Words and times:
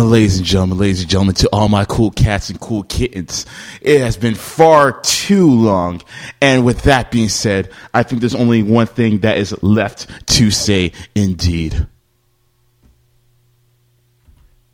Ladies 0.00 0.38
and 0.38 0.46
gentlemen, 0.46 0.78
ladies 0.78 1.02
and 1.02 1.10
gentlemen, 1.10 1.34
to 1.36 1.48
all 1.52 1.68
my 1.68 1.84
cool 1.84 2.10
cats 2.10 2.48
and 2.48 2.58
cool 2.58 2.84
kittens, 2.84 3.44
it 3.82 4.00
has 4.00 4.16
been 4.16 4.34
far 4.34 4.98
too 5.02 5.50
long. 5.50 6.00
And 6.40 6.64
with 6.64 6.82
that 6.84 7.10
being 7.10 7.28
said, 7.28 7.70
I 7.92 8.02
think 8.02 8.20
there's 8.20 8.34
only 8.34 8.62
one 8.62 8.86
thing 8.86 9.18
that 9.18 9.36
is 9.36 9.62
left 9.62 10.08
to 10.36 10.50
say 10.50 10.92
indeed. 11.14 11.86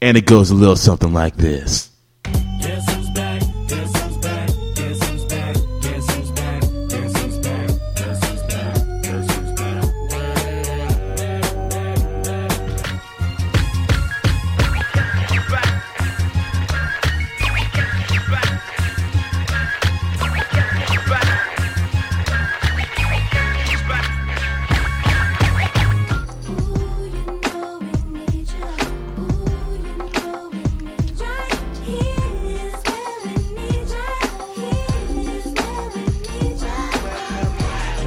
And 0.01 0.17
it 0.17 0.27
goes 0.27 0.51
a 0.51 0.55
little 0.55 0.77
something 0.77 1.13
like 1.13 1.37
this. 1.37 1.91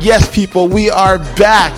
Yes, 0.10 0.28
people, 0.34 0.68
we 0.68 0.90
are 0.90 1.20
back. 1.38 1.72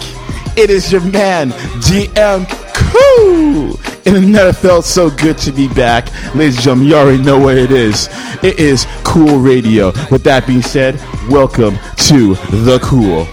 It 0.58 0.70
is 0.70 0.90
your 0.90 1.02
man, 1.02 1.50
DM 1.82 2.48
Cool. 2.74 3.78
And 4.06 4.24
it 4.24 4.26
never 4.26 4.54
felt 4.54 4.86
so 4.86 5.10
good 5.10 5.38
to 5.40 5.52
be 5.52 5.68
back. 5.68 6.08
Ladies 6.34 6.56
and 6.56 6.64
gentlemen, 6.64 6.88
you 6.88 6.96
already 6.96 7.22
know 7.22 7.38
what 7.38 7.58
it 7.58 7.72
is. 7.72 8.08
It 8.42 8.58
is 8.58 8.88
Cool 9.04 9.40
Radio. 9.40 9.88
With 10.10 10.24
that 10.24 10.48
being 10.48 10.62
said, 10.62 10.96
welcome 11.30 11.76
to 12.08 12.36
The 12.56 12.80
Cool. 12.82 13.28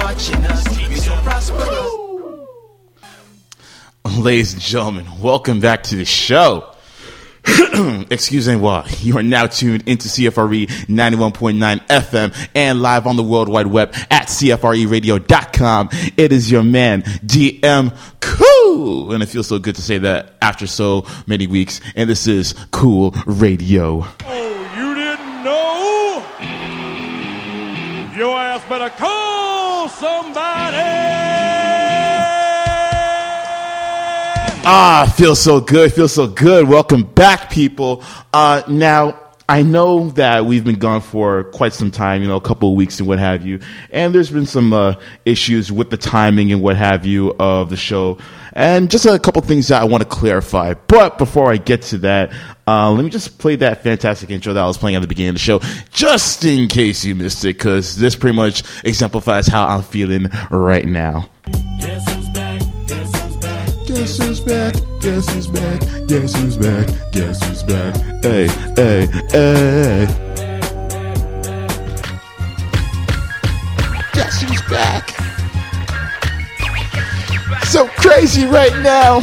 Watching 0.00 0.44
us, 0.46 0.88
we 0.88 0.94
so 0.96 1.14
prosperous. 1.16 1.90
Ladies 4.18 4.54
and 4.54 4.62
gentlemen, 4.62 5.06
welcome 5.20 5.60
back 5.60 5.82
to 5.84 5.96
the 5.96 6.04
show. 6.04 6.74
Excuse 8.10 8.48
me, 8.48 8.56
what? 8.56 9.02
You 9.02 9.18
are 9.18 9.22
now 9.22 9.46
tuned 9.46 9.84
into 9.86 10.08
CFRE 10.08 10.66
91.9 10.66 11.86
FM 11.86 12.48
and 12.54 12.82
live 12.82 13.06
on 13.06 13.16
the 13.16 13.22
World 13.22 13.48
Wide 13.48 13.66
Web 13.66 13.94
at 14.10 14.28
CFREradio.com. 14.28 15.88
It 16.16 16.32
is 16.32 16.50
your 16.50 16.62
man, 16.62 17.02
DM 17.02 17.96
Cool. 18.20 19.12
And 19.12 19.22
it 19.22 19.26
feels 19.26 19.48
so 19.48 19.58
good 19.58 19.76
to 19.76 19.82
say 19.82 19.98
that 19.98 20.34
after 20.40 20.66
so 20.66 21.06
many 21.26 21.46
weeks. 21.46 21.80
And 21.94 22.08
this 22.08 22.26
is 22.26 22.54
Cool 22.70 23.14
Radio. 23.26 24.06
Oh, 24.24 24.72
you 24.76 24.94
didn't 24.94 25.44
know? 25.44 26.24
Your 28.16 28.36
ass 28.38 28.62
better 28.68 28.90
call 28.90 29.39
somebody! 30.00 31.20
Ah, 34.62 35.12
feels 35.16 35.40
so 35.40 35.60
good. 35.60 35.92
Feels 35.92 36.14
so 36.14 36.26
good. 36.26 36.66
Welcome 36.68 37.02
back, 37.02 37.50
people. 37.50 38.02
Uh, 38.32 38.62
now, 38.68 39.18
I 39.50 39.62
know 39.62 40.10
that 40.10 40.46
we've 40.46 40.62
been 40.62 40.78
gone 40.78 41.00
for 41.00 41.42
quite 41.42 41.72
some 41.72 41.90
time, 41.90 42.22
you 42.22 42.28
know, 42.28 42.36
a 42.36 42.40
couple 42.40 42.70
of 42.70 42.76
weeks 42.76 43.00
and 43.00 43.08
what 43.08 43.18
have 43.18 43.44
you. 43.44 43.58
And 43.90 44.14
there's 44.14 44.30
been 44.30 44.46
some 44.46 44.72
uh, 44.72 44.94
issues 45.24 45.72
with 45.72 45.90
the 45.90 45.96
timing 45.96 46.52
and 46.52 46.62
what 46.62 46.76
have 46.76 47.04
you 47.04 47.34
of 47.36 47.68
the 47.68 47.76
show. 47.76 48.18
And 48.52 48.88
just 48.88 49.06
a 49.06 49.18
couple 49.18 49.42
things 49.42 49.66
that 49.66 49.82
I 49.82 49.86
want 49.86 50.04
to 50.04 50.08
clarify. 50.08 50.74
But 50.74 51.18
before 51.18 51.52
I 51.52 51.56
get 51.56 51.82
to 51.82 51.98
that, 51.98 52.32
uh, 52.68 52.92
let 52.92 53.02
me 53.02 53.10
just 53.10 53.40
play 53.40 53.56
that 53.56 53.82
fantastic 53.82 54.30
intro 54.30 54.52
that 54.52 54.62
I 54.62 54.68
was 54.68 54.78
playing 54.78 54.94
at 54.94 55.02
the 55.02 55.08
beginning 55.08 55.30
of 55.30 55.34
the 55.34 55.40
show, 55.40 55.58
just 55.90 56.44
in 56.44 56.68
case 56.68 57.04
you 57.04 57.16
missed 57.16 57.44
it, 57.44 57.58
because 57.58 57.96
this 57.96 58.14
pretty 58.14 58.36
much 58.36 58.62
exemplifies 58.84 59.48
how 59.48 59.66
I'm 59.66 59.82
feeling 59.82 60.28
right 60.52 60.86
now. 60.86 61.28
Guess 63.90 64.18
who's 64.18 64.38
back? 64.38 64.74
Guess 65.00 65.28
who's 65.34 65.46
back? 65.48 65.80
Guess 66.06 66.36
who's 66.36 66.56
back? 66.56 66.86
Guess 67.10 67.44
who's 67.44 67.62
back? 67.64 67.96
Hey, 68.22 68.46
hey, 68.76 69.06
hey. 69.30 70.06
Guess 74.12 74.42
who's 74.42 74.62
back? 74.70 75.10
So 77.64 77.88
crazy 77.88 78.46
right 78.46 78.72
now. 78.84 79.18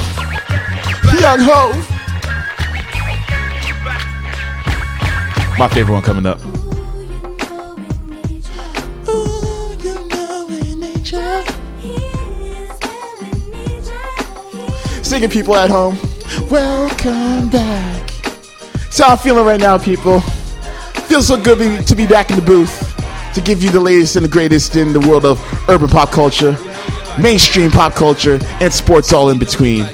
Young 1.18 1.40
Hove. 1.40 1.90
My 5.58 5.70
favorite 5.70 5.94
one 5.94 6.04
coming 6.04 6.26
up. 6.26 6.42
Singing 15.18 15.32
people 15.32 15.56
at 15.56 15.72
home. 15.72 15.98
Welcome 16.48 17.50
back. 17.50 18.12
So 18.92 19.04
I'm 19.04 19.18
feeling 19.18 19.46
right 19.48 19.60
now, 19.60 19.80
people. 19.80 20.20
Feels 21.10 21.26
so 21.26 21.42
good 21.42 21.88
to 21.88 21.96
be 21.96 22.06
back 22.06 22.30
in 22.30 22.36
the 22.36 22.42
booth 22.44 22.94
to 23.34 23.42
give 23.42 23.64
you 23.64 23.72
the 23.72 23.80
latest 23.80 24.16
and 24.16 24.24
the 24.24 24.30
greatest 24.30 24.76
in 24.76 24.94
the 24.94 25.00
world 25.00 25.26
of 25.26 25.40
urban 25.68 25.90
pop 25.90 26.12
culture, 26.12 26.56
mainstream 27.20 27.72
pop 27.72 27.96
culture, 27.96 28.38
and 28.62 28.72
sports 28.72 29.12
all 29.12 29.32
in 29.32 29.40
between. 29.40 29.88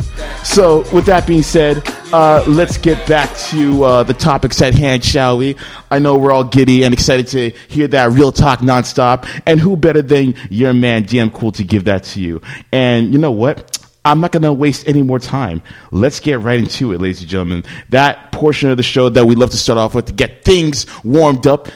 So, 0.44 0.80
with 0.94 1.06
that 1.06 1.26
being 1.26 1.42
said, 1.42 1.82
uh, 2.12 2.44
let's 2.46 2.78
get 2.78 3.08
back 3.08 3.34
to 3.48 3.82
uh, 3.86 4.04
the 4.04 4.14
topics 4.14 4.62
at 4.62 4.74
hand, 4.74 5.06
shall 5.06 5.38
we? 5.38 5.56
I 5.90 6.00
know 6.00 6.18
we're 6.18 6.34
all 6.34 6.44
giddy 6.44 6.84
and 6.84 6.94
excited 6.94 7.28
to 7.28 7.52
hear 7.70 7.88
that 7.88 8.12
real 8.12 8.34
talk 8.34 8.60
nonstop, 8.60 9.26
and 9.46 9.58
who 9.58 9.78
better 9.78 10.02
than 10.02 10.36
your 10.50 10.74
man 10.74 11.06
DM 11.06 11.34
Cool 11.34 11.54
to 11.54 11.64
give 11.64 11.86
that 11.86 12.04
to 12.04 12.20
you? 12.20 12.42
And 12.74 13.14
you 13.14 13.20
know 13.20 13.32
what? 13.32 13.73
I'm 14.06 14.20
not 14.20 14.32
going 14.32 14.44
to 14.44 14.52
waste 14.52 14.88
any 14.88 15.02
more 15.02 15.20
time. 15.20 15.62
Let's 15.92 16.20
get 16.20 16.40
right 16.42 16.60
into 16.60 16.92
it, 16.92 17.00
ladies 17.00 17.22
and 17.22 17.30
gentlemen. 17.30 17.64
That 17.90 18.32
portion 18.32 18.70
of 18.70 18.78
the 18.78 18.84
show 18.84 19.10
that 19.10 19.26
we 19.26 19.36
love 19.36 19.52
to 19.52 19.58
start 19.58 19.78
off 19.78 19.96
with 19.96 20.08
to 20.08 20.14
get 20.14 20.44
things 20.44 20.86
warmed 21.04 21.48
up, 21.48 21.70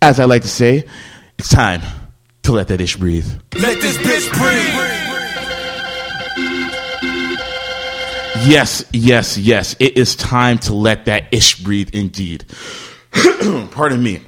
as 0.00 0.20
I 0.20 0.24
like 0.24 0.42
to 0.42 0.48
say, 0.48 0.84
it's 1.38 1.48
time 1.48 1.82
to 2.44 2.52
let 2.52 2.68
that 2.68 2.80
ish 2.80 2.96
breathe. 2.96 3.26
Let 3.54 3.80
this 3.80 3.96
bitch 3.98 4.32
breathe. 4.32 4.92
Yes, 8.44 8.84
yes, 8.92 9.38
yes. 9.38 9.76
It 9.78 9.96
is 9.96 10.16
time 10.16 10.58
to 10.60 10.74
let 10.74 11.04
that 11.04 11.32
ish 11.32 11.60
breathe 11.60 11.90
indeed. 11.94 12.44
Pardon 13.70 14.02
me. 14.02 14.20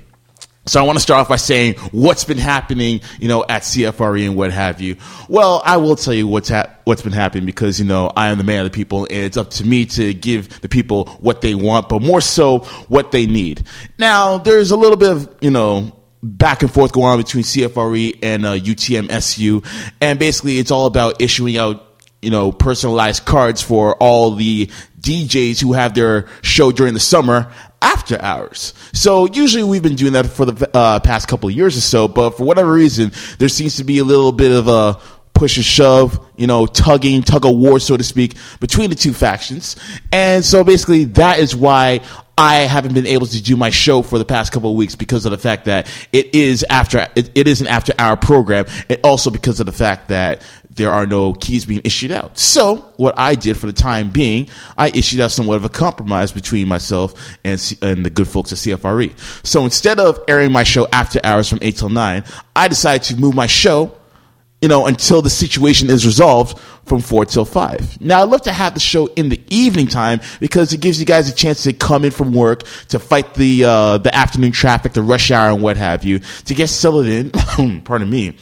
So 0.66 0.80
I 0.80 0.84
want 0.84 0.96
to 0.96 1.02
start 1.02 1.20
off 1.20 1.28
by 1.28 1.36
saying 1.36 1.74
what's 1.92 2.24
been 2.24 2.38
happening, 2.38 3.02
you 3.18 3.28
know, 3.28 3.44
at 3.48 3.62
CFRE 3.62 4.26
and 4.26 4.34
what 4.34 4.50
have 4.50 4.80
you. 4.80 4.96
Well, 5.28 5.60
I 5.64 5.76
will 5.76 5.96
tell 5.96 6.14
you 6.14 6.26
what's 6.26 6.48
ha- 6.48 6.70
what's 6.84 7.02
been 7.02 7.12
happening 7.12 7.44
because 7.44 7.78
you 7.78 7.84
know 7.84 8.10
I 8.16 8.28
am 8.28 8.38
the 8.38 8.44
man 8.44 8.64
of 8.64 8.72
the 8.72 8.74
people, 8.74 9.04
and 9.04 9.18
it's 9.24 9.36
up 9.36 9.50
to 9.50 9.64
me 9.64 9.84
to 9.86 10.14
give 10.14 10.60
the 10.62 10.68
people 10.68 11.06
what 11.20 11.42
they 11.42 11.54
want, 11.54 11.88
but 11.90 12.00
more 12.00 12.22
so 12.22 12.60
what 12.88 13.12
they 13.12 13.26
need. 13.26 13.66
Now, 13.98 14.38
there's 14.38 14.70
a 14.70 14.76
little 14.76 14.96
bit 14.96 15.10
of 15.10 15.34
you 15.42 15.50
know 15.50 15.92
back 16.22 16.62
and 16.62 16.72
forth 16.72 16.92
going 16.92 17.08
on 17.08 17.18
between 17.18 17.44
CFRE 17.44 18.20
and 18.22 18.46
uh, 18.46 18.54
UTMSU, 18.54 19.66
and 20.00 20.18
basically 20.18 20.58
it's 20.58 20.70
all 20.70 20.86
about 20.86 21.20
issuing 21.20 21.58
out 21.58 21.94
you 22.24 22.30
know, 22.30 22.50
personalized 22.50 23.26
cards 23.26 23.60
for 23.60 23.96
all 23.96 24.34
the 24.34 24.70
DJs 25.04 25.60
who 25.60 25.72
have 25.74 25.94
their 25.94 26.26
show 26.42 26.72
during 26.72 26.94
the 26.94 27.00
summer 27.00 27.52
after 27.80 28.20
hours. 28.20 28.74
So 28.92 29.26
usually 29.26 29.62
we've 29.62 29.82
been 29.82 29.94
doing 29.94 30.14
that 30.14 30.26
for 30.26 30.46
the 30.46 30.70
uh, 30.74 31.00
past 31.00 31.28
couple 31.28 31.48
of 31.48 31.54
years 31.54 31.76
or 31.76 31.82
so, 31.82 32.08
but 32.08 32.30
for 32.30 32.44
whatever 32.44 32.72
reason, 32.72 33.12
there 33.38 33.48
seems 33.48 33.76
to 33.76 33.84
be 33.84 33.98
a 33.98 34.04
little 34.04 34.32
bit 34.32 34.50
of 34.50 34.68
a 34.68 34.98
push 35.34 35.56
and 35.56 35.64
shove, 35.64 36.24
you 36.36 36.46
know, 36.46 36.64
tugging, 36.64 37.22
tug 37.22 37.44
of 37.44 37.56
war, 37.56 37.78
so 37.78 37.96
to 37.96 38.04
speak, 38.04 38.34
between 38.60 38.88
the 38.88 38.96
two 38.96 39.12
factions. 39.12 39.76
And 40.12 40.44
so 40.44 40.64
basically 40.64 41.04
that 41.04 41.40
is 41.40 41.54
why 41.54 42.00
I 42.36 42.56
haven't 42.60 42.94
been 42.94 43.06
able 43.06 43.26
to 43.26 43.42
do 43.42 43.56
my 43.56 43.70
show 43.70 44.02
for 44.02 44.18
the 44.18 44.24
past 44.24 44.52
couple 44.52 44.70
of 44.70 44.76
weeks 44.76 44.96
because 44.96 45.24
of 45.24 45.30
the 45.30 45.38
fact 45.38 45.66
that 45.66 45.88
it 46.12 46.34
is 46.34 46.64
after 46.68 47.06
it, 47.14 47.30
it 47.34 47.46
is 47.46 47.60
an 47.60 47.68
after 47.68 47.92
hour 47.98 48.16
program, 48.16 48.66
and 48.88 48.98
also 49.04 49.30
because 49.30 49.60
of 49.60 49.66
the 49.66 49.72
fact 49.72 50.08
that 50.08 50.42
there 50.74 50.90
are 50.90 51.06
no 51.06 51.34
keys 51.34 51.64
being 51.64 51.80
issued 51.84 52.10
out. 52.10 52.38
So 52.38 52.76
what 52.96 53.14
I 53.16 53.34
did 53.34 53.56
for 53.56 53.66
the 53.66 53.72
time 53.72 54.10
being, 54.10 54.48
I 54.76 54.88
issued 54.88 55.20
out 55.20 55.30
somewhat 55.30 55.56
of 55.56 55.64
a 55.64 55.68
compromise 55.68 56.32
between 56.32 56.68
myself 56.68 57.14
and 57.44 57.60
C- 57.60 57.78
and 57.80 58.04
the 58.04 58.10
good 58.10 58.28
folks 58.28 58.52
at 58.52 58.58
CFRE. 58.58 59.12
So 59.46 59.64
instead 59.64 60.00
of 60.00 60.20
airing 60.28 60.52
my 60.52 60.64
show 60.64 60.88
after 60.92 61.20
hours 61.22 61.48
from 61.48 61.58
eight 61.62 61.76
till 61.76 61.88
nine, 61.88 62.24
I 62.56 62.68
decided 62.68 63.04
to 63.04 63.16
move 63.16 63.34
my 63.34 63.46
show 63.46 63.96
you 64.64 64.68
know, 64.68 64.86
until 64.86 65.20
the 65.20 65.28
situation 65.28 65.90
is 65.90 66.06
resolved 66.06 66.58
from 66.86 67.02
four 67.02 67.26
till 67.26 67.44
five. 67.44 68.00
Now, 68.00 68.22
I'd 68.22 68.30
love 68.30 68.40
to 68.42 68.52
have 68.52 68.72
the 68.72 68.80
show 68.80 69.08
in 69.08 69.28
the 69.28 69.38
evening 69.50 69.88
time 69.88 70.22
because 70.40 70.72
it 70.72 70.80
gives 70.80 70.98
you 70.98 71.04
guys 71.04 71.28
a 71.28 71.34
chance 71.34 71.64
to 71.64 71.74
come 71.74 72.02
in 72.02 72.10
from 72.10 72.32
work 72.32 72.62
to 72.88 72.98
fight 72.98 73.34
the 73.34 73.64
uh, 73.64 73.98
the 73.98 74.14
afternoon 74.14 74.52
traffic, 74.52 74.94
the 74.94 75.02
rush 75.02 75.30
hour, 75.30 75.50
and 75.50 75.62
what 75.62 75.76
have 75.76 76.02
you, 76.02 76.20
to 76.46 76.54
get 76.54 76.68
settled 76.70 77.04
in. 77.04 77.30
pardon 77.84 78.08
me, 78.08 78.38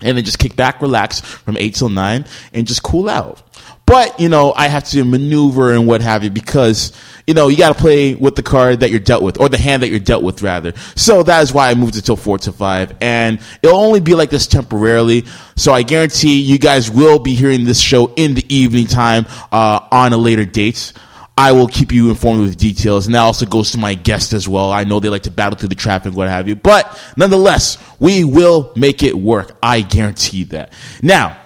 and 0.00 0.16
then 0.16 0.24
just 0.24 0.38
kick 0.38 0.56
back, 0.56 0.80
relax 0.80 1.20
from 1.20 1.56
eight 1.56 1.74
till 1.74 1.88
nine, 1.88 2.24
and 2.52 2.66
just 2.66 2.82
cool 2.82 3.08
out. 3.08 3.42
But 3.86 4.20
you 4.20 4.28
know, 4.28 4.52
I 4.52 4.68
have 4.68 4.84
to 4.90 5.02
maneuver 5.02 5.72
and 5.72 5.86
what 5.86 6.02
have 6.02 6.22
you 6.22 6.30
because 6.30 6.92
you 7.26 7.32
know 7.32 7.48
you 7.48 7.56
got 7.56 7.74
to 7.74 7.80
play 7.80 8.14
with 8.14 8.36
the 8.36 8.42
card 8.42 8.80
that 8.80 8.90
you're 8.90 9.00
dealt 9.00 9.22
with, 9.22 9.40
or 9.40 9.48
the 9.48 9.56
hand 9.56 9.82
that 9.82 9.88
you're 9.88 9.98
dealt 9.98 10.22
with, 10.22 10.42
rather. 10.42 10.74
So 10.94 11.22
that 11.22 11.42
is 11.42 11.54
why 11.54 11.70
I 11.70 11.74
moved 11.74 11.96
it 11.96 12.02
till 12.02 12.16
four 12.16 12.38
to 12.38 12.52
five, 12.52 12.94
and 13.00 13.40
it'll 13.62 13.78
only 13.78 14.00
be 14.00 14.14
like 14.14 14.28
this 14.28 14.46
temporarily. 14.46 15.24
So 15.56 15.72
I 15.72 15.82
guarantee 15.82 16.40
you 16.40 16.58
guys 16.58 16.90
will 16.90 17.18
be 17.18 17.34
hearing 17.34 17.64
this 17.64 17.80
show 17.80 18.12
in 18.14 18.34
the 18.34 18.44
evening 18.54 18.86
time 18.86 19.24
uh, 19.50 19.80
on 19.90 20.12
a 20.12 20.18
later 20.18 20.44
date. 20.44 20.92
I 21.38 21.52
will 21.52 21.68
keep 21.68 21.92
you 21.92 22.10
informed 22.10 22.40
with 22.40 22.56
details, 22.56 23.06
and 23.06 23.14
that 23.14 23.20
also 23.20 23.46
goes 23.46 23.70
to 23.70 23.78
my 23.78 23.94
guest 23.94 24.32
as 24.32 24.48
well. 24.48 24.72
I 24.72 24.82
know 24.82 24.98
they 24.98 25.08
like 25.08 25.22
to 25.22 25.30
battle 25.30 25.56
through 25.56 25.68
the 25.68 25.76
traffic, 25.76 26.12
what 26.12 26.28
have 26.28 26.48
you, 26.48 26.56
but 26.56 27.00
nonetheless, 27.16 27.78
we 28.00 28.24
will 28.24 28.72
make 28.74 29.04
it 29.04 29.14
work. 29.16 29.56
I 29.62 29.82
guarantee 29.82 30.42
that. 30.44 30.72
Now, 31.00 31.38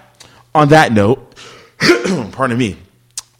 on 0.55 0.69
that 0.69 0.93
note, 0.93 1.35
pardon 2.31 2.57
me. 2.57 2.75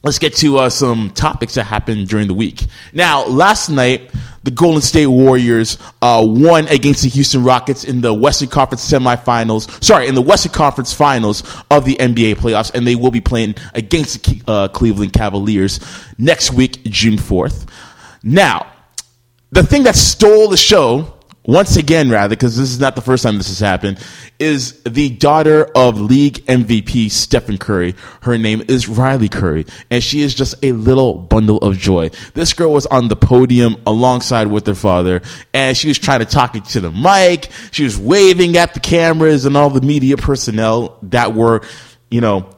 Let's 0.04 0.20
get 0.20 0.36
to 0.38 0.58
uh, 0.58 0.70
some 0.70 1.12
topics 1.12 1.54
that 1.54 1.64
happened 1.64 2.10
during 2.10 2.28
the 2.28 2.34
week. 2.34 2.66
Now, 2.92 3.26
last 3.26 3.70
night, 3.70 4.12
the 4.44 4.52
Golden 4.52 4.82
State 4.82 5.08
Warriors 5.08 5.78
uh, 6.02 6.22
won 6.28 6.68
against 6.68 7.04
the 7.04 7.10
Houston 7.10 7.46
Rockets 7.46 7.86
in 7.86 8.02
the 8.02 8.14
Western 8.14 8.50
Conference 8.50 8.86
semifinals. 8.92 9.82
Sorry, 9.82 10.10
in 10.10 10.16
the 10.16 10.22
Western 10.22 10.52
Conference 10.52 10.92
finals 10.92 11.42
of 11.72 11.86
the 11.86 11.96
NBA 11.96 12.36
playoffs, 12.36 12.74
and 12.74 12.86
they 12.86 12.96
will 12.96 13.12
be 13.12 13.22
playing 13.22 13.56
against 13.74 14.26
the 14.26 14.42
uh, 14.46 14.68
Cleveland 14.68 15.14
Cavaliers 15.14 15.80
next 16.18 16.52
week, 16.52 16.84
June 16.84 17.16
4th. 17.16 17.70
Now, 18.24 18.74
the 19.54 19.64
thing 19.64 19.84
that 19.84 19.96
stole 19.96 20.50
the 20.50 20.58
show 20.58 21.13
once 21.46 21.76
again, 21.76 22.10
rather, 22.10 22.36
because 22.36 22.58
this 22.58 22.70
is 22.70 22.80
not 22.80 22.96
the 22.96 23.02
first 23.02 23.24
time 23.24 23.38
this 23.38 23.50
has 23.50 23.60
happened, 23.60 24.00
is 24.40 24.82
the 24.84 25.10
daughter 25.10 25.66
of 25.76 26.00
league 26.00 26.36
MVP 26.46 27.12
Stephen 27.12 27.58
Curry. 27.58 27.96
Her 28.22 28.38
name 28.38 28.64
is 28.70 28.88
Riley 28.88 29.28
Curry, 29.28 29.66
and 29.92 30.02
she 30.02 30.22
is 30.22 30.34
just 30.34 30.56
a 30.64 30.72
little 30.72 31.16
bundle 31.16 31.58
of 31.58 31.78
joy. 31.78 32.12
This 32.34 32.54
girl 32.54 32.72
was 32.72 32.86
on 32.86 33.10
the 33.10 33.18
podium 33.18 33.76
alongside 33.86 34.48
with 34.48 34.66
her 34.68 34.76
father, 34.76 35.22
and 35.54 35.76
she 35.76 35.90
was 35.90 36.00
trying 36.00 36.20
to 36.20 36.26
talk 36.26 36.54
to 36.54 36.80
the 36.80 36.92
mic. 36.92 37.50
She 37.72 37.84
was 37.84 37.98
waving 37.98 38.56
at 38.58 38.74
the 38.74 38.80
cameras 38.80 39.46
and 39.46 39.58
all 39.58 39.70
the 39.70 39.82
media 39.82 40.16
personnel 40.16 40.98
that 41.04 41.34
were, 41.34 41.62
you 42.10 42.22
know, 42.22 42.50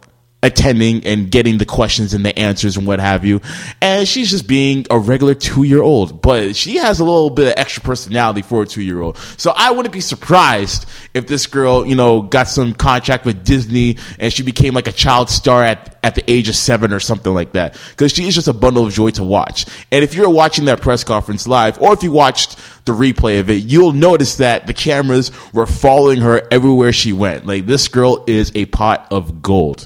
attending 0.46 1.04
and 1.06 1.32
getting 1.32 1.58
the 1.58 1.66
questions 1.66 2.14
and 2.14 2.24
the 2.24 2.38
answers 2.38 2.78
and 2.78 2.86
what 2.86 3.00
have 3.00 3.26
you. 3.26 3.42
And 3.82 4.08
she's 4.08 4.30
just 4.30 4.48
being 4.48 4.86
a 4.92 5.00
regular 5.00 5.34
two 5.34 5.64
year 5.64 5.82
old, 5.82 6.22
but 6.22 6.56
she 6.56 6.78
has 6.78 7.00
a 7.00 7.04
little 7.04 7.32
bit 7.32 7.48
of 7.48 7.54
extra 7.58 7.82
personality 7.82 8.44
for 8.44 8.62
a 8.62 8.66
two 8.66 8.84
year 8.84 9.02
old. 9.02 9.18
So 9.38 9.52
I 9.56 9.72
wouldn't 9.72 9.92
be 9.92 10.02
surprised 10.02 10.86
if 11.16 11.26
this 11.26 11.48
girl, 11.48 11.86
you 11.86 11.96
know, 11.96 12.22
got 12.22 12.48
some 12.48 12.74
contract 12.74 13.26
with 13.26 13.44
Disney 13.44 13.98
and 14.20 14.32
she 14.32 14.44
became 14.44 14.76
like 14.76 14.88
a 14.88 14.92
child 14.92 15.32
star 15.32 15.64
at, 15.64 15.98
at 16.04 16.14
the 16.14 16.32
age 16.32 16.48
of 16.48 16.56
seven 16.56 16.94
or 16.94 17.00
something 17.00 17.34
like 17.34 17.54
that. 17.54 17.76
Cause 17.98 18.12
she 18.12 18.28
is 18.28 18.36
just 18.36 18.48
a 18.48 18.54
bundle 18.54 18.86
of 18.86 18.94
joy 18.94 19.10
to 19.12 19.24
watch. 19.24 19.66
And 19.92 20.04
if 20.04 20.14
you're 20.14 20.30
watching 20.30 20.66
that 20.66 20.80
press 20.82 21.04
conference 21.04 21.48
live 21.48 21.82
or 21.82 21.92
if 21.94 22.04
you 22.04 22.12
watched 22.12 22.60
the 22.86 22.94
replay 22.94 23.40
of 23.40 23.50
it, 23.50 23.64
you'll 23.64 23.94
notice 23.94 24.36
that 24.38 24.68
the 24.68 24.74
cameras 24.74 25.32
were 25.54 25.66
following 25.66 26.22
her 26.22 26.48
everywhere 26.52 26.94
she 26.94 27.14
went. 27.14 27.48
Like 27.48 27.66
this 27.66 27.88
girl 27.88 28.24
is 28.28 28.52
a 28.54 28.66
pot 28.66 29.08
of 29.10 29.42
gold. 29.42 29.86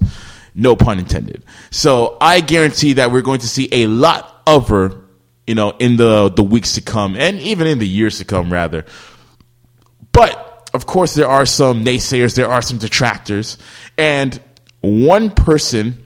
No 0.59 0.75
pun 0.75 0.99
intended. 0.99 1.43
So 1.71 2.17
I 2.19 2.41
guarantee 2.41 2.93
that 2.93 3.11
we're 3.11 3.21
going 3.21 3.39
to 3.39 3.47
see 3.47 3.69
a 3.71 3.87
lot 3.87 4.41
of 4.45 4.67
her, 4.67 4.91
you 5.47 5.55
know, 5.55 5.71
in 5.79 5.95
the 5.95 6.29
the 6.29 6.43
weeks 6.43 6.73
to 6.73 6.81
come 6.81 7.15
and 7.15 7.39
even 7.39 7.65
in 7.65 7.79
the 7.79 7.87
years 7.87 8.17
to 8.17 8.25
come, 8.25 8.51
rather. 8.51 8.85
But 10.11 10.69
of 10.73 10.85
course, 10.85 11.13
there 11.13 11.29
are 11.29 11.45
some 11.45 11.85
naysayers, 11.85 12.35
there 12.35 12.49
are 12.49 12.61
some 12.61 12.77
detractors, 12.77 13.57
and 13.97 14.39
one 14.81 15.31
person 15.31 16.05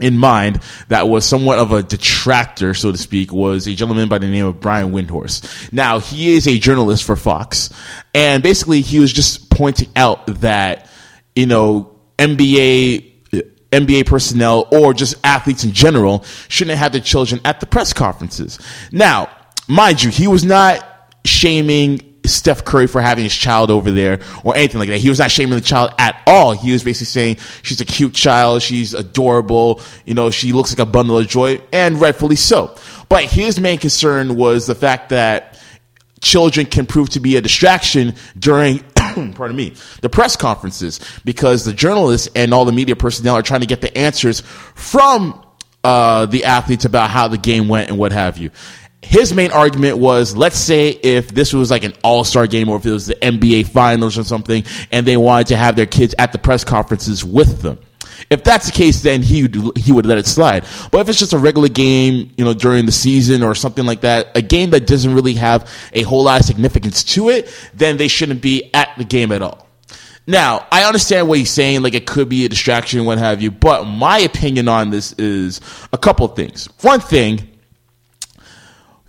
in 0.00 0.16
mind 0.16 0.60
that 0.88 1.08
was 1.08 1.24
somewhat 1.24 1.58
of 1.58 1.72
a 1.72 1.82
detractor, 1.82 2.74
so 2.74 2.90
to 2.90 2.98
speak, 2.98 3.32
was 3.32 3.66
a 3.66 3.74
gentleman 3.74 4.08
by 4.08 4.18
the 4.18 4.26
name 4.26 4.46
of 4.46 4.60
Brian 4.60 4.92
Windhorst. 4.92 5.72
Now, 5.72 6.00
he 6.00 6.34
is 6.34 6.48
a 6.48 6.58
journalist 6.58 7.04
for 7.04 7.16
Fox, 7.16 7.70
and 8.14 8.42
basically 8.42 8.80
he 8.80 8.98
was 8.98 9.12
just 9.12 9.50
pointing 9.50 9.90
out 9.94 10.26
that, 10.40 10.88
you 11.36 11.46
know, 11.46 11.94
NBA 12.18 13.13
NBA 13.74 14.06
personnel 14.06 14.68
or 14.70 14.94
just 14.94 15.14
athletes 15.24 15.64
in 15.64 15.72
general 15.72 16.24
shouldn't 16.48 16.78
have 16.78 16.92
their 16.92 17.00
children 17.00 17.40
at 17.44 17.60
the 17.60 17.66
press 17.66 17.92
conferences. 17.92 18.58
Now, 18.92 19.30
mind 19.68 20.02
you, 20.02 20.10
he 20.10 20.26
was 20.26 20.44
not 20.44 20.84
shaming 21.24 22.14
Steph 22.26 22.64
Curry 22.64 22.86
for 22.86 23.00
having 23.02 23.24
his 23.24 23.34
child 23.34 23.70
over 23.70 23.90
there 23.90 24.20
or 24.44 24.56
anything 24.56 24.78
like 24.78 24.88
that. 24.88 24.98
He 24.98 25.08
was 25.08 25.18
not 25.18 25.30
shaming 25.30 25.54
the 25.54 25.64
child 25.64 25.92
at 25.98 26.22
all. 26.26 26.52
He 26.52 26.72
was 26.72 26.82
basically 26.82 27.06
saying 27.06 27.36
she's 27.62 27.80
a 27.80 27.84
cute 27.84 28.14
child, 28.14 28.62
she's 28.62 28.94
adorable, 28.94 29.80
you 30.06 30.14
know, 30.14 30.30
she 30.30 30.52
looks 30.52 30.70
like 30.70 30.86
a 30.86 30.90
bundle 30.90 31.18
of 31.18 31.28
joy, 31.28 31.60
and 31.72 32.00
rightfully 32.00 32.36
so. 32.36 32.76
But 33.08 33.24
his 33.24 33.60
main 33.60 33.78
concern 33.78 34.36
was 34.36 34.66
the 34.66 34.74
fact 34.74 35.10
that 35.10 35.60
children 36.20 36.66
can 36.66 36.86
prove 36.86 37.10
to 37.10 37.20
be 37.20 37.36
a 37.36 37.40
distraction 37.40 38.14
during 38.38 38.82
pardon 39.34 39.56
me, 39.56 39.74
the 40.00 40.08
press 40.08 40.36
conferences 40.36 41.00
because 41.24 41.64
the 41.64 41.72
journalists 41.72 42.28
and 42.34 42.52
all 42.52 42.64
the 42.64 42.72
media 42.72 42.96
personnel 42.96 43.34
are 43.34 43.42
trying 43.42 43.60
to 43.60 43.66
get 43.66 43.80
the 43.80 43.96
answers 43.96 44.40
from 44.74 45.44
uh, 45.82 46.26
the 46.26 46.44
athletes 46.44 46.84
about 46.84 47.10
how 47.10 47.28
the 47.28 47.38
game 47.38 47.68
went 47.68 47.90
and 47.90 47.98
what 47.98 48.12
have 48.12 48.38
you. 48.38 48.50
His 49.02 49.34
main 49.34 49.50
argument 49.50 49.98
was, 49.98 50.34
let's 50.34 50.56
say 50.56 50.88
if 50.88 51.28
this 51.28 51.52
was 51.52 51.70
like 51.70 51.84
an 51.84 51.92
all-star 52.02 52.46
game 52.46 52.70
or 52.70 52.78
if 52.78 52.86
it 52.86 52.90
was 52.90 53.06
the 53.06 53.16
NBA 53.16 53.68
finals 53.68 54.16
or 54.16 54.24
something 54.24 54.64
and 54.90 55.06
they 55.06 55.18
wanted 55.18 55.48
to 55.48 55.56
have 55.56 55.76
their 55.76 55.86
kids 55.86 56.14
at 56.18 56.32
the 56.32 56.38
press 56.38 56.64
conferences 56.64 57.22
with 57.22 57.60
them. 57.60 57.78
If 58.30 58.44
that's 58.44 58.66
the 58.66 58.72
case, 58.72 59.02
then 59.02 59.22
he 59.22 59.42
would, 59.42 59.76
he 59.76 59.92
would 59.92 60.06
let 60.06 60.18
it 60.18 60.26
slide. 60.26 60.64
But 60.90 61.00
if 61.00 61.08
it's 61.08 61.18
just 61.18 61.32
a 61.32 61.38
regular 61.38 61.68
game, 61.68 62.30
you 62.36 62.44
know, 62.44 62.54
during 62.54 62.86
the 62.86 62.92
season 62.92 63.42
or 63.42 63.54
something 63.54 63.84
like 63.84 64.00
that, 64.02 64.36
a 64.36 64.42
game 64.42 64.70
that 64.70 64.86
doesn't 64.86 65.14
really 65.14 65.34
have 65.34 65.70
a 65.92 66.02
whole 66.02 66.24
lot 66.24 66.40
of 66.40 66.46
significance 66.46 67.04
to 67.04 67.28
it, 67.28 67.52
then 67.74 67.96
they 67.96 68.08
shouldn't 68.08 68.42
be 68.42 68.70
at 68.74 68.90
the 68.96 69.04
game 69.04 69.32
at 69.32 69.42
all. 69.42 69.68
Now, 70.26 70.66
I 70.72 70.84
understand 70.84 71.28
what 71.28 71.38
he's 71.38 71.50
saying, 71.50 71.82
like 71.82 71.94
it 71.94 72.06
could 72.06 72.28
be 72.30 72.46
a 72.46 72.48
distraction 72.48 73.04
what 73.04 73.18
have 73.18 73.42
you, 73.42 73.50
but 73.50 73.84
my 73.84 74.18
opinion 74.20 74.68
on 74.68 74.90
this 74.90 75.12
is 75.14 75.60
a 75.92 75.98
couple 75.98 76.26
things. 76.28 76.66
One 76.80 77.00
thing, 77.00 77.46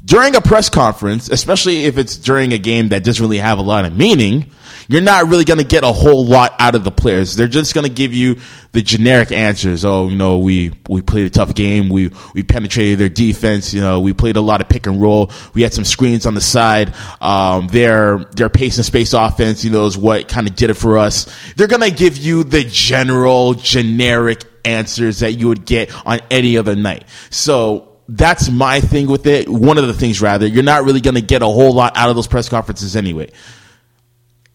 during 0.04 0.36
a 0.36 0.42
press 0.42 0.70
conference, 0.70 1.30
especially 1.30 1.86
if 1.86 1.98
it's 1.98 2.18
during 2.18 2.52
a 2.52 2.58
game 2.58 2.90
that 2.90 3.04
doesn't 3.04 3.24
really 3.24 3.38
have 3.38 3.60
a 3.60 3.62
lot 3.62 3.86
of 3.86 3.96
meaning, 3.96 4.52
you're 4.88 5.02
not 5.02 5.28
really 5.28 5.46
going 5.46 5.60
to 5.60 5.66
get 5.66 5.84
a 5.84 5.92
whole 5.92 6.26
lot 6.26 6.54
out 6.60 6.76
of 6.76 6.84
the 6.84 6.92
players. 6.92 7.36
They're 7.36 7.48
just 7.48 7.74
going 7.74 7.86
to 7.86 7.94
give 7.94 8.14
you 8.14 8.40
the 8.72 8.82
generic 8.82 9.32
answers. 9.32 9.86
Oh, 9.86 10.08
you 10.08 10.18
know, 10.18 10.40
we, 10.40 10.74
we 10.88 11.02
played 11.02 11.26
a 11.26 11.30
tough 11.30 11.56
game. 11.56 11.90
We, 11.90 12.12
we 12.34 12.44
penetrated 12.44 13.00
their 13.00 13.10
defense. 13.10 13.74
You 13.74 13.82
know, 13.82 14.00
we 14.00 14.14
played 14.14 14.36
a 14.36 14.42
lot 14.42 14.62
of 14.62 14.70
pick 14.70 14.88
and 14.88 15.02
roll. 15.02 15.32
We 15.54 15.62
had 15.62 15.74
some 15.74 15.86
screens 15.86 16.26
on 16.26 16.36
the 16.36 16.42
side. 16.42 16.94
Um, 17.22 17.68
their, 17.68 18.18
their 18.36 18.50
pace 18.50 18.78
and 18.78 18.86
space 18.86 19.14
offense, 19.14 19.64
you 19.64 19.72
know, 19.72 19.86
is 19.86 19.98
what 19.98 20.28
kind 20.28 20.48
of 20.48 20.56
did 20.56 20.70
it 20.70 20.76
for 20.76 20.98
us. 20.98 21.28
They're 21.56 21.68
going 21.68 21.82
to 21.82 21.96
give 21.96 22.18
you 22.18 22.44
the 22.44 22.64
general, 22.64 23.54
generic 23.54 24.44
answers 24.64 25.20
that 25.20 25.34
you 25.34 25.48
would 25.48 25.66
get 25.66 25.94
on 26.06 26.20
any 26.30 26.58
other 26.58 26.76
night. 26.76 27.06
So, 27.30 27.92
that's 28.08 28.52
my 28.52 28.82
thing 28.82 29.08
with 29.08 29.26
it. 29.26 29.50
One 29.50 29.80
of 29.80 29.88
the 29.88 29.94
things, 29.94 30.22
rather, 30.22 30.46
you're 30.46 30.62
not 30.62 30.84
really 30.84 31.02
going 31.02 31.16
to 31.16 31.22
get 31.22 31.42
a 31.42 31.48
whole 31.48 31.74
lot 31.74 31.98
out 31.98 32.08
of 32.08 32.16
those 32.16 32.28
press 32.28 32.48
conferences 32.48 32.96
anyway 32.96 33.32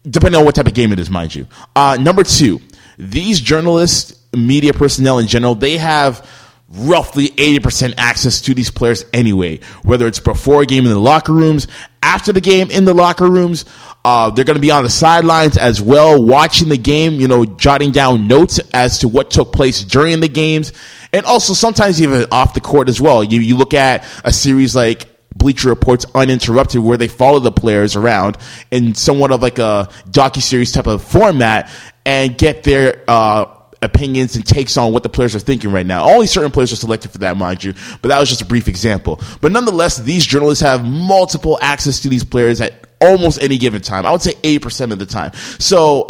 depending 0.09 0.39
on 0.39 0.45
what 0.45 0.55
type 0.55 0.67
of 0.67 0.73
game 0.73 0.91
it 0.91 0.99
is, 0.99 1.09
mind 1.09 1.35
you. 1.35 1.47
Uh, 1.75 1.97
number 1.99 2.23
two, 2.23 2.59
these 2.97 3.39
journalists, 3.39 4.19
media 4.33 4.73
personnel 4.73 5.19
in 5.19 5.27
general, 5.27 5.55
they 5.55 5.77
have 5.77 6.27
roughly 6.73 7.29
80% 7.29 7.95
access 7.97 8.41
to 8.41 8.53
these 8.53 8.71
players 8.71 9.05
anyway, 9.13 9.59
whether 9.83 10.07
it's 10.07 10.19
before 10.19 10.61
a 10.61 10.65
game 10.65 10.85
in 10.85 10.91
the 10.91 10.99
locker 10.99 11.33
rooms, 11.33 11.67
after 12.01 12.31
the 12.31 12.41
game 12.41 12.71
in 12.71 12.85
the 12.85 12.93
locker 12.93 13.29
rooms. 13.29 13.65
Uh, 14.03 14.31
they're 14.31 14.45
going 14.45 14.55
to 14.55 14.61
be 14.61 14.71
on 14.71 14.83
the 14.83 14.89
sidelines 14.89 15.57
as 15.57 15.79
well, 15.79 16.23
watching 16.23 16.69
the 16.69 16.77
game, 16.77 17.19
you 17.19 17.27
know, 17.27 17.45
jotting 17.45 17.91
down 17.91 18.27
notes 18.27 18.59
as 18.73 18.97
to 18.99 19.07
what 19.07 19.29
took 19.29 19.53
place 19.53 19.83
during 19.83 20.19
the 20.21 20.27
games. 20.27 20.73
And 21.13 21.23
also 21.25 21.53
sometimes 21.53 22.01
even 22.01 22.25
off 22.31 22.55
the 22.55 22.61
court 22.61 22.89
as 22.89 22.99
well. 22.99 23.23
You, 23.23 23.41
you 23.41 23.57
look 23.57 23.75
at 23.75 24.03
a 24.23 24.33
series 24.33 24.75
like 24.75 25.10
Bleacher 25.41 25.69
Report's 25.69 26.05
Uninterrupted, 26.13 26.81
where 26.81 26.97
they 26.97 27.07
follow 27.07 27.39
the 27.39 27.51
players 27.51 27.95
around 27.95 28.37
in 28.69 28.93
somewhat 28.93 29.31
of 29.31 29.41
like 29.41 29.57
a 29.57 29.89
docu-series 30.11 30.71
type 30.71 30.85
of 30.85 31.03
format 31.03 31.67
and 32.05 32.37
get 32.37 32.61
their 32.61 33.03
uh, 33.07 33.45
opinions 33.81 34.35
and 34.35 34.45
takes 34.45 34.77
on 34.77 34.93
what 34.93 35.01
the 35.01 35.09
players 35.09 35.35
are 35.35 35.39
thinking 35.39 35.71
right 35.71 35.85
now. 35.85 36.07
Only 36.07 36.27
certain 36.27 36.51
players 36.51 36.71
are 36.71 36.75
selected 36.75 37.09
for 37.09 37.17
that, 37.19 37.37
mind 37.37 37.63
you, 37.63 37.73
but 38.03 38.09
that 38.09 38.19
was 38.19 38.29
just 38.29 38.43
a 38.43 38.45
brief 38.45 38.67
example. 38.67 39.19
But 39.41 39.51
nonetheless, 39.51 39.97
these 39.97 40.27
journalists 40.27 40.61
have 40.61 40.85
multiple 40.85 41.57
access 41.59 41.99
to 42.01 42.09
these 42.09 42.23
players 42.23 42.61
at 42.61 42.85
almost 43.01 43.41
any 43.41 43.57
given 43.57 43.81
time. 43.81 44.05
I 44.05 44.11
would 44.11 44.21
say 44.21 44.33
80% 44.33 44.91
of 44.91 44.99
the 44.99 45.07
time. 45.07 45.33
So 45.57 46.07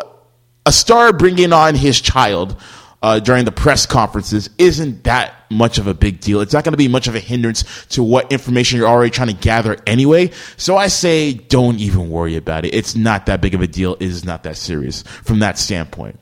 a 0.65 0.73
star 0.73 1.13
bringing 1.13 1.53
on 1.53 1.75
his 1.75 2.01
child 2.01 2.61
uh, 3.01 3.19
during 3.19 3.45
the 3.45 3.51
press 3.51 3.85
conferences 3.85 4.49
isn't 4.57 5.03
that 5.05 5.33
much 5.49 5.77
of 5.77 5.87
a 5.87 5.93
big 5.93 6.19
deal. 6.19 6.39
It's 6.41 6.53
not 6.53 6.63
going 6.63 6.73
to 6.73 6.77
be 6.77 6.87
much 6.87 7.07
of 7.07 7.15
a 7.15 7.19
hindrance 7.19 7.85
to 7.87 8.03
what 8.03 8.31
information 8.31 8.77
you're 8.77 8.87
already 8.87 9.09
trying 9.09 9.29
to 9.29 9.33
gather 9.33 9.77
anyway. 9.87 10.31
So 10.57 10.77
I 10.77 10.87
say 10.87 11.33
don't 11.33 11.79
even 11.79 12.09
worry 12.09 12.35
about 12.35 12.65
it. 12.65 12.73
It's 12.73 12.95
not 12.95 13.25
that 13.25 13.41
big 13.41 13.55
of 13.55 13.61
a 13.61 13.67
deal. 13.67 13.95
It 13.95 14.03
is 14.03 14.23
not 14.23 14.43
that 14.43 14.57
serious 14.57 15.01
from 15.01 15.39
that 15.39 15.57
standpoint. 15.57 16.19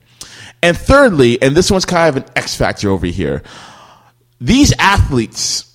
And 0.62 0.78
thirdly, 0.78 1.42
and 1.42 1.56
this 1.56 1.72
one's 1.72 1.86
kind 1.86 2.16
of 2.16 2.24
an 2.24 2.30
X 2.36 2.56
factor 2.56 2.90
over 2.90 3.06
here, 3.06 3.44
these 4.42 4.74
athletes 4.80 5.69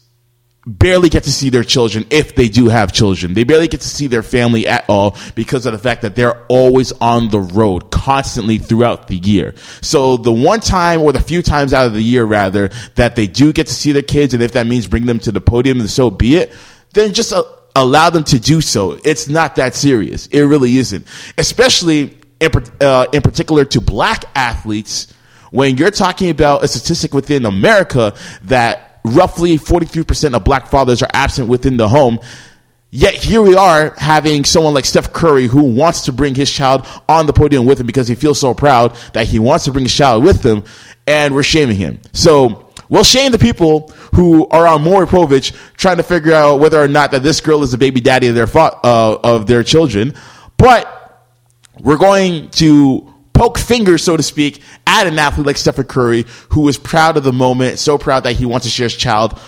barely 0.66 1.08
get 1.08 1.24
to 1.24 1.32
see 1.32 1.50
their 1.50 1.64
children 1.64 2.06
if 2.10 2.34
they 2.34 2.48
do 2.48 2.68
have 2.68 2.92
children. 2.92 3.34
They 3.34 3.44
barely 3.44 3.68
get 3.68 3.80
to 3.82 3.88
see 3.88 4.06
their 4.06 4.22
family 4.22 4.66
at 4.66 4.88
all 4.88 5.16
because 5.34 5.66
of 5.66 5.72
the 5.72 5.78
fact 5.78 6.02
that 6.02 6.16
they're 6.16 6.42
always 6.46 6.92
on 6.92 7.28
the 7.28 7.40
road 7.40 7.90
constantly 7.90 8.58
throughout 8.58 9.08
the 9.08 9.16
year. 9.16 9.54
So 9.82 10.16
the 10.16 10.32
one 10.32 10.60
time 10.60 11.02
or 11.02 11.12
the 11.12 11.20
few 11.20 11.42
times 11.42 11.74
out 11.74 11.86
of 11.86 11.92
the 11.92 12.02
year 12.02 12.24
rather 12.24 12.70
that 12.94 13.16
they 13.16 13.26
do 13.26 13.52
get 13.52 13.66
to 13.66 13.74
see 13.74 13.92
their 13.92 14.02
kids 14.02 14.34
and 14.34 14.42
if 14.42 14.52
that 14.52 14.66
means 14.66 14.86
bring 14.86 15.06
them 15.06 15.18
to 15.20 15.32
the 15.32 15.40
podium 15.40 15.80
and 15.80 15.90
so 15.90 16.10
be 16.10 16.36
it, 16.36 16.54
then 16.92 17.12
just 17.12 17.32
uh, 17.32 17.42
allow 17.76 18.08
them 18.08 18.24
to 18.24 18.38
do 18.38 18.60
so. 18.60 18.98
It's 19.04 19.28
not 19.28 19.56
that 19.56 19.74
serious. 19.74 20.26
It 20.28 20.42
really 20.42 20.76
isn't. 20.78 21.06
Especially 21.36 22.18
in, 22.40 22.50
uh, 22.80 23.06
in 23.12 23.22
particular 23.22 23.64
to 23.66 23.80
black 23.80 24.24
athletes 24.34 25.12
when 25.50 25.76
you're 25.76 25.90
talking 25.90 26.30
about 26.30 26.64
a 26.64 26.68
statistic 26.68 27.14
within 27.14 27.44
America 27.44 28.14
that 28.42 28.93
roughly 29.04 29.58
43% 29.58 30.34
of 30.34 30.44
black 30.44 30.66
fathers 30.66 31.02
are 31.02 31.10
absent 31.12 31.48
within 31.48 31.76
the 31.76 31.88
home. 31.88 32.18
Yet 32.90 33.14
here 33.14 33.42
we 33.42 33.56
are 33.56 33.92
having 33.96 34.44
someone 34.44 34.72
like 34.72 34.84
Steph 34.84 35.12
Curry 35.12 35.46
who 35.46 35.64
wants 35.64 36.02
to 36.02 36.12
bring 36.12 36.34
his 36.34 36.50
child 36.50 36.86
on 37.08 37.26
the 37.26 37.32
podium 37.32 37.66
with 37.66 37.80
him 37.80 37.86
because 37.86 38.06
he 38.06 38.14
feels 38.14 38.38
so 38.38 38.54
proud 38.54 38.96
that 39.14 39.26
he 39.26 39.38
wants 39.38 39.64
to 39.64 39.72
bring 39.72 39.84
his 39.84 39.94
child 39.94 40.22
with 40.22 40.44
him, 40.44 40.62
and 41.06 41.34
we're 41.34 41.42
shaming 41.42 41.76
him. 41.76 42.00
So 42.12 42.70
we'll 42.88 43.02
shame 43.02 43.32
the 43.32 43.38
people 43.38 43.88
who 44.14 44.46
are 44.48 44.66
on 44.66 44.82
Maury 44.82 45.08
Povich 45.08 45.56
trying 45.76 45.96
to 45.96 46.04
figure 46.04 46.32
out 46.32 46.60
whether 46.60 46.80
or 46.80 46.86
not 46.86 47.10
that 47.10 47.24
this 47.24 47.40
girl 47.40 47.64
is 47.64 47.72
the 47.72 47.78
baby 47.78 48.00
daddy 48.00 48.28
of 48.28 48.36
their 48.36 48.48
uh, 48.56 49.18
of 49.24 49.48
their 49.48 49.64
children, 49.64 50.14
but 50.56 51.24
we're 51.80 51.98
going 51.98 52.48
to 52.50 53.12
poke 53.34 53.58
fingers, 53.58 54.02
so 54.02 54.16
to 54.16 54.22
speak, 54.22 54.62
at 54.86 55.06
an 55.06 55.18
athlete 55.18 55.46
like 55.46 55.56
Stephen 55.58 55.84
Curry, 55.84 56.24
who 56.50 56.66
is 56.68 56.78
proud 56.78 57.18
of 57.18 57.24
the 57.24 57.32
moment, 57.32 57.78
so 57.78 57.98
proud 57.98 58.24
that 58.24 58.32
he 58.32 58.46
wants 58.46 58.64
to 58.64 58.70
share 58.70 58.84
his 58.84 58.96
child 58.96 59.38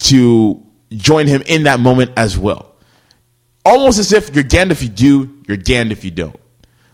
to 0.00 0.60
join 0.90 1.28
him 1.28 1.42
in 1.46 1.64
that 1.64 1.78
moment 1.78 2.10
as 2.16 2.36
well. 2.36 2.74
Almost 3.64 3.98
as 3.98 4.12
if 4.12 4.34
you're 4.34 4.44
damned 4.44 4.72
if 4.72 4.82
you 4.82 4.88
do, 4.88 5.42
you're 5.46 5.56
damned 5.56 5.92
if 5.92 6.04
you 6.04 6.10
don't. 6.10 6.38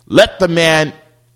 Let 0.07 0.39
the 0.39 0.49
man 0.49 0.93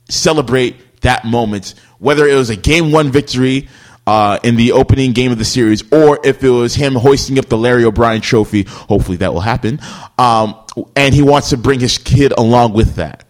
celebrate 0.08 1.00
that 1.00 1.24
moment, 1.24 1.74
whether 1.98 2.26
it 2.26 2.34
was 2.34 2.50
a 2.50 2.56
game 2.56 2.92
one 2.92 3.10
victory 3.10 3.68
uh, 4.06 4.38
in 4.42 4.56
the 4.56 4.72
opening 4.72 5.12
game 5.12 5.32
of 5.32 5.38
the 5.38 5.44
series, 5.44 5.82
or 5.92 6.20
if 6.24 6.42
it 6.42 6.50
was 6.50 6.74
him 6.74 6.94
hoisting 6.94 7.38
up 7.38 7.46
the 7.46 7.56
Larry 7.56 7.84
O'Brien 7.84 8.20
trophy. 8.20 8.64
Hopefully 8.64 9.16
that 9.18 9.32
will 9.32 9.40
happen. 9.40 9.80
Um, 10.18 10.56
and 10.96 11.14
he 11.14 11.22
wants 11.22 11.50
to 11.50 11.56
bring 11.56 11.80
his 11.80 11.98
kid 11.98 12.32
along 12.36 12.74
with 12.74 12.96
that 12.96 13.23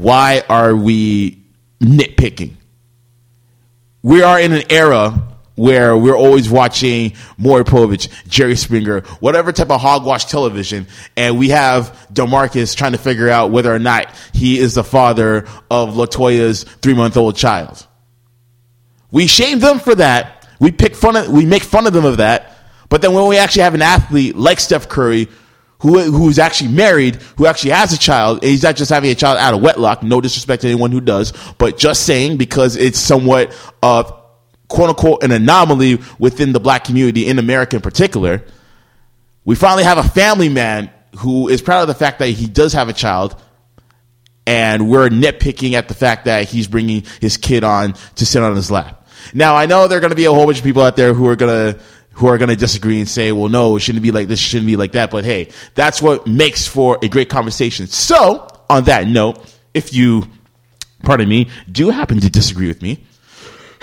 why 0.00 0.42
are 0.48 0.74
we 0.74 1.42
nitpicking? 1.80 2.54
We 4.02 4.22
are 4.22 4.40
in 4.40 4.52
an 4.52 4.64
era 4.68 5.22
where 5.54 5.96
we're 5.96 6.16
always 6.16 6.50
watching 6.50 7.12
Maury 7.38 7.62
Povich, 7.62 8.08
Jerry 8.26 8.56
Springer, 8.56 9.02
whatever 9.20 9.52
type 9.52 9.70
of 9.70 9.80
hogwash 9.80 10.24
television, 10.24 10.88
and 11.16 11.38
we 11.38 11.50
have 11.50 12.08
Demarcus 12.12 12.74
trying 12.74 12.90
to 12.92 12.98
figure 12.98 13.28
out 13.28 13.52
whether 13.52 13.72
or 13.72 13.78
not 13.78 14.12
he 14.32 14.58
is 14.58 14.74
the 14.74 14.82
father 14.82 15.46
of 15.70 15.94
Latoya's 15.94 16.64
three-month-old 16.64 17.36
child. 17.36 17.86
We 19.12 19.28
shame 19.28 19.60
them 19.60 19.78
for 19.78 19.94
that. 19.94 20.48
We 20.58 20.72
pick 20.72 20.96
fun 20.96 21.14
of, 21.14 21.28
we 21.28 21.46
make 21.46 21.62
fun 21.62 21.86
of 21.86 21.92
them 21.92 22.04
of 22.04 22.16
that. 22.16 22.56
But 22.88 23.00
then 23.00 23.12
when 23.12 23.28
we 23.28 23.38
actually 23.38 23.62
have 23.62 23.74
an 23.74 23.82
athlete 23.82 24.34
like 24.34 24.58
Steph 24.58 24.88
Curry 24.88 25.28
who 25.84 26.00
who's 26.00 26.38
actually 26.38 26.70
married, 26.70 27.16
who 27.36 27.44
actually 27.44 27.72
has 27.72 27.92
a 27.92 27.98
child. 27.98 28.42
He's 28.42 28.62
not 28.62 28.74
just 28.74 28.90
having 28.90 29.10
a 29.10 29.14
child 29.14 29.36
out 29.36 29.52
of 29.52 29.60
wedlock. 29.60 30.02
No 30.02 30.18
disrespect 30.18 30.62
to 30.62 30.68
anyone 30.68 30.90
who 30.90 31.00
does, 31.02 31.34
but 31.58 31.76
just 31.76 32.06
saying 32.06 32.38
because 32.38 32.74
it's 32.74 32.98
somewhat 32.98 33.54
of 33.82 34.10
quote 34.66 34.88
unquote 34.88 35.22
an 35.22 35.30
anomaly 35.30 36.00
within 36.18 36.52
the 36.52 36.60
black 36.60 36.84
community 36.84 37.26
in 37.26 37.38
America 37.38 37.76
in 37.76 37.82
particular. 37.82 38.42
We 39.44 39.56
finally 39.56 39.84
have 39.84 39.98
a 39.98 40.08
family 40.08 40.48
man 40.48 40.90
who 41.18 41.48
is 41.48 41.60
proud 41.60 41.82
of 41.82 41.88
the 41.88 41.94
fact 41.94 42.18
that 42.20 42.28
he 42.28 42.46
does 42.46 42.72
have 42.72 42.88
a 42.88 42.94
child, 42.94 43.38
and 44.46 44.88
we're 44.88 45.10
nitpicking 45.10 45.74
at 45.74 45.88
the 45.88 45.94
fact 45.94 46.24
that 46.24 46.48
he's 46.48 46.66
bringing 46.66 47.04
his 47.20 47.36
kid 47.36 47.62
on 47.62 47.92
to 48.14 48.24
sit 48.24 48.42
on 48.42 48.56
his 48.56 48.70
lap. 48.70 49.06
Now 49.34 49.54
I 49.54 49.66
know 49.66 49.86
there 49.86 49.98
are 49.98 50.00
going 50.00 50.12
to 50.12 50.16
be 50.16 50.24
a 50.24 50.32
whole 50.32 50.46
bunch 50.46 50.60
of 50.60 50.64
people 50.64 50.80
out 50.80 50.96
there 50.96 51.12
who 51.12 51.28
are 51.28 51.36
going 51.36 51.74
to 51.74 51.80
who 52.14 52.26
are 52.26 52.38
going 52.38 52.48
to 52.48 52.56
disagree 52.56 52.98
and 52.98 53.08
say, 53.08 53.32
well, 53.32 53.48
no, 53.48 53.76
it 53.76 53.80
shouldn't 53.80 54.02
be 54.02 54.10
like 54.10 54.28
this, 54.28 54.38
shouldn't 54.38 54.66
be 54.66 54.76
like 54.76 54.92
that. 54.92 55.10
But 55.10 55.24
hey, 55.24 55.50
that's 55.74 56.00
what 56.00 56.26
makes 56.26 56.66
for 56.66 56.98
a 57.02 57.08
great 57.08 57.28
conversation. 57.28 57.86
So, 57.86 58.48
on 58.70 58.84
that 58.84 59.06
note, 59.06 59.38
if 59.74 59.92
you, 59.92 60.24
pardon 61.02 61.28
me, 61.28 61.48
do 61.70 61.90
happen 61.90 62.20
to 62.20 62.30
disagree 62.30 62.68
with 62.68 62.82
me, 62.82 63.04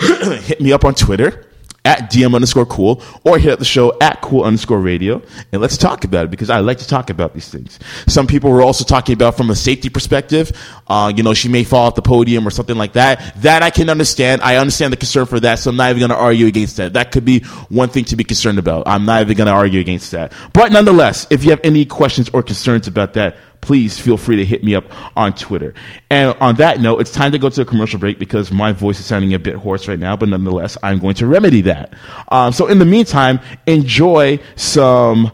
hit 0.00 0.60
me 0.60 0.72
up 0.72 0.84
on 0.84 0.94
Twitter 0.94 1.51
at 1.84 2.10
DM 2.10 2.34
underscore 2.34 2.66
cool 2.66 3.02
or 3.24 3.38
hit 3.38 3.52
up 3.52 3.58
the 3.58 3.64
show 3.64 3.96
at 4.00 4.20
cool 4.20 4.44
underscore 4.44 4.80
radio 4.80 5.20
and 5.50 5.60
let's 5.60 5.76
talk 5.76 6.04
about 6.04 6.26
it 6.26 6.30
because 6.30 6.48
I 6.48 6.60
like 6.60 6.78
to 6.78 6.86
talk 6.86 7.10
about 7.10 7.34
these 7.34 7.48
things. 7.48 7.78
Some 8.06 8.26
people 8.26 8.50
were 8.50 8.62
also 8.62 8.84
talking 8.84 9.14
about 9.14 9.36
from 9.36 9.50
a 9.50 9.56
safety 9.56 9.88
perspective. 9.88 10.52
Uh, 10.86 11.12
you 11.14 11.22
know, 11.22 11.34
she 11.34 11.48
may 11.48 11.64
fall 11.64 11.86
off 11.86 11.94
the 11.94 12.02
podium 12.02 12.46
or 12.46 12.50
something 12.50 12.76
like 12.76 12.92
that. 12.92 13.34
That 13.42 13.62
I 13.62 13.70
can 13.70 13.90
understand. 13.90 14.42
I 14.42 14.56
understand 14.56 14.92
the 14.92 14.96
concern 14.96 15.26
for 15.26 15.40
that. 15.40 15.58
So 15.58 15.70
I'm 15.70 15.76
not 15.76 15.90
even 15.90 16.00
going 16.00 16.10
to 16.10 16.16
argue 16.16 16.46
against 16.46 16.76
that. 16.76 16.92
That 16.92 17.10
could 17.10 17.24
be 17.24 17.40
one 17.68 17.88
thing 17.88 18.04
to 18.06 18.16
be 18.16 18.24
concerned 18.24 18.58
about. 18.58 18.86
I'm 18.86 19.04
not 19.04 19.22
even 19.22 19.36
going 19.36 19.48
to 19.48 19.52
argue 19.52 19.80
against 19.80 20.12
that. 20.12 20.32
But 20.52 20.70
nonetheless, 20.70 21.26
if 21.30 21.44
you 21.44 21.50
have 21.50 21.60
any 21.64 21.84
questions 21.84 22.30
or 22.32 22.42
concerns 22.42 22.86
about 22.86 23.14
that, 23.14 23.36
please 23.62 23.98
feel 23.98 24.18
free 24.18 24.36
to 24.36 24.44
hit 24.44 24.62
me 24.62 24.74
up 24.74 24.84
on 25.16 25.32
Twitter. 25.32 25.72
And 26.10 26.36
on 26.40 26.56
that 26.56 26.80
note, 26.80 27.00
it's 27.00 27.12
time 27.12 27.32
to 27.32 27.38
go 27.38 27.48
to 27.48 27.62
a 27.62 27.64
commercial 27.64 27.98
break 27.98 28.18
because 28.18 28.52
my 28.52 28.72
voice 28.72 29.00
is 29.00 29.06
sounding 29.06 29.32
a 29.32 29.38
bit 29.38 29.54
hoarse 29.54 29.88
right 29.88 29.98
now, 29.98 30.16
but 30.16 30.28
nonetheless, 30.28 30.76
I'm 30.82 30.98
going 30.98 31.14
to 31.14 31.26
remedy 31.26 31.62
that. 31.62 31.94
Um, 32.28 32.52
so 32.52 32.66
in 32.66 32.78
the 32.78 32.84
meantime, 32.84 33.40
enjoy 33.66 34.40
some 34.56 35.32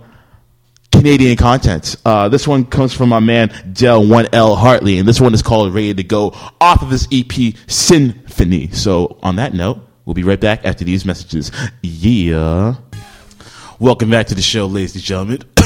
Canadian 0.92 1.36
content. 1.36 1.96
Uh, 2.04 2.28
this 2.28 2.46
one 2.46 2.64
comes 2.66 2.92
from 2.92 3.08
my 3.08 3.20
man 3.20 3.50
Del 3.72 4.04
1L 4.04 4.58
Hartley, 4.58 4.98
and 4.98 5.08
this 5.08 5.20
one 5.20 5.32
is 5.32 5.42
called 5.42 5.72
Ready 5.72 5.94
to 5.94 6.04
Go 6.04 6.32
off 6.60 6.82
of 6.82 6.90
his 6.90 7.08
EP 7.10 7.54
Symphony. 7.66 8.68
So 8.72 9.18
on 9.22 9.36
that 9.36 9.54
note, 9.54 9.80
we'll 10.04 10.14
be 10.14 10.24
right 10.24 10.40
back 10.40 10.66
after 10.66 10.84
these 10.84 11.04
messages. 11.04 11.50
Yeah. 11.82 12.74
Welcome 13.78 14.10
back 14.10 14.26
to 14.26 14.34
the 14.34 14.42
show, 14.42 14.66
ladies 14.66 14.94
and 14.96 15.04
gentlemen. 15.04 15.57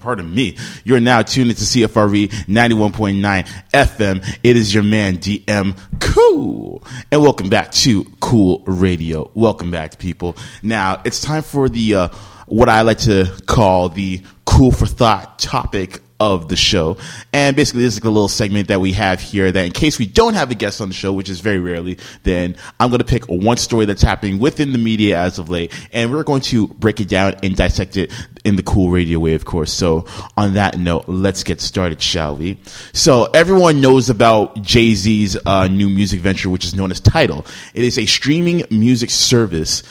Pardon 0.00 0.32
me. 0.34 0.56
You're 0.84 1.00
now 1.00 1.22
tuned 1.22 1.50
into 1.50 1.62
CFRE 1.62 2.28
91.9 2.46 3.46
FM. 3.72 4.38
It 4.42 4.56
is 4.56 4.72
your 4.74 4.82
man, 4.82 5.18
DM 5.18 5.78
Cool. 6.00 6.82
And 7.12 7.22
welcome 7.22 7.48
back 7.48 7.70
to 7.72 8.04
Cool 8.20 8.62
Radio. 8.66 9.30
Welcome 9.34 9.70
back, 9.70 9.98
people. 9.98 10.36
Now, 10.62 11.00
it's 11.04 11.20
time 11.20 11.42
for 11.42 11.68
the, 11.68 11.94
uh, 11.94 12.08
what 12.46 12.68
I 12.68 12.82
like 12.82 12.98
to 12.98 13.26
call 13.46 13.88
the 13.90 14.22
cool 14.44 14.72
for 14.72 14.86
thought 14.86 15.38
topic 15.38 16.00
of 16.20 16.48
the 16.48 16.56
show. 16.56 16.98
And 17.32 17.56
basically, 17.56 17.82
this 17.82 17.96
is 17.96 18.00
a 18.00 18.10
little 18.10 18.28
segment 18.28 18.68
that 18.68 18.80
we 18.80 18.92
have 18.92 19.20
here 19.20 19.50
that 19.50 19.64
in 19.64 19.72
case 19.72 19.98
we 19.98 20.06
don't 20.06 20.34
have 20.34 20.50
a 20.50 20.54
guest 20.54 20.80
on 20.80 20.88
the 20.88 20.94
show, 20.94 21.12
which 21.12 21.30
is 21.30 21.40
very 21.40 21.58
rarely, 21.58 21.98
then 22.24 22.56
I'm 22.78 22.90
going 22.90 22.98
to 22.98 23.04
pick 23.04 23.24
one 23.24 23.56
story 23.56 23.86
that's 23.86 24.02
happening 24.02 24.38
within 24.38 24.72
the 24.72 24.78
media 24.78 25.18
as 25.18 25.38
of 25.38 25.48
late. 25.48 25.72
And 25.92 26.12
we're 26.12 26.22
going 26.22 26.42
to 26.42 26.68
break 26.68 27.00
it 27.00 27.08
down 27.08 27.36
and 27.42 27.56
dissect 27.56 27.96
it 27.96 28.12
in 28.44 28.56
the 28.56 28.62
cool 28.62 28.90
radio 28.90 29.18
way, 29.18 29.34
of 29.34 29.44
course. 29.44 29.72
So 29.72 30.06
on 30.36 30.54
that 30.54 30.78
note, 30.78 31.04
let's 31.08 31.44
get 31.44 31.60
started, 31.60 32.00
shall 32.00 32.36
we? 32.36 32.58
So 32.92 33.24
everyone 33.24 33.80
knows 33.80 34.08
about 34.08 34.62
Jay-Z's 34.62 35.36
uh, 35.44 35.68
new 35.68 35.88
music 35.88 36.20
venture, 36.20 36.48
which 36.48 36.64
is 36.64 36.74
known 36.74 36.90
as 36.90 37.00
Tidal. 37.00 37.44
It 37.74 37.84
is 37.84 37.98
a 37.98 38.06
streaming 38.06 38.64
music 38.70 39.10
service, 39.10 39.82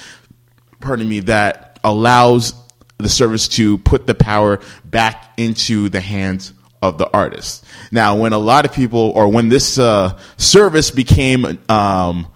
pardon 0.79 1.07
me, 1.07 1.19
that 1.21 1.79
allows 1.83 2.53
the 2.97 3.09
service 3.09 3.47
to 3.47 3.77
put 3.77 4.07
the 4.07 4.15
power 4.15 4.59
back 4.83 5.33
into 5.37 5.89
the 5.89 6.01
hands 6.01 6.53
of 6.81 6.97
the 6.97 7.09
artist. 7.13 7.65
Now, 7.91 8.17
when 8.17 8.33
a 8.33 8.37
lot 8.37 8.65
of 8.65 8.73
people, 8.73 9.11
or 9.11 9.29
when 9.29 9.49
this 9.49 9.77
uh, 9.77 10.17
service 10.37 10.91
became, 10.91 11.45
um, 11.45 12.27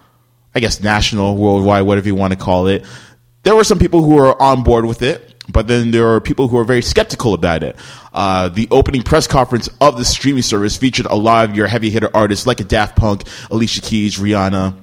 I 0.54 0.60
guess, 0.60 0.82
national, 0.82 1.38
worldwide, 1.38 1.84
whatever 1.84 2.08
you 2.08 2.16
want 2.16 2.34
to 2.34 2.40
call 2.40 2.68
it, 2.68 2.86
there 3.44 3.56
were 3.56 3.64
some 3.64 3.80
people 3.80 4.04
who 4.04 4.16
were 4.16 4.42
on 4.42 4.64
board 4.64 4.86
with 4.86 5.02
it, 5.02 5.33
but 5.50 5.68
then 5.68 5.92
there 5.92 6.08
are 6.08 6.22
people 6.22 6.48
who 6.48 6.58
are 6.58 6.64
very 6.64 6.82
skeptical 6.82 7.34
about 7.34 7.64
it. 7.64 7.76
Uh, 8.14 8.50
the 8.50 8.68
opening 8.72 9.04
press 9.04 9.28
conference 9.28 9.70
of 9.82 9.98
the 9.98 10.06
streaming 10.06 10.42
service 10.42 10.78
featured 10.78 11.06
a 11.08 11.16
lot 11.16 11.50
of 11.50 11.56
your 11.56 11.68
heavy 11.68 11.90
hitter 11.90 12.10
artists 12.14 12.48
like 12.48 12.60
a 12.60 12.64
Daft 12.64 12.96
Punk, 12.96 13.24
Alicia 13.52 13.82
Keys, 13.82 14.18
Rihanna, 14.18 14.76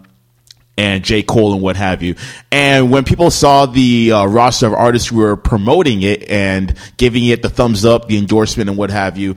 and 0.76 1.04
J. 1.04 1.22
Cole 1.22 1.52
and 1.52 1.62
what 1.62 1.76
have 1.76 2.02
you. 2.02 2.14
And 2.50 2.90
when 2.90 3.04
people 3.04 3.30
saw 3.30 3.66
the 3.66 4.12
uh, 4.12 4.26
roster 4.26 4.66
of 4.66 4.74
artists 4.74 5.08
who 5.08 5.16
were 5.16 5.36
promoting 5.36 6.02
it 6.02 6.28
and 6.30 6.76
giving 6.96 7.26
it 7.26 7.42
the 7.42 7.50
thumbs 7.50 7.84
up, 7.84 8.08
the 8.08 8.18
endorsement, 8.18 8.70
and 8.70 8.78
what 8.78 8.90
have 8.90 9.18
you, 9.18 9.36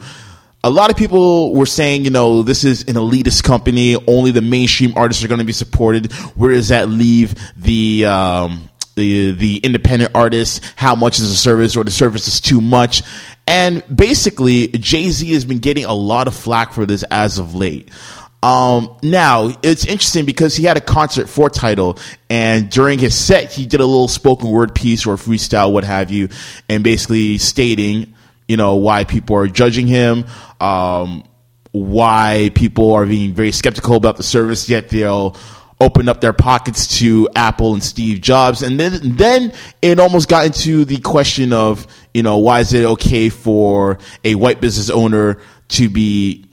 a 0.66 0.70
lot 0.70 0.90
of 0.90 0.96
people 0.96 1.54
were 1.54 1.66
saying, 1.66 2.06
you 2.06 2.10
know, 2.10 2.42
this 2.42 2.64
is 2.64 2.84
an 2.84 2.96
elitist 2.96 3.44
company. 3.44 3.98
Only 4.08 4.32
the 4.32 4.42
mainstream 4.42 4.94
artists 4.96 5.22
are 5.24 5.28
going 5.28 5.40
to 5.40 5.46
be 5.46 5.52
supported. 5.52 6.14
Where 6.36 6.52
does 6.52 6.70
that 6.70 6.88
leave 6.88 7.36
the 7.58 8.06
um, 8.06 8.70
the 8.96 9.32
the 9.32 9.58
independent 9.58 10.12
artists? 10.16 10.62
How 10.76 10.96
much 10.96 11.20
is 11.20 11.30
the 11.30 11.36
service, 11.36 11.76
or 11.76 11.84
the 11.84 11.92
service 11.92 12.28
is 12.28 12.42
too 12.42 12.62
much? 12.62 13.04
And 13.48 13.84
basically, 13.94 14.68
Jay 14.68 15.10
Z 15.10 15.32
has 15.34 15.46
been 15.46 15.60
getting 15.60 15.86
a 15.86 15.94
lot 15.94 16.28
of 16.28 16.36
flack 16.36 16.74
for 16.74 16.86
this 16.86 17.04
as 17.04 17.38
of 17.40 17.56
late. 17.56 17.90
Um, 18.44 18.98
now 19.02 19.54
it's 19.64 19.86
interesting 19.86 20.26
because 20.26 20.54
he 20.54 20.66
had 20.66 20.76
a 20.76 20.82
concert 20.82 21.30
for 21.30 21.50
Tidal 21.50 21.98
and 22.30 22.70
during 22.70 23.00
his 23.00 23.16
set, 23.16 23.54
he 23.54 23.66
did 23.66 23.80
a 23.80 23.86
little 23.86 24.10
spoken 24.10 24.50
word 24.50 24.76
piece 24.76 25.06
or 25.06 25.16
freestyle, 25.16 25.72
what 25.72 25.86
have 25.86 26.12
you, 26.12 26.28
and 26.68 26.84
basically 26.84 27.38
stating, 27.38 28.14
you 28.50 28.58
know, 28.58 28.76
why 28.76 29.06
people 29.06 29.38
are 29.38 29.48
judging 29.48 29.88
him, 29.88 30.26
um, 30.60 31.24
why 31.72 32.52
people 32.54 32.92
are 32.92 33.06
being 33.06 33.34
very 33.34 33.54
skeptical 33.54 33.96
about 33.96 34.18
the 34.18 34.24
service, 34.24 34.68
yet 34.68 34.90
they'll 34.90 35.38
open 35.84 36.10
up 36.10 36.22
their 36.22 36.34
pockets 36.34 37.00
to 37.00 37.30
Apple 37.36 37.74
and 37.74 37.84
Steve 37.84 38.22
Jobs. 38.22 38.62
And 38.62 38.80
then, 38.80 39.18
then 39.18 39.54
it 39.82 40.00
almost 40.00 40.30
got 40.30 40.46
into 40.46 40.86
the 40.86 41.00
question 41.00 41.54
of, 41.54 41.86
you 42.14 42.24
know, 42.24 42.38
why 42.38 42.62
is 42.62 42.74
it 42.74 42.86
okay 42.86 43.30
for 43.30 43.98
a 44.24 44.36
white 44.36 44.62
business 44.62 44.90
owner 44.90 45.40
to 45.70 45.90
be 45.90 46.46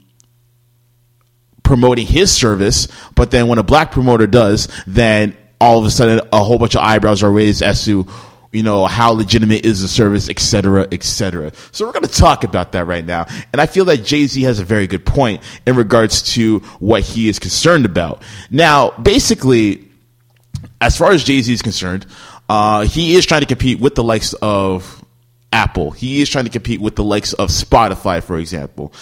promoting 1.63 2.05
his 2.05 2.33
service, 2.33 2.89
but 3.15 3.31
then 3.31 3.47
when 3.47 3.57
a 3.57 3.63
black 3.63 3.93
promoter 3.93 4.27
does, 4.27 4.67
then 4.85 5.37
all 5.61 5.79
of 5.79 5.85
a 5.85 5.91
sudden 5.91 6.27
a 6.33 6.43
whole 6.43 6.57
bunch 6.57 6.75
of 6.75 6.81
eyebrows 6.81 7.23
are 7.23 7.31
raised 7.31 7.61
as 7.61 7.85
to 7.85 8.05
you 8.51 8.63
know 8.63 8.85
how 8.85 9.11
legitimate 9.11 9.65
is 9.65 9.81
the 9.81 9.87
service, 9.87 10.29
et 10.29 10.39
cetera, 10.39 10.87
et 10.91 11.03
cetera. 11.03 11.51
So 11.71 11.85
we're 11.85 11.93
going 11.93 12.05
to 12.05 12.13
talk 12.13 12.43
about 12.43 12.73
that 12.73 12.85
right 12.85 13.05
now, 13.05 13.25
and 13.51 13.61
I 13.61 13.65
feel 13.65 13.85
that 13.85 14.03
Jay 14.03 14.27
Z 14.27 14.41
has 14.43 14.59
a 14.59 14.65
very 14.65 14.87
good 14.87 15.05
point 15.05 15.41
in 15.65 15.75
regards 15.75 16.33
to 16.33 16.59
what 16.79 17.03
he 17.03 17.29
is 17.29 17.39
concerned 17.39 17.85
about. 17.85 18.21
Now, 18.49 18.91
basically, 18.91 19.87
as 20.79 20.97
far 20.97 21.11
as 21.11 21.23
Jay 21.23 21.41
Z 21.41 21.53
is 21.53 21.61
concerned, 21.61 22.05
uh, 22.49 22.81
he 22.81 23.15
is 23.15 23.25
trying 23.25 23.41
to 23.41 23.47
compete 23.47 23.79
with 23.79 23.95
the 23.95 24.03
likes 24.03 24.33
of 24.41 25.03
Apple. 25.53 25.91
He 25.91 26.21
is 26.21 26.29
trying 26.29 26.45
to 26.45 26.51
compete 26.51 26.81
with 26.81 26.95
the 26.95 27.03
likes 27.03 27.33
of 27.33 27.49
Spotify, 27.49 28.23
for 28.23 28.37
example. 28.37 28.93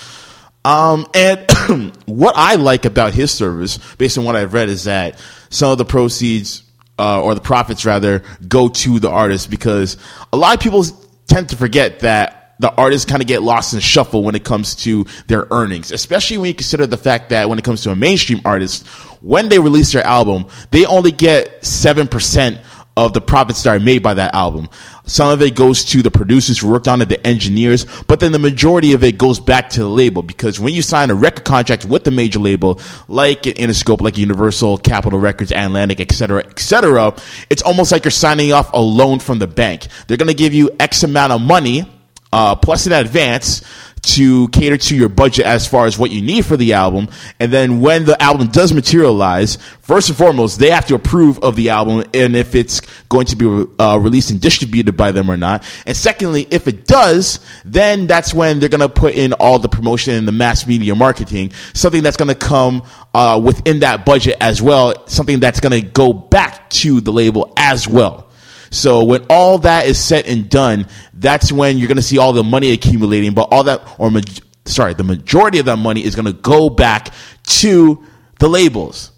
Um, 0.65 1.07
and 1.13 1.93
what 2.05 2.35
I 2.37 2.55
like 2.55 2.85
about 2.85 3.13
his 3.13 3.31
service, 3.31 3.79
based 3.95 4.17
on 4.17 4.23
what 4.23 4.35
I've 4.35 4.53
read, 4.53 4.69
is 4.69 4.83
that 4.83 5.19
some 5.49 5.71
of 5.71 5.77
the 5.77 5.85
proceeds, 5.85 6.63
uh, 6.99 7.21
or 7.21 7.33
the 7.33 7.41
profits 7.41 7.85
rather, 7.85 8.21
go 8.47 8.67
to 8.69 8.99
the 8.99 9.09
artist 9.09 9.49
because 9.49 9.97
a 10.33 10.37
lot 10.37 10.55
of 10.55 10.61
people 10.61 10.83
tend 11.27 11.49
to 11.49 11.55
forget 11.55 12.01
that 12.01 12.55
the 12.59 12.71
artists 12.73 13.09
kind 13.09 13.21
of 13.21 13.27
get 13.27 13.41
lost 13.41 13.73
in 13.73 13.79
shuffle 13.79 14.21
when 14.23 14.35
it 14.35 14.43
comes 14.43 14.75
to 14.75 15.05
their 15.27 15.47
earnings, 15.49 15.91
especially 15.91 16.37
when 16.37 16.47
you 16.49 16.53
consider 16.53 16.85
the 16.85 16.97
fact 16.97 17.29
that 17.29 17.47
when 17.47 17.57
it 17.57 17.63
comes 17.63 17.83
to 17.83 17.91
a 17.91 17.95
mainstream 17.95 18.41
artist, 18.43 18.85
when 19.21 19.47
they 19.47 19.59
release 19.59 19.93
their 19.93 20.03
album, 20.03 20.45
they 20.71 20.85
only 20.85 21.11
get 21.11 21.61
7% 21.61 22.61
of 23.05 23.13
the 23.13 23.21
profits 23.21 23.63
that 23.63 23.75
are 23.75 23.79
made 23.79 24.03
by 24.03 24.13
that 24.13 24.33
album. 24.35 24.69
Some 25.05 25.29
of 25.29 25.41
it 25.41 25.55
goes 25.55 25.83
to 25.85 26.03
the 26.03 26.11
producers 26.11 26.59
who 26.59 26.69
worked 26.69 26.87
on 26.87 27.01
it, 27.01 27.09
the 27.09 27.25
engineers, 27.25 27.85
but 28.07 28.19
then 28.19 28.31
the 28.31 28.39
majority 28.39 28.93
of 28.93 29.03
it 29.03 29.17
goes 29.17 29.39
back 29.39 29.69
to 29.71 29.79
the 29.79 29.89
label 29.89 30.21
because 30.21 30.59
when 30.59 30.73
you 30.73 30.81
sign 30.81 31.09
a 31.09 31.15
record 31.15 31.45
contract 31.45 31.85
with 31.85 32.03
the 32.03 32.11
major 32.11 32.39
label, 32.39 32.79
like 33.07 33.43
Interscope, 33.43 34.01
like 34.01 34.17
Universal, 34.17 34.79
Capitol 34.79 35.19
Records, 35.19 35.51
Atlantic, 35.51 35.99
etc., 35.99 36.19
cetera, 36.19 36.51
et 36.51 36.59
cetera, 36.59 37.15
it's 37.49 37.61
almost 37.61 37.91
like 37.91 38.03
you're 38.03 38.11
signing 38.11 38.51
off 38.51 38.71
a 38.73 38.79
loan 38.79 39.19
from 39.19 39.39
the 39.39 39.47
bank. 39.47 39.87
They're 40.07 40.17
going 40.17 40.27
to 40.27 40.33
give 40.33 40.53
you 40.53 40.69
X 40.79 41.03
amount 41.03 41.33
of 41.33 41.41
money, 41.41 41.89
uh, 42.31 42.55
plus 42.55 42.85
an 42.85 42.91
advance 42.91 43.63
to 44.01 44.47
cater 44.49 44.77
to 44.77 44.95
your 44.95 45.09
budget 45.09 45.45
as 45.45 45.67
far 45.67 45.85
as 45.85 45.97
what 45.97 46.11
you 46.11 46.21
need 46.21 46.45
for 46.45 46.57
the 46.57 46.73
album. 46.73 47.07
And 47.39 47.51
then 47.51 47.79
when 47.81 48.05
the 48.05 48.21
album 48.21 48.47
does 48.47 48.73
materialize, 48.73 49.57
first 49.81 50.09
and 50.09 50.17
foremost, 50.17 50.59
they 50.59 50.69
have 50.69 50.85
to 50.87 50.95
approve 50.95 51.39
of 51.39 51.55
the 51.55 51.69
album 51.69 52.03
and 52.13 52.35
if 52.35 52.55
it's 52.55 52.81
going 53.09 53.25
to 53.27 53.35
be 53.35 53.65
uh, 53.79 53.97
released 53.97 54.31
and 54.31 54.39
distributed 54.39 54.95
by 54.95 55.11
them 55.11 55.29
or 55.29 55.37
not. 55.37 55.63
And 55.85 55.95
secondly, 55.95 56.47
if 56.51 56.67
it 56.67 56.85
does, 56.85 57.39
then 57.65 58.07
that's 58.07 58.33
when 58.33 58.59
they're 58.59 58.69
going 58.69 58.79
to 58.81 58.89
put 58.89 59.15
in 59.15 59.33
all 59.33 59.59
the 59.59 59.69
promotion 59.69 60.13
and 60.13 60.27
the 60.27 60.31
mass 60.31 60.65
media 60.67 60.95
marketing, 60.95 61.51
something 61.73 62.03
that's 62.03 62.17
going 62.17 62.29
to 62.29 62.35
come 62.35 62.83
uh, 63.13 63.39
within 63.43 63.79
that 63.79 64.05
budget 64.05 64.37
as 64.39 64.61
well, 64.61 65.07
something 65.07 65.39
that's 65.39 65.59
going 65.59 65.81
to 65.81 65.87
go 65.87 66.13
back 66.13 66.69
to 66.69 67.01
the 67.01 67.11
label 67.11 67.53
as 67.57 67.87
well. 67.87 68.28
So 68.71 69.03
when 69.03 69.25
all 69.29 69.59
that 69.59 69.85
is 69.85 70.03
said 70.03 70.25
and 70.25 70.49
done, 70.49 70.87
that's 71.13 71.51
when 71.51 71.77
you're 71.77 71.87
going 71.87 71.97
to 71.97 72.03
see 72.03 72.17
all 72.17 72.33
the 72.33 72.43
money 72.43 72.71
accumulating. 72.71 73.33
But 73.33 73.49
all 73.51 73.63
that, 73.63 73.81
or 73.97 74.11
sorry, 74.65 74.93
the 74.93 75.03
majority 75.03 75.59
of 75.59 75.65
that 75.65 75.77
money 75.77 76.03
is 76.03 76.15
going 76.15 76.25
to 76.25 76.33
go 76.33 76.69
back 76.69 77.13
to 77.45 78.05
the 78.39 78.47
labels. 78.47 79.11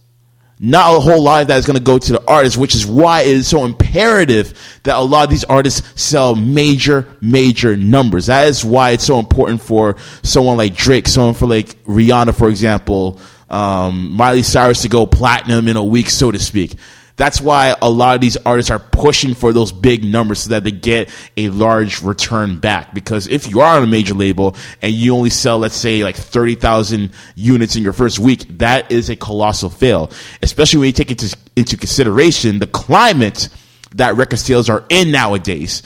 Not 0.64 0.96
a 0.96 1.00
whole 1.00 1.24
lot 1.24 1.42
of 1.42 1.48
that 1.48 1.58
is 1.58 1.66
going 1.66 1.78
to 1.78 1.84
go 1.84 1.98
to 1.98 2.14
the 2.14 2.24
artists, 2.28 2.56
which 2.56 2.76
is 2.76 2.86
why 2.86 3.22
it 3.22 3.30
is 3.30 3.48
so 3.48 3.66
imperative 3.66 4.80
that 4.84 4.96
a 4.96 5.02
lot 5.02 5.24
of 5.24 5.32
these 5.32 5.44
artists 5.46 6.00
sell 6.00 6.36
major, 6.36 7.08
major 7.20 7.76
numbers. 7.76 8.28
That 8.28 8.48
is 8.48 8.64
why 8.64 8.92
it's 8.92 9.04
so 9.04 9.18
important 9.18 9.60
for 9.60 9.96
someone 10.22 10.58
like 10.58 10.76
Drake, 10.76 11.08
someone 11.08 11.34
for 11.34 11.48
like 11.48 11.84
Rihanna, 11.86 12.36
for 12.36 12.48
example, 12.48 13.20
um, 13.50 14.12
Miley 14.12 14.44
Cyrus 14.44 14.84
to 14.84 14.90
go 14.90 15.08
platinum 15.08 15.68
in 15.68 15.78
a 15.78 15.84
week, 15.84 16.12
so 16.12 16.30
to 16.30 16.38
speak. 16.38 16.76
That's 17.18 17.42
why 17.42 17.76
a 17.82 17.90
lot 17.90 18.16
of 18.16 18.22
these 18.22 18.38
artists 18.38 18.72
are 18.72 18.80
pushing 18.80 19.34
for 19.34 19.54
those 19.54 19.72
big 19.72 20.04
numbers 20.04 20.40
so 20.40 20.52
that 20.52 20.64
they 20.64 20.72
get 20.72 21.10
a 21.38 21.50
large 21.50 22.02
return 22.02 22.60
back. 22.60 22.94
Because 22.94 23.28
if 23.28 23.50
you 23.50 23.62
are 23.62 23.78
on 23.78 23.84
a 23.84 23.88
major 23.88 24.14
label 24.14 24.56
and 24.82 24.94
you 24.94 25.16
only 25.16 25.30
sell, 25.30 25.60
let's 25.60 25.76
say, 25.76 26.04
like 26.04 26.16
30,000 26.16 27.12
units 27.36 27.76
in 27.76 27.84
your 27.84 27.94
first 27.94 28.20
week, 28.20 28.58
that 28.58 28.92
is 28.92 29.10
a 29.10 29.16
colossal 29.16 29.70
fail. 29.70 30.12
Especially 30.42 30.80
when 30.80 30.88
you 30.88 30.94
take 30.94 31.12
into, 31.12 31.36
into 31.56 31.78
consideration 31.78 32.60
the 32.60 32.68
climate 32.68 33.50
that 33.96 34.16
record 34.16 34.40
sales 34.40 34.70
are 34.70 34.86
in 34.90 35.12
nowadays. 35.12 35.84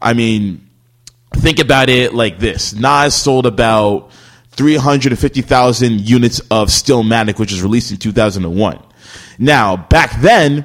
I 0.00 0.14
mean, 0.14 0.68
think 1.34 1.58
about 1.58 1.88
it 1.88 2.14
like 2.14 2.38
this 2.38 2.72
Nas 2.72 3.14
sold 3.14 3.46
about 3.46 4.10
350,000 4.52 6.00
units 6.00 6.40
of 6.50 6.68
Stillmatic, 6.68 7.38
which 7.38 7.52
was 7.52 7.62
released 7.62 7.90
in 7.90 7.96
2001. 7.96 8.82
Now, 9.38 9.76
back 9.76 10.20
then, 10.20 10.64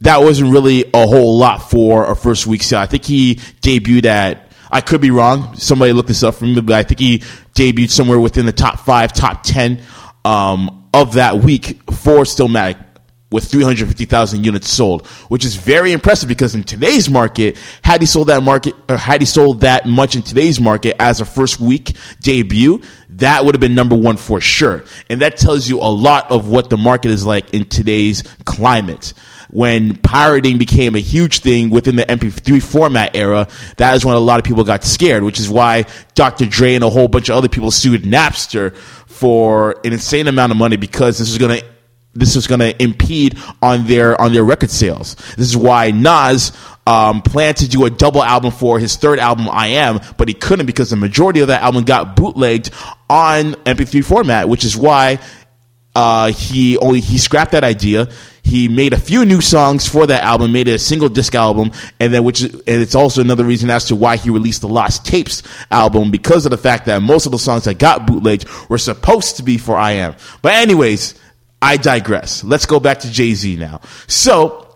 that 0.00 0.18
wasn't 0.18 0.52
really 0.52 0.84
a 0.92 1.06
whole 1.06 1.38
lot 1.38 1.70
for 1.70 2.10
a 2.10 2.16
first 2.16 2.46
week 2.46 2.62
sale. 2.62 2.80
I 2.80 2.86
think 2.86 3.04
he 3.04 3.36
debuted 3.62 4.06
at, 4.06 4.52
I 4.70 4.80
could 4.80 5.00
be 5.00 5.10
wrong. 5.10 5.54
Somebody 5.56 5.92
looked 5.92 6.08
this 6.08 6.22
up 6.22 6.34
for 6.34 6.44
me, 6.44 6.60
but 6.60 6.74
I 6.74 6.82
think 6.82 7.00
he 7.00 7.18
debuted 7.54 7.90
somewhere 7.90 8.18
within 8.18 8.46
the 8.46 8.52
top 8.52 8.80
five, 8.80 9.12
top 9.12 9.42
10 9.42 9.80
um, 10.24 10.88
of 10.92 11.14
that 11.14 11.38
week 11.38 11.80
for 11.90 12.24
Stillmatic 12.24 12.76
with 13.34 13.50
350,000 13.50 14.44
units 14.44 14.68
sold, 14.68 15.06
which 15.28 15.44
is 15.44 15.56
very 15.56 15.90
impressive 15.90 16.28
because 16.28 16.54
in 16.54 16.62
today's 16.62 17.10
market, 17.10 17.58
had 17.82 18.00
he 18.00 18.06
sold 18.06 18.28
that 18.28 18.42
market, 18.44 18.74
or 18.88 18.96
had 18.96 19.20
he 19.20 19.26
sold 19.26 19.62
that 19.62 19.86
much 19.86 20.14
in 20.14 20.22
today's 20.22 20.60
market 20.60 20.94
as 21.00 21.20
a 21.20 21.24
first 21.24 21.58
week 21.58 21.96
debut, 22.20 22.80
that 23.18 23.44
would 23.44 23.54
have 23.54 23.60
been 23.60 23.74
number 23.74 23.96
one 23.96 24.16
for 24.16 24.40
sure. 24.40 24.84
And 25.08 25.20
that 25.20 25.36
tells 25.36 25.68
you 25.68 25.78
a 25.78 25.88
lot 25.88 26.30
of 26.30 26.48
what 26.48 26.70
the 26.70 26.76
market 26.76 27.10
is 27.10 27.24
like 27.24 27.52
in 27.54 27.64
today's 27.66 28.22
climate. 28.44 29.12
When 29.50 29.96
pirating 29.96 30.58
became 30.58 30.96
a 30.96 31.00
huge 31.00 31.40
thing 31.40 31.70
within 31.70 31.94
the 31.94 32.04
MP3 32.04 32.60
format 32.60 33.14
era, 33.14 33.46
that 33.76 33.94
is 33.94 34.04
when 34.04 34.16
a 34.16 34.20
lot 34.20 34.40
of 34.40 34.44
people 34.44 34.64
got 34.64 34.82
scared, 34.82 35.22
which 35.22 35.38
is 35.38 35.48
why 35.48 35.84
Dr. 36.14 36.46
Dre 36.46 36.74
and 36.74 36.82
a 36.82 36.90
whole 36.90 37.06
bunch 37.06 37.28
of 37.28 37.36
other 37.36 37.48
people 37.48 37.70
sued 37.70 38.02
Napster 38.02 38.74
for 39.06 39.76
an 39.84 39.92
insane 39.92 40.26
amount 40.26 40.50
of 40.50 40.58
money 40.58 40.76
because 40.76 41.18
this 41.18 41.30
is 41.30 41.38
going 41.38 41.60
to 41.60 41.73
this 42.14 42.36
was 42.36 42.46
going 42.46 42.60
to 42.60 42.82
impede 42.82 43.38
on 43.62 43.86
their 43.86 44.20
on 44.20 44.32
their 44.32 44.44
record 44.44 44.70
sales. 44.70 45.16
This 45.36 45.48
is 45.48 45.56
why 45.56 45.90
Nas 45.90 46.52
um, 46.86 47.22
planned 47.22 47.58
to 47.58 47.68
do 47.68 47.84
a 47.86 47.90
double 47.90 48.22
album 48.22 48.50
for 48.50 48.78
his 48.78 48.96
third 48.96 49.18
album, 49.18 49.48
I 49.50 49.68
Am, 49.68 50.00
but 50.16 50.28
he 50.28 50.34
couldn't 50.34 50.66
because 50.66 50.90
the 50.90 50.96
majority 50.96 51.40
of 51.40 51.48
that 51.48 51.62
album 51.62 51.84
got 51.84 52.16
bootlegged 52.16 52.70
on 53.08 53.54
MP3 53.64 54.04
format, 54.04 54.48
which 54.48 54.64
is 54.64 54.76
why 54.76 55.18
uh, 55.94 56.32
he 56.32 56.76
only 56.78 57.00
he 57.00 57.18
scrapped 57.18 57.52
that 57.52 57.64
idea. 57.64 58.08
He 58.42 58.68
made 58.68 58.92
a 58.92 58.98
few 58.98 59.24
new 59.24 59.40
songs 59.40 59.88
for 59.88 60.06
that 60.06 60.22
album, 60.22 60.52
made 60.52 60.68
it 60.68 60.74
a 60.74 60.78
single 60.78 61.08
disc 61.08 61.34
album, 61.34 61.70
and 61.98 62.12
then 62.12 62.24
which 62.24 62.42
and 62.42 62.62
it's 62.66 62.94
also 62.94 63.22
another 63.22 63.44
reason 63.44 63.70
as 63.70 63.86
to 63.86 63.96
why 63.96 64.16
he 64.16 64.28
released 64.28 64.60
the 64.60 64.68
Lost 64.68 65.06
Tapes 65.06 65.42
album 65.70 66.10
because 66.10 66.44
of 66.44 66.50
the 66.50 66.58
fact 66.58 66.86
that 66.86 67.00
most 67.00 67.26
of 67.26 67.32
the 67.32 67.38
songs 67.38 67.64
that 67.64 67.78
got 67.78 68.06
bootlegged 68.06 68.46
were 68.68 68.78
supposed 68.78 69.36
to 69.36 69.42
be 69.42 69.56
for 69.56 69.76
I 69.76 69.92
Am. 69.92 70.14
But 70.42 70.54
anyways, 70.54 71.14
I 71.64 71.78
digress. 71.78 72.44
Let's 72.44 72.66
go 72.66 72.78
back 72.78 72.98
to 73.00 73.10
Jay 73.10 73.32
Z 73.32 73.56
now. 73.56 73.80
So, 74.06 74.68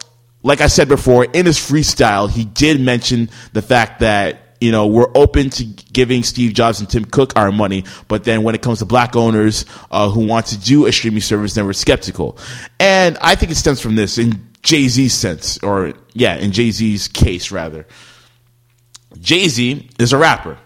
like 0.43 0.63
I 0.63 0.69
said 0.69 0.89
before, 0.89 1.27
in 1.27 1.45
his 1.45 1.59
freestyle, 1.59 2.31
he 2.31 2.47
did 2.47 2.81
mention 2.81 3.29
the 3.53 3.61
fact 3.61 4.01
that 4.01 4.57
you 4.59 4.73
know 4.73 4.87
we're 4.87 5.11
open 5.15 5.51
to 5.51 5.65
giving 5.65 6.23
Steve 6.23 6.55
Jobs 6.55 6.81
and 6.81 6.89
Tim 6.89 7.05
Cook 7.05 7.35
our 7.37 7.53
money, 7.53 7.85
but 8.09 8.25
then 8.25 8.43
when 8.43 8.55
it 8.55 8.63
comes 8.63 8.79
to 8.79 8.87
black 8.87 9.17
owners 9.17 9.67
uh, 9.91 10.09
who 10.09 10.27
want 10.27 10.47
to 10.47 10.59
do 10.59 10.87
a 10.87 10.93
streaming 10.93 11.21
service, 11.21 11.53
then 11.53 11.67
we're 11.67 11.75
skeptical. 11.75 12.39
And 12.81 13.19
I 13.21 13.35
think 13.35 13.53
it 13.53 13.57
stems 13.57 13.83
from 13.83 13.95
this 13.95 14.17
in 14.17 14.49
Jay 14.63 14.89
Z's 14.89 15.13
sense, 15.13 15.59
or 15.59 15.93
yeah, 16.15 16.37
in 16.37 16.53
Jay 16.53 16.71
Z's 16.71 17.07
case 17.07 17.53
rather. 17.53 17.87
Jay 19.21 19.47
Z 19.49 19.91
is 19.99 20.15
a 20.15 20.17
rapper. 20.17 20.57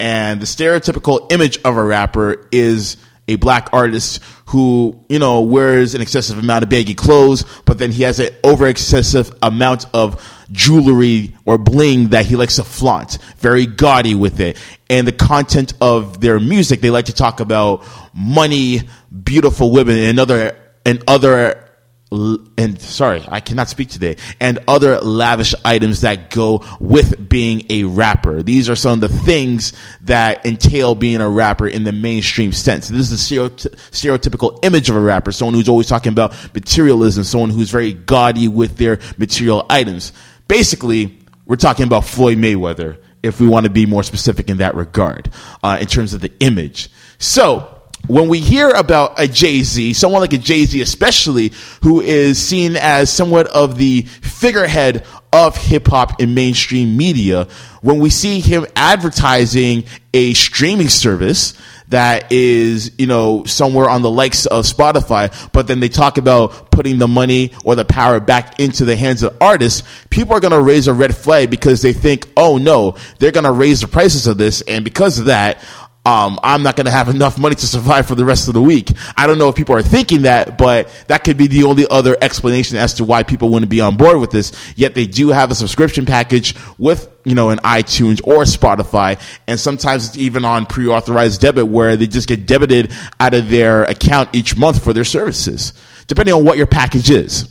And 0.00 0.40
the 0.42 0.46
stereotypical 0.46 1.30
image 1.32 1.58
of 1.64 1.76
a 1.76 1.84
rapper 1.84 2.48
is 2.50 2.96
a 3.28 3.36
black 3.36 3.68
artist 3.72 4.22
who, 4.46 5.04
you 5.08 5.18
know, 5.18 5.40
wears 5.40 5.94
an 5.94 6.00
excessive 6.00 6.38
amount 6.38 6.62
of 6.62 6.70
baggy 6.70 6.94
clothes, 6.94 7.44
but 7.64 7.78
then 7.78 7.90
he 7.90 8.04
has 8.04 8.20
an 8.20 8.28
over 8.44 8.66
excessive 8.66 9.32
amount 9.42 9.86
of 9.92 10.22
jewelry 10.52 11.34
or 11.44 11.58
bling 11.58 12.08
that 12.08 12.26
he 12.26 12.36
likes 12.36 12.56
to 12.56 12.64
flaunt, 12.64 13.18
very 13.38 13.66
gaudy 13.66 14.14
with 14.14 14.38
it. 14.40 14.56
And 14.88 15.06
the 15.06 15.12
content 15.12 15.74
of 15.80 16.20
their 16.20 16.38
music, 16.38 16.80
they 16.80 16.90
like 16.90 17.06
to 17.06 17.12
talk 17.12 17.40
about 17.40 17.84
money, 18.14 18.82
beautiful 19.24 19.72
women, 19.72 19.98
and 19.98 20.20
other 20.20 20.56
and 20.84 21.02
other 21.08 21.65
and 22.12 22.80
sorry, 22.80 23.24
I 23.26 23.40
cannot 23.40 23.68
speak 23.68 23.88
today, 23.88 24.16
and 24.38 24.60
other 24.68 25.00
lavish 25.00 25.54
items 25.64 26.02
that 26.02 26.30
go 26.30 26.64
with 26.78 27.28
being 27.28 27.66
a 27.68 27.84
rapper. 27.84 28.44
These 28.44 28.70
are 28.70 28.76
some 28.76 28.92
of 28.92 29.00
the 29.00 29.08
things 29.08 29.72
that 30.02 30.46
entail 30.46 30.94
being 30.94 31.20
a 31.20 31.28
rapper 31.28 31.66
in 31.66 31.82
the 31.82 31.90
mainstream 31.90 32.52
sense. 32.52 32.88
This 32.88 33.10
is 33.10 33.20
stereoty- 33.20 33.74
stereotypical 33.90 34.64
image 34.64 34.88
of 34.88 34.94
a 34.94 35.00
rapper, 35.00 35.32
someone 35.32 35.54
who's 35.54 35.68
always 35.68 35.88
talking 35.88 36.12
about 36.12 36.32
materialism, 36.54 37.24
someone 37.24 37.50
who's 37.50 37.70
very 37.70 37.92
gaudy 37.92 38.46
with 38.46 38.76
their 38.76 39.00
material 39.18 39.66
items. 39.68 40.12
Basically, 40.46 41.18
we're 41.44 41.56
talking 41.56 41.86
about 41.86 42.04
Floyd 42.04 42.38
Mayweather, 42.38 42.98
if 43.24 43.40
we 43.40 43.48
want 43.48 43.64
to 43.64 43.70
be 43.70 43.84
more 43.84 44.04
specific 44.04 44.48
in 44.48 44.58
that 44.58 44.76
regard, 44.76 45.28
uh, 45.64 45.78
in 45.80 45.88
terms 45.88 46.14
of 46.14 46.20
the 46.20 46.32
image. 46.38 46.88
So, 47.18 47.75
when 48.08 48.28
we 48.28 48.40
hear 48.40 48.70
about 48.70 49.18
a 49.18 49.26
Jay 49.28 49.62
Z, 49.62 49.94
someone 49.94 50.20
like 50.20 50.32
a 50.32 50.38
Jay 50.38 50.64
Z, 50.64 50.80
especially 50.80 51.52
who 51.82 52.00
is 52.00 52.38
seen 52.38 52.76
as 52.76 53.12
somewhat 53.12 53.46
of 53.48 53.78
the 53.78 54.02
figurehead 54.02 55.04
of 55.32 55.56
hip 55.56 55.88
hop 55.88 56.20
in 56.20 56.34
mainstream 56.34 56.96
media, 56.96 57.48
when 57.82 57.98
we 57.98 58.10
see 58.10 58.40
him 58.40 58.66
advertising 58.74 59.84
a 60.14 60.32
streaming 60.34 60.88
service 60.88 61.54
that 61.88 62.32
is, 62.32 62.92
you 62.98 63.06
know, 63.06 63.44
somewhere 63.44 63.88
on 63.88 64.02
the 64.02 64.10
likes 64.10 64.46
of 64.46 64.64
Spotify, 64.64 65.32
but 65.52 65.66
then 65.66 65.78
they 65.80 65.88
talk 65.88 66.18
about 66.18 66.70
putting 66.70 66.98
the 66.98 67.06
money 67.06 67.52
or 67.64 67.74
the 67.74 67.84
power 67.84 68.18
back 68.18 68.58
into 68.58 68.84
the 68.84 68.96
hands 68.96 69.22
of 69.22 69.36
artists, 69.40 69.82
people 70.10 70.34
are 70.34 70.40
going 70.40 70.52
to 70.52 70.60
raise 70.60 70.88
a 70.88 70.94
red 70.94 71.16
flag 71.16 71.48
because 71.48 71.82
they 71.82 71.92
think, 71.92 72.28
oh 72.36 72.58
no, 72.58 72.96
they're 73.18 73.32
going 73.32 73.44
to 73.44 73.52
raise 73.52 73.80
the 73.80 73.88
prices 73.88 74.26
of 74.26 74.36
this. 74.36 74.62
And 74.62 74.84
because 74.84 75.18
of 75.18 75.26
that, 75.26 75.62
um, 76.06 76.38
I'm 76.44 76.62
not 76.62 76.76
going 76.76 76.84
to 76.84 76.92
have 76.92 77.08
enough 77.08 77.36
money 77.36 77.56
to 77.56 77.66
survive 77.66 78.06
for 78.06 78.14
the 78.14 78.24
rest 78.24 78.46
of 78.46 78.54
the 78.54 78.62
week. 78.62 78.92
I 79.16 79.26
don't 79.26 79.38
know 79.38 79.48
if 79.48 79.56
people 79.56 79.74
are 79.74 79.82
thinking 79.82 80.22
that, 80.22 80.56
but 80.56 80.88
that 81.08 81.24
could 81.24 81.36
be 81.36 81.48
the 81.48 81.64
only 81.64 81.84
other 81.90 82.16
explanation 82.22 82.76
as 82.76 82.94
to 82.94 83.04
why 83.04 83.24
people 83.24 83.48
wouldn't 83.48 83.70
be 83.70 83.80
on 83.80 83.96
board 83.96 84.20
with 84.20 84.30
this. 84.30 84.52
Yet 84.76 84.94
they 84.94 85.08
do 85.08 85.30
have 85.30 85.50
a 85.50 85.56
subscription 85.56 86.06
package 86.06 86.54
with, 86.78 87.12
you 87.24 87.34
know, 87.34 87.50
an 87.50 87.58
iTunes 87.58 88.24
or 88.24 88.44
Spotify. 88.44 89.20
And 89.48 89.58
sometimes 89.58 90.06
it's 90.06 90.16
even 90.16 90.44
on 90.44 90.66
pre-authorized 90.66 91.40
debit 91.40 91.66
where 91.66 91.96
they 91.96 92.06
just 92.06 92.28
get 92.28 92.46
debited 92.46 92.94
out 93.18 93.34
of 93.34 93.50
their 93.50 93.82
account 93.82 94.28
each 94.32 94.56
month 94.56 94.84
for 94.84 94.92
their 94.92 95.02
services, 95.02 95.72
depending 96.06 96.36
on 96.36 96.44
what 96.44 96.56
your 96.56 96.68
package 96.68 97.10
is. 97.10 97.48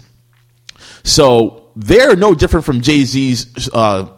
So 1.03 1.71
they're 1.75 2.15
no 2.15 2.33
different 2.33 2.65
from 2.65 2.79
Jay 2.79 3.03
Z's 3.03 3.69
uh, 3.73 4.14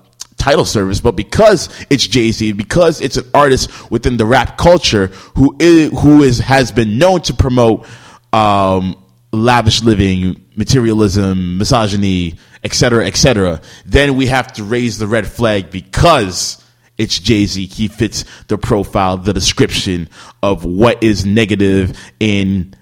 Tidal 0.48 0.64
service, 0.64 1.02
but 1.02 1.18
because 1.18 1.68
it's 1.90 2.08
Jay 2.08 2.32
Z, 2.32 2.54
because 2.54 3.02
it's 3.02 3.18
an 3.18 3.30
artist 3.34 3.92
within 3.92 4.16
the 4.16 4.26
rap 4.26 4.58
culture 4.58 5.08
who 5.36 5.54
is 5.60 5.92
who 6.00 6.24
is 6.24 6.40
has 6.40 6.72
been 6.72 6.98
known 6.98 7.22
to 7.24 7.34
promote 7.34 7.86
um, 8.32 8.96
lavish 9.34 9.84
living, 9.84 10.46
materialism, 10.56 11.58
misogyny, 11.58 12.36
etc., 12.64 13.06
etc., 13.06 13.60
then 13.86 14.16
we 14.16 14.28
have 14.28 14.54
to 14.54 14.64
raise 14.64 14.98
the 14.98 15.06
red 15.06 15.28
flag 15.28 15.70
because 15.70 16.64
it's 16.98 17.20
Jay 17.20 17.46
Z. 17.46 17.66
He 17.66 17.90
fits 17.90 18.24
the 18.48 18.58
profile, 18.58 19.18
the 19.18 19.34
description 19.34 20.08
of 20.42 20.64
what 20.64 21.04
is 21.04 21.26
negative 21.26 22.00
in 22.22 22.74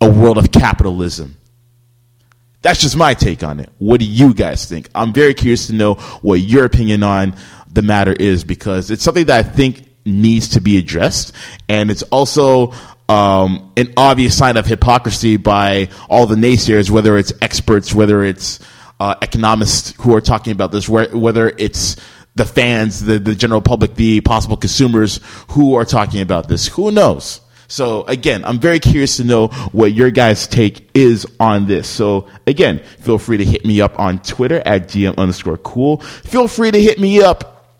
a 0.00 0.08
world 0.08 0.38
of 0.38 0.52
capitalism. 0.52 1.36
That's 2.62 2.80
just 2.80 2.96
my 2.96 3.14
take 3.14 3.42
on 3.44 3.60
it. 3.60 3.70
What 3.78 4.00
do 4.00 4.06
you 4.06 4.34
guys 4.34 4.66
think? 4.66 4.88
I'm 4.94 5.12
very 5.12 5.34
curious 5.34 5.68
to 5.68 5.74
know 5.74 5.94
what 6.22 6.40
your 6.40 6.64
opinion 6.64 7.02
on 7.02 7.36
the 7.70 7.82
matter 7.82 8.12
is 8.12 8.44
because 8.44 8.90
it's 8.90 9.02
something 9.02 9.26
that 9.26 9.46
I 9.46 9.48
think 9.48 9.88
needs 10.04 10.48
to 10.50 10.60
be 10.60 10.78
addressed. 10.78 11.34
And 11.68 11.90
it's 11.90 12.02
also 12.04 12.72
um, 13.08 13.72
an 13.76 13.92
obvious 13.96 14.36
sign 14.36 14.56
of 14.56 14.66
hypocrisy 14.66 15.36
by 15.36 15.88
all 16.08 16.26
the 16.26 16.34
naysayers, 16.34 16.90
whether 16.90 17.16
it's 17.16 17.32
experts, 17.40 17.94
whether 17.94 18.24
it's 18.24 18.58
uh, 19.00 19.14
economists 19.22 19.94
who 20.00 20.14
are 20.14 20.20
talking 20.20 20.52
about 20.52 20.72
this, 20.72 20.88
whether 20.88 21.52
it's 21.58 21.96
the 22.34 22.44
fans, 22.44 23.04
the, 23.04 23.18
the 23.18 23.34
general 23.34 23.60
public, 23.60 23.94
the 23.94 24.20
possible 24.20 24.56
consumers 24.56 25.20
who 25.50 25.74
are 25.74 25.84
talking 25.84 26.20
about 26.20 26.48
this. 26.48 26.68
Who 26.68 26.90
knows? 26.90 27.40
So 27.68 28.04
again, 28.04 28.44
I'm 28.46 28.58
very 28.58 28.80
curious 28.80 29.18
to 29.18 29.24
know 29.24 29.48
what 29.72 29.92
your 29.92 30.10
guys' 30.10 30.46
take 30.46 30.90
is 30.94 31.26
on 31.38 31.66
this. 31.66 31.86
So 31.86 32.26
again, 32.46 32.80
feel 33.00 33.18
free 33.18 33.36
to 33.36 33.44
hit 33.44 33.64
me 33.64 33.82
up 33.82 33.98
on 34.00 34.20
Twitter 34.20 34.62
at 34.64 34.88
DM 34.88 35.16
underscore 35.18 35.58
cool. 35.58 35.98
Feel 35.98 36.48
free 36.48 36.70
to 36.70 36.82
hit 36.82 36.98
me 36.98 37.22
up 37.22 37.76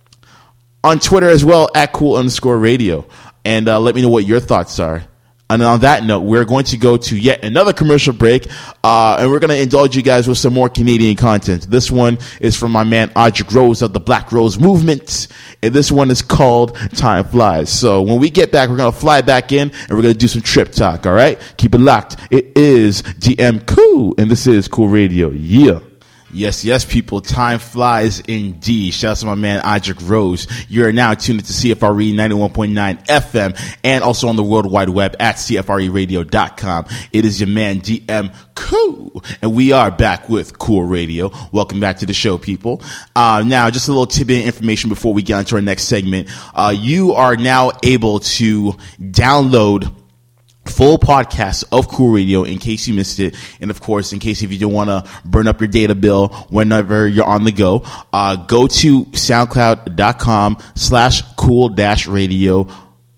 on 0.85 0.99
Twitter 0.99 1.29
as 1.29 1.43
well 1.43 1.71
at 1.75 1.93
cool 1.95 2.17
underscore 2.17 2.59
radio. 2.59 3.07
And 3.47 3.67
uh, 3.67 3.81
let 3.81 3.95
me 3.95 4.03
know 4.03 4.11
what 4.11 4.27
your 4.27 4.41
thoughts 4.41 4.79
are. 4.79 5.05
And 5.51 5.63
on 5.63 5.81
that 5.81 6.05
note, 6.05 6.21
we're 6.21 6.45
going 6.45 6.65
to 6.67 6.77
go 6.77 6.99
to 6.99 7.19
yet 7.19 7.43
another 7.43 7.73
commercial 7.73 8.13
break, 8.13 8.47
uh, 8.85 9.17
and 9.19 9.31
we're 9.31 9.39
going 9.39 9.49
to 9.49 9.61
indulge 9.61 9.97
you 9.97 10.03
guys 10.03 10.29
with 10.29 10.37
some 10.37 10.53
more 10.53 10.69
Canadian 10.69 11.17
content. 11.17 11.71
This 11.71 11.91
one 11.91 12.19
is 12.41 12.55
from 12.55 12.71
my 12.71 12.85
man 12.85 13.09
Audric 13.11 13.55
Rose 13.55 13.81
of 13.81 13.95
the 13.95 14.01
Black 14.01 14.31
Rose 14.31 14.59
Movement, 14.59 15.29
and 15.63 15.73
this 15.73 15.91
one 15.91 16.11
is 16.11 16.21
called 16.21 16.77
Time 16.95 17.25
Flies. 17.25 17.71
So 17.71 18.03
when 18.03 18.21
we 18.21 18.29
get 18.29 18.53
back, 18.53 18.69
we're 18.69 18.77
going 18.77 18.93
to 18.93 18.99
fly 18.99 19.23
back 19.23 19.51
in, 19.51 19.71
and 19.71 19.91
we're 19.91 20.03
going 20.03 20.15
to 20.15 20.19
do 20.19 20.29
some 20.29 20.43
trip 20.43 20.71
talk, 20.73 21.07
all 21.07 21.15
right? 21.15 21.41
Keep 21.57 21.75
it 21.75 21.81
locked. 21.81 22.17
It 22.31 22.57
is 22.57 23.03
DM 23.03 23.67
Cool, 23.67 24.15
and 24.19 24.31
this 24.31 24.47
is 24.47 24.69
Cool 24.69 24.89
Radio. 24.89 25.31
Yeah. 25.31 25.81
Yes, 26.31 26.63
yes, 26.65 26.85
people. 26.85 27.23
Time 27.23 27.59
flies 27.59 28.21
indeed. 28.21 28.93
Shout 28.93 29.13
out 29.13 29.17
to 29.19 29.27
my 29.27 29.35
man 29.35 29.63
Audric 29.63 30.07
Rose. 30.09 30.47
You're 30.69 30.93
now 30.93 31.15
tuned 31.15 31.45
to 31.45 31.53
CFRE 31.53 32.13
91.9 32.13 33.07
FM 33.07 33.77
and 33.83 34.05
also 34.05 34.29
on 34.29 34.37
the 34.37 34.43
World 34.43 34.71
Wide 34.71 34.91
Web 34.91 35.17
at 35.21 35.37
CFREradio.com. 35.37 36.87
It 37.13 37.25
is 37.25 37.41
your 37.41 37.49
man 37.49 37.81
DM 37.81 38.35
Cool. 38.55 39.25
And 39.41 39.55
we 39.55 39.73
are 39.73 39.91
back 39.91 40.29
with 40.29 40.59
Cool 40.59 40.83
Radio. 40.85 41.31
Welcome 41.53 41.81
back 41.81 41.99
to 41.99 42.07
the 42.07 42.13
show, 42.13 42.37
people. 42.37 42.83
Uh, 43.17 43.43
now, 43.47 43.71
just 43.71 43.89
a 43.89 43.93
little 43.93 44.07
tidbit 44.07 44.41
of 44.41 44.47
information 44.47 44.91
before 44.91 45.15
we 45.15 45.23
get 45.23 45.39
into 45.39 45.55
our 45.55 45.63
next 45.63 45.85
segment. 45.85 46.29
Uh, 46.55 46.75
you 46.77 47.13
are 47.13 47.37
now 47.37 47.71
able 47.83 48.19
to 48.21 48.73
download 49.01 49.91
full 50.69 50.99
podcast 50.99 51.65
of 51.73 51.89
Cool 51.89 52.13
Radio 52.13 52.45
in 52.45 52.59
case 52.59 52.87
you 52.87 52.95
missed 52.95 53.19
it. 53.21 53.37
And 53.61 53.71
of 53.71 53.81
course, 53.81 54.13
in 54.13 54.19
case 54.19 54.43
if 54.43 54.53
you 54.53 54.59
don't 54.59 54.73
want 54.73 54.91
to 54.91 55.11
burn 55.25 55.47
up 55.49 55.61
your 55.61 55.69
data 55.69 55.95
bill 55.95 56.29
whenever 56.51 57.07
you're 57.07 57.25
on 57.25 57.45
the 57.45 57.53
go, 57.53 57.83
uh, 58.13 58.37
go 58.37 58.67
to 58.67 59.05
soundcloud.com 59.07 60.59
slash 60.75 61.23
cool 61.37 61.69
dash 61.69 62.07
radio 62.07 62.65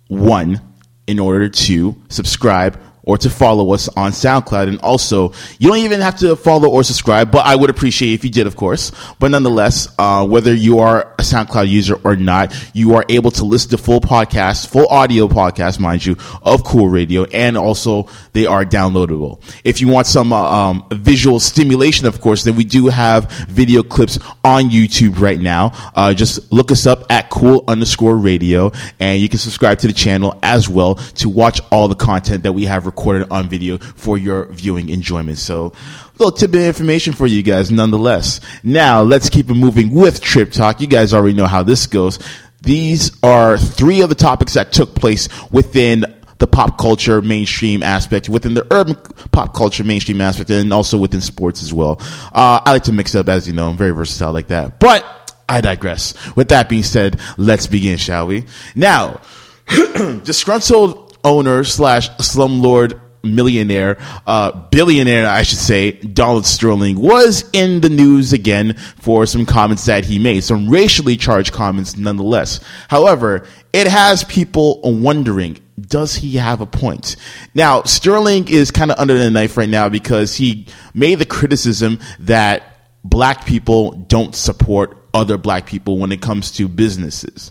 one 0.08 0.60
in 1.06 1.18
order 1.18 1.48
to 1.48 1.96
subscribe 2.08 2.80
or 3.02 3.18
to 3.18 3.30
follow 3.30 3.72
us 3.72 3.88
on 3.88 4.12
SoundCloud. 4.12 4.68
And 4.68 4.80
also, 4.80 5.32
you 5.58 5.68
don't 5.68 5.78
even 5.78 6.00
have 6.00 6.18
to 6.18 6.36
follow 6.36 6.68
or 6.68 6.84
subscribe, 6.84 7.30
but 7.30 7.46
I 7.46 7.56
would 7.56 7.70
appreciate 7.70 8.14
if 8.14 8.24
you 8.24 8.30
did, 8.30 8.46
of 8.46 8.56
course. 8.56 8.92
But 9.18 9.30
nonetheless, 9.30 9.88
uh, 9.98 10.26
whether 10.26 10.54
you 10.54 10.80
are 10.80 11.14
a 11.18 11.22
SoundCloud 11.22 11.68
user 11.68 11.98
or 12.04 12.16
not, 12.16 12.54
you 12.74 12.94
are 12.94 13.04
able 13.08 13.30
to 13.32 13.44
listen 13.44 13.70
to 13.70 13.78
full 13.78 14.00
podcasts, 14.00 14.66
full 14.66 14.86
audio 14.88 15.28
podcasts, 15.28 15.78
mind 15.78 16.04
you, 16.04 16.16
of 16.42 16.64
Cool 16.64 16.88
Radio, 16.88 17.24
and 17.24 17.56
also 17.56 18.08
they 18.32 18.46
are 18.46 18.64
downloadable. 18.64 19.42
If 19.64 19.80
you 19.80 19.88
want 19.88 20.06
some 20.06 20.32
uh, 20.32 20.40
um, 20.40 20.86
visual 20.90 21.40
stimulation, 21.40 22.06
of 22.06 22.20
course, 22.20 22.44
then 22.44 22.56
we 22.56 22.64
do 22.64 22.88
have 22.88 23.30
video 23.48 23.82
clips 23.82 24.18
on 24.44 24.70
YouTube 24.70 25.20
right 25.20 25.40
now. 25.40 25.72
Uh, 25.94 26.14
just 26.14 26.52
look 26.52 26.70
us 26.70 26.86
up 26.86 27.10
at 27.10 27.30
cool 27.30 27.64
underscore 27.68 28.16
radio, 28.16 28.72
and 28.98 29.20
you 29.20 29.28
can 29.28 29.38
subscribe 29.38 29.78
to 29.78 29.86
the 29.86 29.92
channel 29.92 30.38
as 30.42 30.68
well 30.68 30.94
to 30.94 31.28
watch 31.28 31.60
all 31.70 31.88
the 31.88 31.94
content 31.94 32.42
that 32.44 32.52
we 32.52 32.64
have 32.64 32.86
recorded 32.86 33.28
on 33.30 33.48
video 33.48 33.78
for 33.78 34.18
your 34.18 34.46
viewing 34.46 34.88
enjoyment. 34.88 35.38
So, 35.38 35.72
little 36.18 36.32
tidbit 36.32 36.60
of 36.60 36.66
information 36.68 37.12
for 37.12 37.26
you 37.26 37.42
guys 37.42 37.70
nonetheless. 37.70 38.40
Now, 38.62 39.02
let's 39.02 39.30
keep 39.30 39.50
it 39.50 39.54
moving 39.54 39.90
with 39.92 40.20
Trip 40.20 40.52
Talk. 40.52 40.80
You 40.80 40.86
guys 40.86 41.14
already 41.14 41.34
know 41.34 41.46
how 41.46 41.62
this 41.62 41.86
goes. 41.86 42.18
These 42.62 43.12
are 43.22 43.56
three 43.56 44.02
of 44.02 44.10
the 44.10 44.14
topics 44.14 44.54
that 44.54 44.70
took 44.70 44.94
place 44.94 45.28
within 45.50 46.04
the 46.40 46.46
pop 46.46 46.78
culture 46.78 47.22
mainstream 47.22 47.82
aspect, 47.82 48.28
within 48.28 48.54
the 48.54 48.66
urban 48.72 48.96
pop 49.30 49.54
culture 49.54 49.84
mainstream 49.84 50.20
aspect, 50.20 50.50
and 50.50 50.72
also 50.72 50.98
within 50.98 51.20
sports 51.20 51.62
as 51.62 51.72
well. 51.72 51.98
Uh, 52.32 52.60
I 52.64 52.72
like 52.72 52.84
to 52.84 52.92
mix 52.92 53.14
it 53.14 53.18
up, 53.20 53.28
as 53.28 53.46
you 53.46 53.52
know, 53.52 53.70
I'm 53.70 53.76
very 53.76 53.92
versatile 53.92 54.32
like 54.32 54.48
that. 54.48 54.80
But 54.80 55.06
I 55.48 55.60
digress. 55.60 56.14
With 56.34 56.48
that 56.48 56.68
being 56.68 56.82
said, 56.82 57.20
let's 57.36 57.66
begin, 57.66 57.98
shall 57.98 58.26
we? 58.26 58.44
Now, 58.74 59.20
disgruntled 60.24 61.18
owner 61.22 61.62
slash 61.64 62.08
slumlord 62.16 62.98
millionaire, 63.22 63.98
uh, 64.26 64.52
billionaire, 64.70 65.28
I 65.28 65.42
should 65.42 65.58
say, 65.58 65.92
Donald 65.92 66.46
Sterling 66.46 66.98
was 66.98 67.48
in 67.52 67.80
the 67.80 67.90
news 67.90 68.32
again 68.32 68.74
for 68.98 69.26
some 69.26 69.44
comments 69.44 69.84
that 69.86 70.04
he 70.04 70.18
made, 70.18 70.42
some 70.42 70.68
racially 70.70 71.16
charged 71.16 71.52
comments 71.52 71.96
nonetheless. 71.96 72.60
However, 72.88 73.46
it 73.72 73.86
has 73.86 74.24
people 74.24 74.80
wondering 74.82 75.58
does 75.80 76.14
he 76.14 76.36
have 76.36 76.60
a 76.60 76.66
point? 76.66 77.16
Now, 77.54 77.82
Sterling 77.82 78.48
is 78.48 78.70
kind 78.70 78.90
of 78.90 78.98
under 78.98 79.18
the 79.18 79.30
knife 79.30 79.56
right 79.56 79.68
now 79.68 79.88
because 79.88 80.34
he 80.34 80.66
made 80.94 81.16
the 81.16 81.26
criticism 81.26 81.98
that 82.20 82.70
black 83.04 83.46
people 83.46 83.92
don't 83.92 84.34
support 84.34 84.96
other 85.14 85.38
black 85.38 85.66
people 85.66 85.98
when 85.98 86.12
it 86.12 86.20
comes 86.20 86.52
to 86.52 86.68
businesses. 86.68 87.50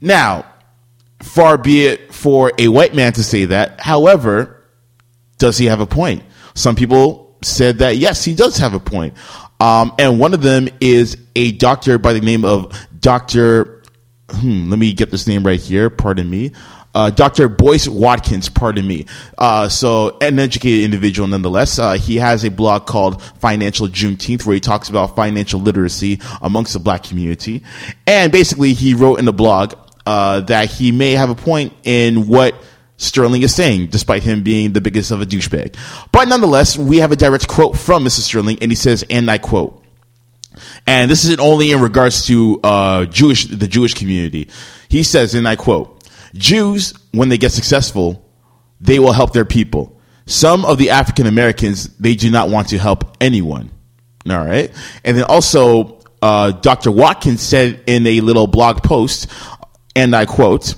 Now, 0.00 0.46
far 1.22 1.58
be 1.58 1.86
it 1.86 2.12
for 2.12 2.52
a 2.58 2.68
white 2.68 2.94
man 2.94 3.12
to 3.14 3.22
say 3.22 3.46
that. 3.46 3.80
However, 3.80 4.64
does 5.38 5.58
he 5.58 5.66
have 5.66 5.80
a 5.80 5.86
point? 5.86 6.22
Some 6.54 6.76
people 6.76 7.36
said 7.42 7.78
that 7.78 7.96
yes, 7.96 8.24
he 8.24 8.34
does 8.34 8.58
have 8.58 8.74
a 8.74 8.80
point. 8.80 9.14
Um, 9.60 9.94
and 9.98 10.18
one 10.18 10.34
of 10.34 10.42
them 10.42 10.68
is 10.80 11.16
a 11.36 11.52
doctor 11.52 11.98
by 11.98 12.12
the 12.12 12.20
name 12.20 12.44
of 12.44 12.76
Dr. 12.98 13.82
Hmm, 14.30 14.70
let 14.70 14.78
me 14.78 14.92
get 14.92 15.10
this 15.10 15.26
name 15.26 15.46
right 15.46 15.60
here. 15.60 15.90
Pardon 15.90 16.28
me. 16.28 16.52
Uh, 16.94 17.10
Dr. 17.10 17.48
Boyce 17.48 17.88
Watkins, 17.88 18.48
pardon 18.48 18.86
me. 18.86 19.06
Uh, 19.36 19.68
so, 19.68 20.16
an 20.20 20.38
educated 20.38 20.84
individual 20.84 21.26
nonetheless. 21.28 21.78
Uh, 21.78 21.94
he 21.94 22.16
has 22.16 22.44
a 22.44 22.50
blog 22.50 22.86
called 22.86 23.20
Financial 23.40 23.88
Juneteenth 23.88 24.46
where 24.46 24.54
he 24.54 24.60
talks 24.60 24.88
about 24.88 25.16
financial 25.16 25.60
literacy 25.60 26.20
amongst 26.40 26.72
the 26.72 26.78
black 26.78 27.02
community. 27.02 27.62
And 28.06 28.30
basically, 28.30 28.74
he 28.74 28.94
wrote 28.94 29.18
in 29.18 29.24
the 29.24 29.32
blog 29.32 29.74
uh, 30.06 30.40
that 30.42 30.70
he 30.70 30.92
may 30.92 31.12
have 31.12 31.30
a 31.30 31.34
point 31.34 31.72
in 31.82 32.28
what 32.28 32.54
Sterling 32.96 33.42
is 33.42 33.54
saying, 33.54 33.88
despite 33.88 34.22
him 34.22 34.42
being 34.42 34.72
the 34.72 34.80
biggest 34.80 35.10
of 35.10 35.20
a 35.20 35.26
douchebag. 35.26 35.76
But 36.12 36.28
nonetheless, 36.28 36.78
we 36.78 36.98
have 36.98 37.10
a 37.10 37.16
direct 37.16 37.48
quote 37.48 37.76
from 37.76 38.04
Mr. 38.04 38.20
Sterling, 38.20 38.58
and 38.60 38.70
he 38.70 38.76
says, 38.76 39.04
and 39.10 39.30
I 39.30 39.38
quote, 39.38 39.82
and 40.86 41.10
this 41.10 41.24
isn't 41.24 41.40
only 41.40 41.72
in 41.72 41.80
regards 41.80 42.26
to 42.26 42.60
uh, 42.62 43.06
Jewish 43.06 43.46
the 43.46 43.66
Jewish 43.66 43.94
community. 43.94 44.48
He 44.88 45.02
says, 45.02 45.34
and 45.34 45.48
I 45.48 45.56
quote, 45.56 45.93
Jews, 46.34 46.94
when 47.12 47.28
they 47.28 47.38
get 47.38 47.52
successful, 47.52 48.28
they 48.80 48.98
will 48.98 49.12
help 49.12 49.32
their 49.32 49.44
people. 49.44 50.00
Some 50.26 50.64
of 50.64 50.78
the 50.78 50.90
African 50.90 51.26
Americans, 51.26 51.88
they 51.98 52.14
do 52.14 52.30
not 52.30 52.48
want 52.48 52.68
to 52.68 52.78
help 52.78 53.16
anyone. 53.20 53.70
All 54.28 54.44
right. 54.44 54.72
And 55.04 55.16
then 55.16 55.24
also, 55.24 56.00
uh, 56.22 56.52
Dr. 56.52 56.90
Watkins 56.90 57.42
said 57.42 57.82
in 57.86 58.06
a 58.06 58.20
little 58.20 58.46
blog 58.46 58.82
post, 58.82 59.30
and 59.94 60.16
I 60.16 60.24
quote, 60.24 60.74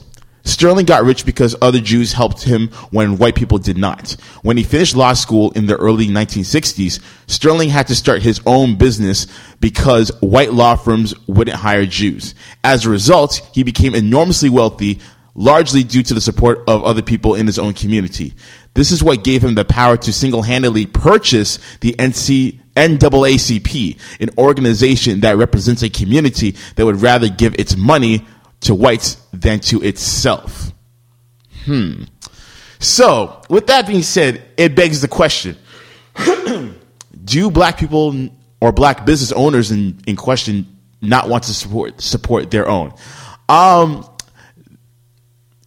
Sterling 0.46 0.86
got 0.86 1.02
rich 1.02 1.26
because 1.26 1.56
other 1.60 1.80
Jews 1.80 2.12
helped 2.12 2.44
him 2.44 2.68
when 2.92 3.18
white 3.18 3.34
people 3.34 3.58
did 3.58 3.76
not. 3.76 4.12
When 4.42 4.56
he 4.56 4.62
finished 4.62 4.94
law 4.94 5.12
school 5.12 5.50
in 5.52 5.66
the 5.66 5.74
early 5.76 6.06
1960s, 6.06 7.00
Sterling 7.26 7.68
had 7.68 7.88
to 7.88 7.96
start 7.96 8.22
his 8.22 8.40
own 8.46 8.76
business 8.76 9.26
because 9.58 10.10
white 10.20 10.52
law 10.52 10.76
firms 10.76 11.14
wouldn't 11.26 11.56
hire 11.56 11.84
Jews. 11.84 12.36
As 12.62 12.86
a 12.86 12.90
result, 12.90 13.40
he 13.52 13.64
became 13.64 13.96
enormously 13.96 14.48
wealthy, 14.48 15.00
largely 15.36 15.84
due 15.84 16.02
to 16.02 16.14
the 16.14 16.20
support 16.20 16.64
of 16.66 16.82
other 16.82 17.02
people 17.02 17.34
in 17.34 17.46
his 17.46 17.58
own 17.58 17.74
community. 17.74 18.34
This 18.74 18.90
is 18.90 19.04
what 19.04 19.22
gave 19.22 19.44
him 19.44 19.54
the 19.54 19.64
power 19.64 19.96
to 19.98 20.12
single-handedly 20.12 20.86
purchase 20.86 21.58
the 21.80 21.92
NC, 21.92 22.58
NAACP, 22.74 23.98
an 24.20 24.30
organization 24.38 25.20
that 25.20 25.36
represents 25.36 25.82
a 25.82 25.90
community 25.90 26.56
that 26.76 26.84
would 26.84 27.00
rather 27.02 27.28
give 27.28 27.54
its 27.54 27.76
money 27.76 28.26
to 28.60 28.74
whites 28.74 29.16
than 29.32 29.60
to 29.60 29.82
itself. 29.82 30.72
Hmm. 31.64 32.04
So, 32.78 33.42
with 33.48 33.66
that 33.66 33.86
being 33.86 34.02
said, 34.02 34.42
it 34.56 34.74
begs 34.74 35.00
the 35.00 35.08
question 35.08 35.56
Do 37.24 37.50
black 37.50 37.78
people 37.78 38.28
or 38.60 38.72
black 38.72 39.04
business 39.04 39.32
owners 39.32 39.70
in, 39.70 40.00
in 40.06 40.16
question 40.16 40.66
not 41.02 41.28
want 41.28 41.44
to 41.44 41.54
support 41.54 42.00
support 42.00 42.50
their 42.50 42.68
own? 42.68 42.92
Um, 43.48 44.08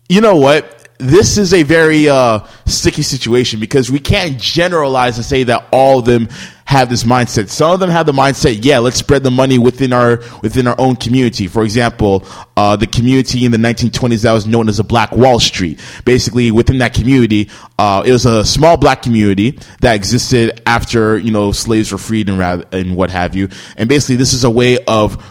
you 0.10 0.22
know 0.22 0.36
what? 0.36 0.76
This 0.98 1.38
is 1.38 1.54
a 1.54 1.64
very 1.64 2.10
uh, 2.10 2.46
sticky 2.66 3.04
situation 3.04 3.62
because 3.62 3.90
we 3.90 4.00
can't 4.00 4.38
generalize 4.38 5.16
and 5.16 5.26
say 5.26 5.44
that 5.44 5.68
all 5.72 6.00
of 6.00 6.06
them 6.06 6.28
have 6.66 6.90
this 6.90 7.04
mindset. 7.04 7.48
Some 7.48 7.72
of 7.72 7.80
them 7.80 7.90
have 7.90 8.06
the 8.06 8.12
mindset, 8.12 8.66
yeah, 8.66 8.80
let's 8.80 8.98
spread 8.98 9.24
the 9.24 9.32
money 9.32 9.58
within 9.58 9.94
our 9.94 10.18
within 10.42 10.68
our 10.68 10.76
own 10.78 10.98
community. 10.98 11.48
For 11.48 11.64
example, 11.64 12.26
uh, 12.58 12.76
the 12.76 12.86
community 12.86 13.46
in 13.46 13.52
the 13.52 13.58
1920s 13.58 14.24
that 14.24 14.34
was 14.34 14.46
known 14.46 14.68
as 14.68 14.78
a 14.80 14.84
Black 14.84 15.12
Wall 15.14 15.40
Street. 15.40 15.80
Basically, 16.04 16.52
within 16.52 16.80
that 16.80 16.94
community, 16.94 17.50
uh, 17.78 18.04
it 18.06 18.12
was 18.12 18.26
a 18.26 18.44
small 18.44 18.76
black 18.76 19.02
community 19.02 19.58
that 19.80 19.96
existed 19.96 20.62
after 20.66 21.18
you 21.18 21.32
know 21.32 21.54
slaves 21.54 21.92
were 21.94 21.98
freed 21.98 22.28
and 22.28 22.38
rather 22.38 22.66
and 22.74 22.96
what 22.96 23.10
have 23.10 23.36
you. 23.36 23.48
And 23.78 23.88
basically, 23.88 24.18
this 24.18 24.34
is 24.34 24.44
a 24.44 24.50
way 24.50 24.84
of 24.86 25.24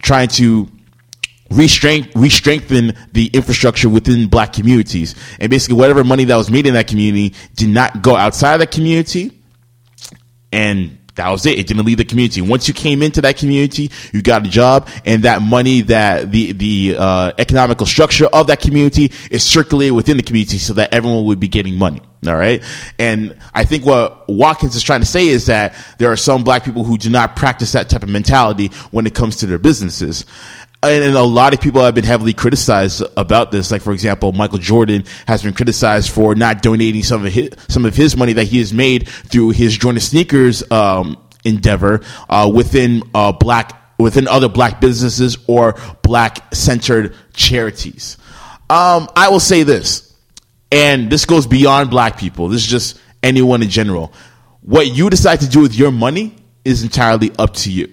trying 0.00 0.28
to 0.28 0.68
re-strength, 1.52 2.12
re-strengthen 2.14 2.96
the 3.12 3.26
infrastructure 3.32 3.88
within 3.88 4.28
black 4.28 4.52
communities. 4.52 5.14
And 5.38 5.50
basically 5.50 5.76
whatever 5.76 6.04
money 6.04 6.24
that 6.24 6.36
was 6.36 6.50
made 6.50 6.66
in 6.66 6.74
that 6.74 6.88
community 6.88 7.34
did 7.54 7.68
not 7.68 8.02
go 8.02 8.16
outside 8.16 8.54
of 8.54 8.60
that 8.60 8.70
community. 8.70 9.38
And 10.52 10.98
that 11.14 11.28
was 11.28 11.44
it. 11.44 11.58
It 11.58 11.66
didn't 11.66 11.84
leave 11.84 11.98
the 11.98 12.04
community. 12.04 12.40
Once 12.40 12.68
you 12.68 12.74
came 12.74 13.02
into 13.02 13.20
that 13.20 13.36
community, 13.36 13.90
you 14.12 14.22
got 14.22 14.46
a 14.46 14.48
job, 14.48 14.88
and 15.04 15.24
that 15.24 15.42
money 15.42 15.82
that 15.82 16.30
the 16.30 16.52
the 16.52 16.96
uh, 16.98 17.32
economical 17.38 17.86
structure 17.86 18.26
of 18.26 18.46
that 18.46 18.60
community 18.60 19.12
is 19.30 19.44
circulated 19.44 19.94
within 19.94 20.16
the 20.16 20.22
community, 20.22 20.56
so 20.56 20.72
that 20.74 20.92
everyone 20.94 21.24
would 21.26 21.38
be 21.38 21.48
getting 21.48 21.76
money. 21.76 22.00
All 22.26 22.36
right, 22.36 22.62
and 22.98 23.36
I 23.52 23.64
think 23.64 23.84
what 23.84 24.26
Watkins 24.28 24.74
is 24.74 24.82
trying 24.82 25.00
to 25.00 25.06
say 25.06 25.28
is 25.28 25.46
that 25.46 25.74
there 25.98 26.10
are 26.10 26.16
some 26.16 26.44
black 26.44 26.64
people 26.64 26.84
who 26.84 26.96
do 26.96 27.10
not 27.10 27.36
practice 27.36 27.72
that 27.72 27.90
type 27.90 28.02
of 28.02 28.08
mentality 28.08 28.68
when 28.90 29.06
it 29.06 29.14
comes 29.14 29.36
to 29.38 29.46
their 29.46 29.58
businesses 29.58 30.24
and, 30.82 31.04
and 31.04 31.16
a 31.16 31.22
lot 31.22 31.54
of 31.54 31.60
people 31.60 31.82
have 31.82 31.94
been 31.94 32.04
heavily 32.04 32.32
criticized 32.32 33.02
about 33.16 33.52
this. 33.52 33.70
Like, 33.70 33.82
for 33.82 33.92
example, 33.92 34.32
Michael 34.32 34.58
Jordan 34.58 35.04
has 35.26 35.42
been 35.42 35.54
criticized 35.54 36.10
for 36.10 36.34
not 36.34 36.62
donating 36.62 37.02
some 37.02 37.24
of 37.24 37.32
his, 37.32 37.50
some 37.68 37.84
of 37.84 37.94
his 37.94 38.16
money 38.16 38.32
that 38.34 38.44
he 38.44 38.58
has 38.58 38.72
made 38.72 39.08
through 39.08 39.50
his 39.50 39.76
Jordan 39.76 40.00
sneakers 40.00 40.68
um, 40.70 41.16
endeavor 41.44 42.00
uh, 42.28 42.50
within 42.52 43.02
uh, 43.14 43.32
black 43.32 43.78
within 43.98 44.26
other 44.26 44.48
black 44.48 44.80
businesses 44.80 45.38
or 45.46 45.76
black 46.02 46.52
centered 46.52 47.14
charities. 47.34 48.16
Um, 48.68 49.08
I 49.14 49.28
will 49.28 49.38
say 49.38 49.62
this, 49.62 50.12
and 50.72 51.10
this 51.10 51.24
goes 51.24 51.46
beyond 51.46 51.90
black 51.90 52.18
people. 52.18 52.48
This 52.48 52.62
is 52.62 52.68
just 52.68 53.00
anyone 53.22 53.62
in 53.62 53.68
general. 53.68 54.12
What 54.62 54.88
you 54.88 55.08
decide 55.08 55.40
to 55.40 55.48
do 55.48 55.60
with 55.60 55.74
your 55.74 55.92
money 55.92 56.34
is 56.64 56.82
entirely 56.82 57.30
up 57.38 57.54
to 57.54 57.70
you. 57.70 57.92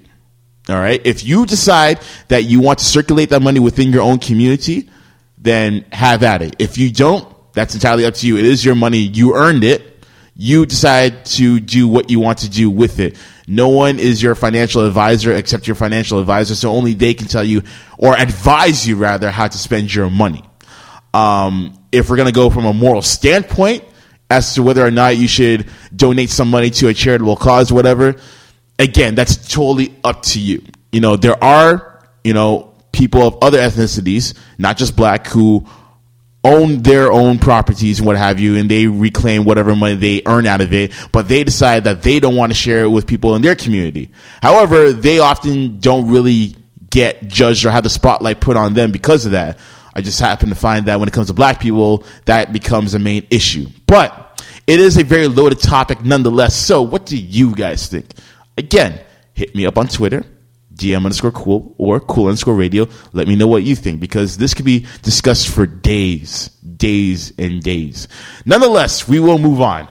All 0.69 0.75
right. 0.75 1.01
If 1.03 1.25
you 1.25 1.45
decide 1.45 1.99
that 2.27 2.43
you 2.43 2.59
want 2.59 2.79
to 2.79 2.85
circulate 2.85 3.29
that 3.31 3.41
money 3.41 3.59
within 3.59 3.91
your 3.91 4.03
own 4.03 4.19
community, 4.19 4.89
then 5.37 5.85
have 5.91 6.21
at 6.21 6.41
it. 6.41 6.55
If 6.59 6.77
you 6.77 6.91
don't, 6.91 7.27
that's 7.53 7.73
entirely 7.73 8.05
up 8.05 8.13
to 8.15 8.27
you. 8.27 8.37
It 8.37 8.45
is 8.45 8.63
your 8.63 8.75
money. 8.75 8.99
You 8.99 9.35
earned 9.35 9.63
it. 9.63 10.05
You 10.35 10.65
decide 10.65 11.25
to 11.25 11.59
do 11.59 11.87
what 11.87 12.09
you 12.09 12.19
want 12.19 12.39
to 12.39 12.49
do 12.49 12.69
with 12.69 12.99
it. 12.99 13.17
No 13.47 13.69
one 13.69 13.99
is 13.99 14.21
your 14.21 14.35
financial 14.35 14.85
advisor 14.85 15.33
except 15.33 15.65
your 15.65 15.75
financial 15.75 16.19
advisor. 16.19 16.53
So 16.55 16.69
only 16.69 16.93
they 16.93 17.13
can 17.13 17.27
tell 17.27 17.43
you 17.43 17.63
or 17.97 18.15
advise 18.15 18.87
you 18.87 18.95
rather 18.95 19.31
how 19.31 19.47
to 19.47 19.57
spend 19.57 19.93
your 19.93 20.09
money. 20.09 20.43
Um, 21.13 21.77
if 21.91 22.09
we're 22.09 22.15
going 22.15 22.27
to 22.27 22.33
go 22.33 22.51
from 22.51 22.65
a 22.65 22.73
moral 22.73 23.01
standpoint 23.01 23.83
as 24.29 24.53
to 24.53 24.63
whether 24.63 24.85
or 24.85 24.91
not 24.91 25.17
you 25.17 25.27
should 25.27 25.67
donate 25.95 26.29
some 26.29 26.49
money 26.49 26.69
to 26.69 26.87
a 26.89 26.93
charitable 26.93 27.35
cause, 27.35 27.73
whatever, 27.73 28.15
again, 28.79 29.13
that's 29.13 29.35
totally 29.51 29.93
up 30.03 30.23
to 30.23 30.39
you. 30.39 30.63
You 30.91 31.01
know, 31.01 31.15
there 31.15 31.41
are, 31.43 32.03
you 32.23 32.33
know, 32.33 32.73
people 32.91 33.21
of 33.21 33.37
other 33.41 33.59
ethnicities, 33.59 34.35
not 34.57 34.77
just 34.77 34.95
black, 34.95 35.27
who 35.27 35.67
own 36.43 36.81
their 36.81 37.11
own 37.11 37.37
properties 37.37 37.99
and 37.99 38.07
what 38.07 38.15
have 38.15 38.39
you, 38.39 38.55
and 38.55 38.71
they 38.71 38.87
reclaim 38.87 39.43
whatever 39.43 39.75
money 39.75 39.95
they 39.95 40.21
earn 40.25 40.47
out 40.47 40.61
of 40.61 40.73
it, 40.73 40.93
but 41.11 41.27
they 41.27 41.43
decide 41.43 41.83
that 41.83 42.01
they 42.01 42.19
don't 42.19 42.35
want 42.35 42.51
to 42.51 42.57
share 42.57 42.83
it 42.85 42.89
with 42.89 43.05
people 43.05 43.35
in 43.35 43.41
their 43.41 43.55
community. 43.55 44.09
However, 44.41 44.93
they 44.93 45.19
often 45.19 45.79
don't 45.79 46.09
really 46.09 46.55
get 46.89 47.27
judged 47.27 47.65
or 47.65 47.71
have 47.71 47.83
the 47.83 47.89
spotlight 47.89 48.39
put 48.39 48.57
on 48.57 48.73
them 48.73 48.91
because 48.91 49.25
of 49.25 49.33
that. 49.33 49.59
I 49.93 50.01
just 50.01 50.19
happen 50.19 50.49
to 50.49 50.55
find 50.55 50.85
that 50.85 50.99
when 50.99 51.09
it 51.09 51.13
comes 51.13 51.27
to 51.27 51.33
black 51.33 51.59
people, 51.59 52.05
that 52.25 52.53
becomes 52.53 52.93
a 52.93 52.99
main 52.99 53.27
issue. 53.29 53.67
But 53.85 54.41
it 54.65 54.79
is 54.79 54.97
a 54.97 55.03
very 55.03 55.27
loaded 55.27 55.59
topic 55.59 56.05
nonetheless. 56.05 56.55
So, 56.55 56.81
what 56.81 57.05
do 57.05 57.17
you 57.17 57.53
guys 57.53 57.87
think? 57.87 58.05
Again, 58.59 58.99
hit 59.33 59.55
me 59.55 59.65
up 59.65 59.77
on 59.77 59.87
Twitter, 59.87 60.25
DM 60.75 60.97
underscore 60.97 61.31
cool 61.31 61.75
or 61.77 62.01
cool 62.01 62.27
underscore 62.27 62.55
radio. 62.55 62.89
Let 63.13 63.25
me 63.29 63.37
know 63.37 63.47
what 63.47 63.63
you 63.63 63.73
think 63.73 64.01
because 64.01 64.35
this 64.35 64.53
could 64.53 64.65
be 64.65 64.85
discussed 65.01 65.47
for 65.47 65.65
days, 65.65 66.49
days 66.75 67.31
and 67.39 67.63
days. 67.63 68.09
Nonetheless, 68.45 69.07
we 69.07 69.21
will 69.21 69.39
move 69.39 69.61
on. 69.61 69.87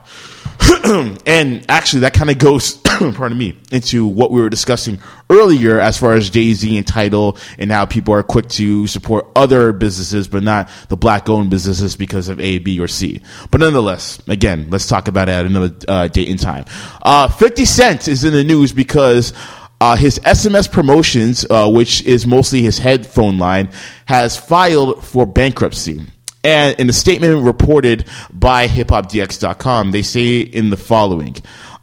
and 1.27 1.65
actually, 1.69 2.01
that 2.01 2.15
kind 2.15 2.31
of 2.31 2.39
goes, 2.39 2.77
pardon 2.85 3.39
me, 3.39 3.57
into 3.71 4.07
what 4.07 4.31
we 4.31 4.41
were 4.41 4.51
discussing 4.51 4.99
earlier 5.31 5.79
as 5.81 5.99
far 5.99 6.15
as 6.15 6.31
Jay 6.31 6.53
Z 6.53 6.77
and 6.77 6.87
Tidal 6.87 7.37
and 7.59 7.71
how 7.71 7.87
people 7.87 8.13
are 8.15 8.23
quick 8.23 8.49
to 8.51 8.87
support 8.87 9.27
other 9.37 9.73
businesses, 9.73 10.29
but 10.29 10.43
not 10.43 10.69
the 10.89 10.97
black 10.97 11.29
owned 11.29 11.51
businesses 11.51 11.97
because 11.97 12.29
of 12.29 12.41
A, 12.41 12.59
B, 12.59 12.81
or 12.81 12.89
C. 12.89 13.21
But 13.51 13.61
nonetheless, 13.61 14.21
again, 14.29 14.69
let's 14.71 14.87
talk 14.87 15.09
about 15.09 15.29
it 15.29 15.33
at 15.33 15.47
another 15.47 15.75
uh, 15.87 16.09
date 16.09 16.29
and 16.29 16.41
time. 16.41 16.65
Uh, 17.03 17.29
50 17.29 17.65
Cent 17.65 18.09
is 18.09 18.25
in 18.25 18.33
the 18.33 18.45
news 18.45 18.73
because 18.73 19.33
Uh, 19.81 19.95
his 19.95 20.19
SMS 20.25 20.69
Promotions, 20.69 21.47
uh, 21.51 21.71
which 21.71 22.03
is 22.03 22.27
mostly 22.27 22.63
his 22.63 22.79
headphone 22.81 23.39
line, 23.39 23.71
has 24.07 24.37
filed 24.37 25.05
for 25.05 25.25
bankruptcy. 25.25 26.05
And 26.45 26.79
in 26.79 26.89
a 26.89 26.93
statement 26.93 27.45
reported 27.45 28.07
by 28.33 28.69
hiphopdx.com, 28.69 29.91
they 29.91 30.03
say 30.03 30.41
in 30.41 30.71
the 30.71 30.77
following 30.77 31.37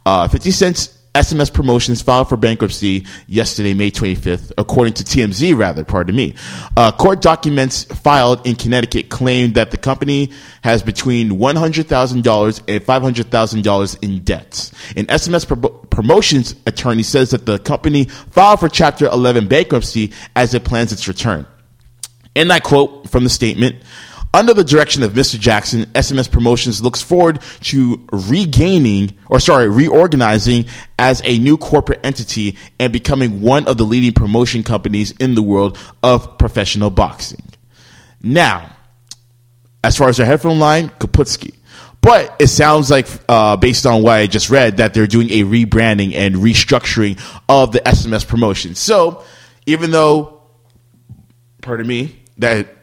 uh, 0.06 0.28
50 0.28 0.50
Cent's 0.50 0.96
SMS 1.16 1.50
Promotions 1.50 2.02
filed 2.02 2.28
for 2.28 2.36
bankruptcy 2.36 3.06
yesterday, 3.26 3.72
May 3.72 3.90
25th, 3.90 4.52
according 4.58 4.92
to 4.94 5.04
TMZ, 5.04 5.56
rather, 5.56 5.82
pardon 5.82 6.14
me. 6.14 6.34
Uh, 6.76 6.92
court 6.92 7.22
documents 7.22 7.84
filed 7.84 8.46
in 8.46 8.54
Connecticut 8.54 9.08
claim 9.08 9.54
that 9.54 9.70
the 9.70 9.78
company 9.78 10.30
has 10.62 10.82
between 10.82 11.30
$100,000 11.30 12.62
and 12.68 12.84
$500,000 12.84 14.02
in 14.02 14.24
debts. 14.24 14.72
An 14.94 15.06
SMS 15.06 15.46
Pro- 15.46 15.70
Promotions 15.70 16.54
attorney 16.66 17.02
says 17.02 17.30
that 17.30 17.46
the 17.46 17.58
company 17.60 18.04
filed 18.04 18.60
for 18.60 18.68
Chapter 18.68 19.06
11 19.06 19.48
bankruptcy 19.48 20.12
as 20.34 20.52
it 20.52 20.64
plans 20.64 20.92
its 20.92 21.08
return. 21.08 21.46
And 22.34 22.52
I 22.52 22.60
quote 22.60 23.08
from 23.08 23.24
the 23.24 23.30
statement 23.30 23.76
Under 24.36 24.52
the 24.52 24.64
direction 24.64 25.02
of 25.02 25.14
Mr. 25.14 25.40
Jackson, 25.40 25.86
SMS 25.94 26.30
Promotions 26.30 26.82
looks 26.82 27.00
forward 27.00 27.40
to 27.62 28.06
regaining, 28.12 29.16
or 29.30 29.40
sorry, 29.40 29.66
reorganizing 29.66 30.66
as 30.98 31.22
a 31.24 31.38
new 31.38 31.56
corporate 31.56 32.00
entity 32.04 32.58
and 32.78 32.92
becoming 32.92 33.40
one 33.40 33.66
of 33.66 33.78
the 33.78 33.84
leading 33.84 34.12
promotion 34.12 34.62
companies 34.62 35.12
in 35.12 35.36
the 35.36 35.42
world 35.42 35.78
of 36.02 36.36
professional 36.36 36.90
boxing. 36.90 37.42
Now, 38.22 38.76
as 39.82 39.96
far 39.96 40.10
as 40.10 40.18
their 40.18 40.26
headphone 40.26 40.58
line, 40.58 40.90
Kaputski. 40.90 41.54
But 42.02 42.36
it 42.38 42.48
sounds 42.48 42.90
like, 42.90 43.08
uh, 43.30 43.56
based 43.56 43.86
on 43.86 44.02
what 44.02 44.16
I 44.16 44.26
just 44.26 44.50
read, 44.50 44.76
that 44.76 44.92
they're 44.92 45.06
doing 45.06 45.30
a 45.30 45.44
rebranding 45.44 46.12
and 46.12 46.34
restructuring 46.34 47.18
of 47.48 47.72
the 47.72 47.80
SMS 47.80 48.28
promotion. 48.28 48.74
So, 48.74 49.24
even 49.64 49.92
though, 49.92 50.42
pardon 51.62 51.86
me, 51.86 52.20
that 52.36 52.75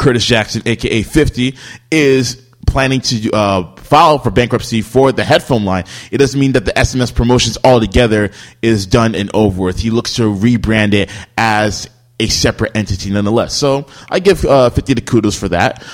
Curtis 0.00 0.24
Jackson, 0.24 0.62
aka 0.64 1.02
50, 1.02 1.56
is 1.90 2.46
planning 2.66 3.00
to 3.02 3.30
uh, 3.32 3.74
file 3.76 4.18
for 4.18 4.30
bankruptcy 4.30 4.80
for 4.80 5.12
the 5.12 5.24
headphone 5.24 5.64
line, 5.64 5.84
it 6.10 6.18
doesn't 6.18 6.40
mean 6.40 6.52
that 6.52 6.64
the 6.64 6.72
SMS 6.72 7.14
promotions 7.14 7.58
altogether 7.64 8.30
is 8.62 8.86
done 8.86 9.14
and 9.14 9.30
over 9.34 9.62
with. 9.64 9.78
He 9.78 9.90
looks 9.90 10.14
to 10.14 10.22
rebrand 10.22 10.94
it 10.94 11.10
as 11.36 11.90
a 12.18 12.28
separate 12.28 12.74
entity 12.74 13.10
nonetheless. 13.10 13.54
So 13.54 13.86
I 14.08 14.20
give 14.20 14.44
uh, 14.44 14.70
50 14.70 14.94
the 14.94 15.00
kudos 15.02 15.38
for 15.38 15.50
that. 15.50 15.84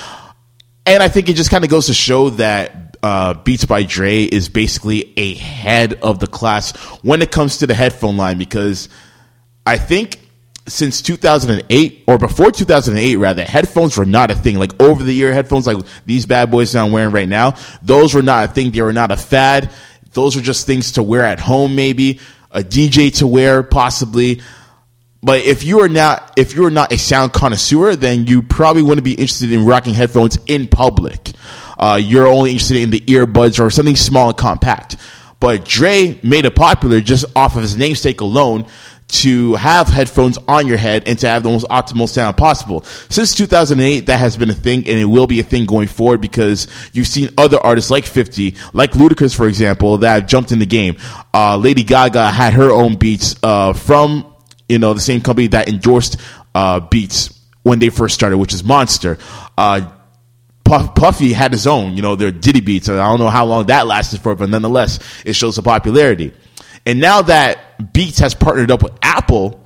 And 0.85 1.03
I 1.03 1.09
think 1.09 1.27
it 1.27 1.33
just 1.33 1.49
kind 1.49 1.65
of 1.65 1.69
goes 1.69 1.87
to 1.87 1.93
show 1.93 2.29
that 2.31 2.95
uh, 3.03 3.33
Beats 3.33 3.65
by 3.65 3.83
Dre 3.83 4.23
is 4.23 4.47
basically 4.47 5.13
a 5.17 5.33
head 5.35 5.95
of 5.95 6.19
the 6.19 6.27
class 6.27 6.75
when 7.03 7.21
it 7.21 7.31
comes 7.31 7.57
to 7.57 7.67
the 7.67 7.73
headphone 7.73 8.15
line 8.15 8.37
because 8.37 8.87
I 9.65 9.77
think 9.77 10.26
since 10.67 11.01
2008 11.01 12.03
or 12.07 12.17
before 12.17 12.51
2008 12.51 13.15
rather 13.15 13.43
headphones 13.43 13.97
were 13.97 14.05
not 14.05 14.31
a 14.31 14.35
thing. 14.35 14.59
Like 14.59 14.79
over 14.81 15.03
the 15.03 15.17
ear 15.17 15.33
headphones 15.33 15.65
like 15.65 15.77
these 16.05 16.25
bad 16.25 16.51
boys 16.51 16.73
that 16.73 16.83
i'm 16.83 16.91
wearing 16.91 17.13
right 17.13 17.27
now 17.27 17.55
those 17.81 18.13
were 18.13 18.21
not 18.21 18.49
a 18.49 18.53
thing. 18.53 18.71
They 18.71 18.81
were 18.81 18.93
not 18.93 19.11
a 19.11 19.17
fad. 19.17 19.71
Those 20.13 20.35
were 20.35 20.41
just 20.41 20.65
things 20.65 20.93
to 20.93 21.03
wear 21.03 21.23
at 21.23 21.39
home 21.39 21.75
maybe 21.75 22.19
a 22.51 22.61
dj 22.61 23.17
to 23.17 23.27
wear 23.27 23.63
possibly. 23.63 24.41
But 25.23 25.41
if 25.41 25.63
you 25.63 25.79
are 25.81 25.89
not 25.89 26.33
if 26.37 26.53
you're 26.53 26.69
not 26.69 26.91
a 26.91 26.97
sound 26.97 27.33
connoisseur 27.33 27.95
then 27.95 28.27
you 28.27 28.41
probably 28.41 28.83
wouldn't 28.83 29.05
be 29.05 29.13
interested 29.13 29.51
in 29.51 29.65
rocking 29.65 29.93
headphones 29.93 30.37
in 30.47 30.67
public. 30.67 31.31
Uh, 31.79 31.99
you're 32.01 32.27
only 32.27 32.51
interested 32.51 32.77
in 32.77 32.89
the 32.89 33.01
earbuds 33.01 33.63
or 33.63 33.69
something 33.69 33.95
small 33.95 34.29
and 34.29 34.37
compact. 34.37 34.97
But 35.39 35.65
Dre 35.65 36.19
made 36.23 36.45
it 36.45 36.55
popular 36.55 36.99
just 36.99 37.25
off 37.35 37.55
of 37.55 37.61
his 37.61 37.77
namesake 37.77 38.21
alone 38.21 38.65
to 39.09 39.55
have 39.55 39.87
headphones 39.87 40.37
on 40.47 40.67
your 40.67 40.77
head 40.77 41.03
and 41.07 41.17
to 41.19 41.27
have 41.27 41.43
the 41.43 41.49
most 41.49 41.67
optimal 41.69 42.09
sound 42.09 42.35
possible. 42.35 42.83
Since 43.09 43.35
2008, 43.35 44.07
that 44.07 44.17
has 44.19 44.35
been 44.35 44.49
a 44.49 44.53
thing 44.53 44.79
and 44.79 44.99
it 44.99 45.05
will 45.05 45.27
be 45.27 45.39
a 45.39 45.43
thing 45.43 45.65
going 45.65 45.87
forward 45.87 46.19
because 46.19 46.67
you've 46.91 47.07
seen 47.07 47.29
other 47.37 47.57
artists 47.57 47.89
like 47.89 48.05
50, 48.05 48.55
like 48.73 48.91
Ludacris, 48.91 49.35
for 49.35 49.47
example, 49.47 49.99
that 49.99 50.27
jumped 50.27 50.51
in 50.51 50.59
the 50.59 50.65
game. 50.65 50.97
Uh, 51.33 51.57
Lady 51.57 51.83
Gaga 51.83 52.29
had 52.31 52.53
her 52.53 52.69
own 52.71 52.95
beats, 52.95 53.35
uh, 53.43 53.71
from, 53.73 54.33
you 54.67 54.79
know, 54.79 54.93
the 54.93 54.99
same 54.99 55.21
company 55.21 55.47
that 55.47 55.69
endorsed, 55.69 56.17
uh, 56.53 56.81
beats 56.81 57.33
when 57.63 57.79
they 57.79 57.89
first 57.89 58.15
started, 58.15 58.37
which 58.37 58.53
is 58.53 58.63
Monster. 58.63 59.17
Uh, 59.57 59.89
Puff, 60.65 60.95
Puffy 60.95 61.31
had 61.31 61.53
his 61.53 61.65
own, 61.65 61.95
you 61.95 62.01
know, 62.01 62.17
their 62.17 62.31
Diddy 62.31 62.59
beats. 62.59 62.89
I 62.89 62.97
don't 62.97 63.19
know 63.19 63.29
how 63.29 63.45
long 63.45 63.67
that 63.67 63.87
lasted 63.87 64.19
for, 64.19 64.35
but 64.35 64.49
nonetheless, 64.49 64.99
it 65.25 65.33
shows 65.33 65.55
the 65.55 65.61
popularity. 65.61 66.33
And 66.87 67.01
now 67.01 67.21
that 67.23 67.91
Beats 67.91 68.19
has 68.19 68.33
partnered 68.33 68.71
up 68.71 68.81
with 68.81 68.93
Apple, 69.01 69.61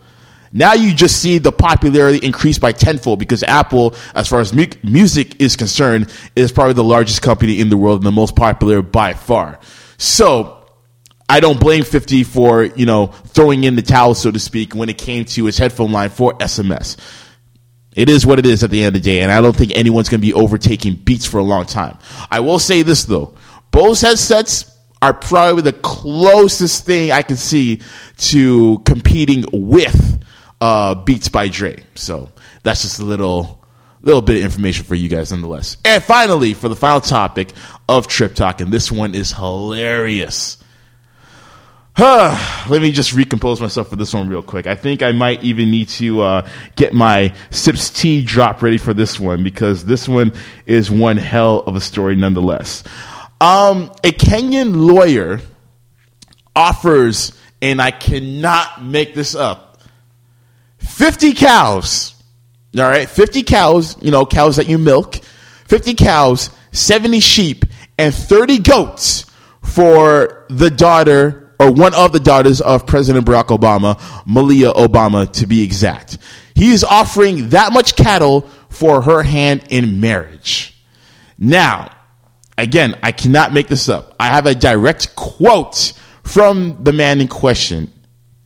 now 0.52 0.74
you 0.74 0.92
just 0.92 1.22
see 1.22 1.38
the 1.38 1.52
popularity 1.52 2.18
increase 2.26 2.58
by 2.58 2.72
tenfold 2.72 3.20
because 3.20 3.44
Apple, 3.44 3.94
as 4.16 4.28
far 4.28 4.40
as 4.40 4.52
mu- 4.54 4.66
music 4.82 5.40
is 5.40 5.56
concerned, 5.56 6.12
is 6.36 6.52
probably 6.52 6.74
the 6.74 6.84
largest 6.84 7.22
company 7.22 7.60
in 7.60 7.70
the 7.70 7.78
world 7.78 8.00
and 8.00 8.08
the 8.08 8.12
most 8.12 8.36
popular 8.36 8.82
by 8.82 9.14
far. 9.14 9.60
So 10.00 10.66
I 11.30 11.42
don't 11.42 11.60
blame 11.60 11.84
50 11.84 12.24
for, 12.24 12.64
you 12.64 12.88
know, 12.88 13.08
throwing 13.28 13.66
in 13.66 13.76
the 13.76 13.84
towel, 13.84 14.16
so 14.16 14.32
to 14.32 14.40
speak, 14.40 14.74
when 14.74 14.90
it 14.90 14.98
came 14.98 15.24
to 15.26 15.46
his 15.46 15.60
headphone 15.60 15.92
line 15.92 16.10
for 16.10 16.34
SMS. 16.40 16.98
It 17.96 18.10
is 18.10 18.26
what 18.26 18.40
it 18.40 18.48
is 18.48 18.64
at 18.64 18.72
the 18.72 18.84
end 18.84 18.96
of 18.96 19.04
the 19.04 19.08
day, 19.08 19.22
and 19.22 19.32
I 19.32 19.42
don't 19.42 19.56
think 19.56 19.78
anyone's 19.78 20.10
going 20.10 20.22
to 20.22 20.26
be 20.26 20.34
overtaking 20.34 20.96
Beats 20.96 21.28
for 21.28 21.38
a 21.38 21.44
long 21.44 21.68
time. 21.68 22.00
I 22.32 22.40
will 22.40 22.58
say 22.58 22.82
this 22.82 23.04
though: 23.04 23.36
Bose 23.70 24.02
headsets 24.02 24.72
are 25.02 25.14
probably 25.14 25.64
the 25.64 25.74
closest 25.74 26.86
thing 26.86 27.12
I 27.12 27.24
can 27.24 27.38
see 27.38 27.82
to 28.18 28.80
competing 28.86 29.46
with 29.52 30.24
uh, 30.60 30.96
Beats 30.96 31.28
by 31.28 31.48
Dre. 31.48 31.84
So 31.96 32.30
that's 32.64 32.84
just 32.84 33.00
a 33.00 33.06
little 33.06 33.60
little 34.04 34.22
bit 34.22 34.38
of 34.38 34.44
information 34.44 34.86
for 34.86 34.96
you 34.96 35.10
guys, 35.10 35.32
nonetheless. 35.32 35.78
And 35.86 36.04
finally, 36.04 36.54
for 36.54 36.70
the 36.70 36.76
final 36.76 37.02
topic 37.02 37.52
of 37.88 38.08
Trip 38.08 38.34
Talk, 38.34 38.62
and 38.62 38.72
this 38.72 38.92
one 38.92 39.14
is 39.14 39.32
hilarious. 39.32 40.58
Let 42.00 42.82
me 42.82 42.92
just 42.92 43.14
recompose 43.14 43.60
myself 43.60 43.90
for 43.90 43.98
this 43.98 44.14
one 44.14 44.30
real 44.30 44.42
quick. 44.42 44.66
I 44.66 44.76
think 44.76 45.04
I 45.04 45.12
might 45.12 45.44
even 45.44 45.70
need 45.70 45.90
to 45.90 46.22
uh, 46.22 46.50
get 46.76 46.94
my 46.94 47.34
sips 47.50 47.90
tea 47.90 48.24
drop 48.24 48.62
ready 48.62 48.78
for 48.78 48.94
this 48.94 49.20
one 49.20 49.44
because 49.44 49.86
this 49.86 50.08
one 50.08 50.32
is 50.66 50.90
one 50.90 51.18
hell 51.18 51.60
of 51.60 51.76
a 51.76 51.82
story 51.82 52.16
nonetheless. 52.16 52.84
Um, 53.42 53.92
a 54.04 54.12
Kenyan 54.12 54.76
lawyer 54.88 55.42
offers, 56.56 57.34
and 57.60 57.82
I 57.82 57.90
cannot 57.90 58.84
make 58.84 59.16
this 59.16 59.34
up, 59.34 59.82
50 60.78 61.34
cows. 61.34 62.14
All 62.78 62.84
right, 62.84 63.10
50 63.10 63.42
cows, 63.42 63.98
you 64.00 64.12
know, 64.12 64.28
cows 64.28 64.58
that 64.58 64.70
you 64.70 64.78
milk, 64.78 65.16
50 65.68 65.96
cows, 65.96 66.52
70 66.72 67.20
sheep, 67.20 67.66
and 67.98 68.14
30 68.14 68.60
goats 68.60 69.26
for 69.64 70.46
the 70.50 70.70
daughter 70.70 71.54
or 71.60 71.72
one 71.72 71.96
of 71.96 72.12
the 72.12 72.20
daughters 72.20 72.62
of 72.62 72.86
President 72.86 73.26
Barack 73.26 73.48
Obama, 73.48 74.00
Malia 74.28 74.72
Obama 74.72 75.32
to 75.34 75.48
be 75.48 75.64
exact. 75.64 76.20
He 76.54 76.72
is 76.72 76.84
offering 76.84 77.50
that 77.50 77.74
much 77.74 77.96
cattle 77.96 78.42
for 78.70 79.02
her 79.02 79.24
hand 79.24 79.64
in 79.70 80.00
marriage. 80.00 80.80
Now, 81.40 81.92
again, 82.58 82.98
I 83.04 83.12
cannot 83.12 83.54
make 83.54 83.68
this 83.68 83.90
up. 83.90 84.16
I 84.20 84.28
have 84.28 84.46
a 84.46 84.56
direct 84.56 85.16
quote 85.16 85.94
from 86.24 86.84
the 86.84 86.94
man 86.94 87.22
in 87.22 87.28
question 87.28 87.92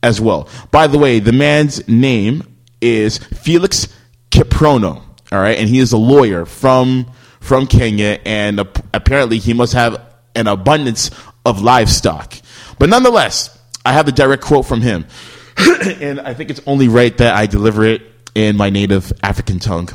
as 0.02 0.20
well. 0.20 0.48
By 0.70 0.86
the 0.86 0.98
way, 0.98 1.18
the 1.18 1.32
man's 1.32 1.86
name 1.88 2.56
is 2.80 3.18
Felix 3.18 3.88
Kiprono. 4.30 5.02
All 5.32 5.40
right, 5.40 5.58
and 5.58 5.68
he 5.68 5.80
is 5.80 5.92
a 5.92 5.98
lawyer 5.98 6.44
from 6.44 7.10
from 7.40 7.66
Kenya, 7.66 8.20
and 8.24 8.60
ap- 8.60 8.84
apparently 8.94 9.38
he 9.38 9.52
must 9.52 9.72
have 9.72 10.00
an 10.34 10.46
abundance 10.46 11.10
of 11.44 11.62
livestock. 11.62 12.34
But 12.78 12.88
nonetheless, 12.88 13.56
I 13.84 13.92
have 13.92 14.06
the 14.06 14.12
direct 14.12 14.42
quote 14.42 14.66
from 14.66 14.80
him, 14.82 15.06
and 15.56 16.20
I 16.20 16.34
think 16.34 16.50
it's 16.50 16.60
only 16.66 16.88
right 16.88 17.16
that 17.18 17.34
I 17.34 17.46
deliver 17.46 17.84
it 17.84 18.02
in 18.34 18.56
my 18.56 18.70
native 18.70 19.12
African 19.22 19.58
tongue. 19.58 19.88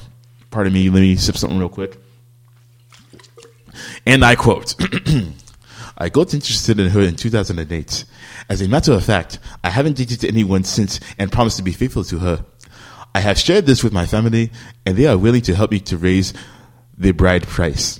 Pardon 0.49 0.73
me. 0.73 0.89
Let 0.89 0.99
me 0.99 1.15
sip 1.15 1.37
something 1.37 1.57
real 1.57 1.69
quick. 1.69 1.97
And 4.05 4.23
I 4.23 4.35
quote. 4.35 4.75
I 5.97 6.09
got 6.09 6.33
interested 6.33 6.79
in 6.79 6.89
her 6.89 7.01
in 7.01 7.15
2008. 7.15 8.05
As 8.49 8.61
a 8.61 8.67
matter 8.67 8.93
of 8.93 9.05
fact, 9.05 9.37
I 9.63 9.69
haven't 9.69 9.97
dated 9.97 10.25
anyone 10.25 10.63
since 10.63 10.99
and 11.19 11.31
promised 11.31 11.57
to 11.57 11.63
be 11.63 11.73
faithful 11.73 12.03
to 12.05 12.17
her. 12.19 12.43
I 13.13 13.19
have 13.19 13.37
shared 13.37 13.65
this 13.65 13.83
with 13.83 13.93
my 13.93 14.05
family, 14.05 14.51
and 14.85 14.97
they 14.97 15.05
are 15.05 15.17
willing 15.17 15.41
to 15.43 15.55
help 15.55 15.71
me 15.71 15.79
to 15.81 15.97
raise 15.97 16.33
the 16.97 17.11
bride 17.11 17.43
price. 17.43 17.99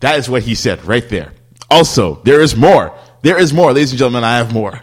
That 0.00 0.18
is 0.18 0.28
what 0.28 0.42
he 0.42 0.54
said 0.54 0.84
right 0.84 1.08
there. 1.08 1.32
Also, 1.70 2.16
there 2.24 2.40
is 2.40 2.56
more. 2.56 2.96
There 3.22 3.38
is 3.38 3.52
more. 3.52 3.72
Ladies 3.72 3.92
and 3.92 3.98
gentlemen, 3.98 4.24
I 4.24 4.38
have 4.38 4.52
more. 4.52 4.82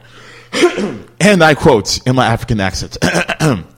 and 1.19 1.43
I 1.43 1.55
quote 1.55 2.05
in 2.07 2.15
my 2.15 2.25
African 2.25 2.59
accent. 2.59 2.97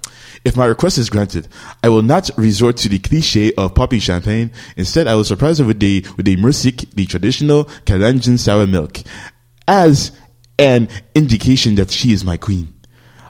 If 0.48 0.56
my 0.56 0.66
request 0.66 0.98
is 0.98 1.10
granted, 1.10 1.50
I 1.84 1.89
will 1.89 2.02
not 2.02 2.30
resort 2.38 2.78
to 2.78 2.88
the 2.88 3.00
cliche 3.00 3.52
of 3.56 3.76
popping 3.76 4.00
champagne. 4.00 4.54
Instead, 4.78 5.06
I 5.06 5.14
will 5.16 5.26
surprise 5.26 5.58
her 5.58 5.66
with 5.66 5.82
the 5.82 6.06
with 6.16 6.26
the 6.26 6.38
mursik, 6.38 6.89
the 6.91 7.06
traditional 7.06 7.66
Kalenjin 7.84 8.39
sour 8.39 8.66
milk, 8.66 9.00
as 9.68 10.14
an 10.58 10.88
indication 11.14 11.76
that 11.76 11.91
she 11.91 12.14
is 12.14 12.24
my 12.24 12.38
queen. 12.38 12.74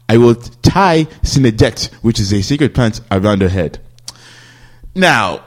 I 0.08 0.18
will 0.18 0.36
tie 0.36 1.06
Sinendet, 1.24 1.92
which 2.04 2.20
is 2.20 2.32
a 2.32 2.44
sacred 2.44 2.76
plant, 2.76 3.02
around 3.10 3.42
her 3.42 3.50
head. 3.50 3.80
Now, 4.94 5.44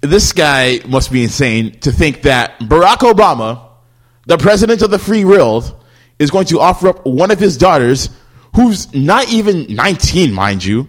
this 0.00 0.32
guy 0.32 0.80
must 0.88 1.12
be 1.12 1.24
insane 1.24 1.78
to 1.80 1.92
think 1.92 2.22
that 2.22 2.58
Barack 2.60 3.00
Obama, 3.00 3.68
the 4.24 4.38
president 4.38 4.80
of 4.80 4.90
the 4.90 4.98
free 4.98 5.26
world, 5.26 5.78
is 6.18 6.30
going 6.30 6.46
to 6.46 6.58
offer 6.58 6.88
up 6.88 7.04
one 7.04 7.30
of 7.30 7.38
his 7.38 7.58
daughters, 7.58 8.08
who's 8.58 8.92
not 8.92 9.28
even 9.28 9.72
19, 9.72 10.32
mind 10.32 10.64
you, 10.64 10.88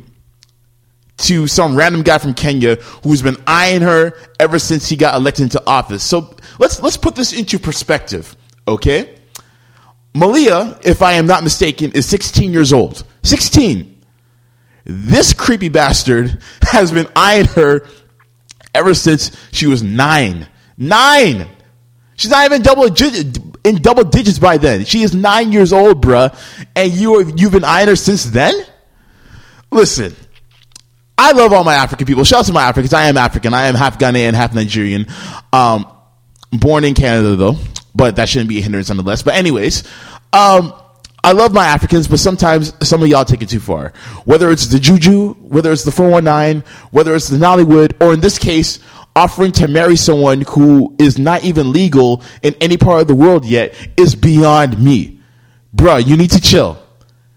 to 1.18 1.46
some 1.46 1.76
random 1.76 2.02
guy 2.02 2.18
from 2.18 2.34
Kenya 2.34 2.78
who's 3.04 3.22
been 3.22 3.38
eyeing 3.46 3.82
her 3.82 4.14
ever 4.40 4.58
since 4.58 4.90
he 4.90 4.96
got 4.96 5.14
elected 5.14 5.44
into 5.44 5.62
office. 5.68 6.02
So 6.02 6.36
let's 6.58 6.82
let's 6.82 6.98
put 6.98 7.16
this 7.16 7.32
into 7.32 7.60
perspective, 7.60 8.36
okay? 8.68 9.16
Malia, 10.16 10.80
if 10.84 11.04
I 11.04 11.14
am 11.14 11.28
not 11.28 11.44
mistaken, 11.44 11.92
is 11.92 12.08
16 12.08 12.52
years 12.52 12.74
old. 12.74 13.04
16. 13.22 14.02
This 14.86 15.34
creepy 15.34 15.70
bastard 15.70 16.42
has 16.64 16.92
been 16.92 17.08
eyeing 17.16 17.46
her 17.50 17.88
ever 18.74 18.96
since 18.96 19.38
she 19.52 19.68
was 19.68 19.84
nine. 19.84 20.48
Nine. 20.76 21.48
She's 22.16 22.32
not 22.32 22.46
even 22.46 22.64
double 22.64 22.90
in 23.64 23.82
double 23.82 24.04
digits 24.04 24.40
by 24.40 24.58
then. 24.58 24.86
She 24.86 25.02
is 25.02 25.14
nine 25.14 25.52
years 25.52 25.74
old, 25.74 26.04
bruh, 26.04 26.36
and 26.76 26.92
you 26.92 27.34
you've 27.36 27.52
been 27.52 27.64
eyeing 27.64 27.88
her 27.88 27.96
since 27.96 28.26
then. 28.26 28.54
Listen, 29.72 30.16
I 31.18 31.34
love 31.34 31.54
all 31.54 31.64
my 31.64 31.76
African 31.76 32.08
people. 32.08 32.24
Shout 32.24 32.40
out 32.40 32.46
to 32.46 32.54
my 32.54 32.64
Africans. 32.64 32.94
I 32.94 33.06
am 33.06 33.18
African. 33.18 33.54
I 33.54 33.66
am 33.66 33.76
half 33.76 34.00
Ghanaian, 34.00 34.34
half 34.34 34.54
Nigerian. 34.54 35.08
Um, 35.54 35.86
born 36.52 36.84
in 36.84 36.94
Canada 36.94 37.36
though, 37.36 37.56
but 37.94 38.16
that 38.16 38.30
shouldn't 38.30 38.50
be 38.50 38.60
a 38.60 38.62
hindrance 38.62 38.90
nonetheless. 38.90 39.22
But 39.22 39.36
anyways, 39.36 39.84
um, 40.34 40.74
I 41.24 41.34
love 41.34 41.54
my 41.54 41.66
Africans, 41.66 42.08
but 42.08 42.20
sometimes 42.20 42.74
some 42.88 43.02
of 43.04 43.10
y'all 43.10 43.26
take 43.26 43.42
it 43.42 43.50
too 43.50 43.60
far. 43.60 43.94
Whether 44.26 44.50
it's 44.52 44.68
the 44.68 44.80
juju, 44.80 45.34
whether 45.34 45.72
it's 45.72 45.84
the 45.84 45.92
419, 45.92 46.64
whether 46.92 47.14
it's 47.16 47.28
the 47.28 47.38
Nollywood, 47.38 48.02
or 48.02 48.14
in 48.14 48.22
this 48.22 48.40
case, 48.40 48.80
offering 49.16 49.52
to 49.54 49.68
marry 49.68 49.96
someone 49.96 50.42
who 50.42 50.96
is 51.00 51.18
not 51.18 51.44
even 51.44 51.72
legal 51.72 52.24
in 52.42 52.56
any 52.62 52.78
part 52.78 53.02
of 53.02 53.08
the 53.08 53.16
world 53.16 53.46
yet 53.46 53.74
is 53.98 54.16
beyond 54.16 54.84
me. 54.84 55.20
Bruh, 55.76 56.06
you 56.06 56.18
need 56.18 56.32
to 56.32 56.42
chill. 56.42 56.82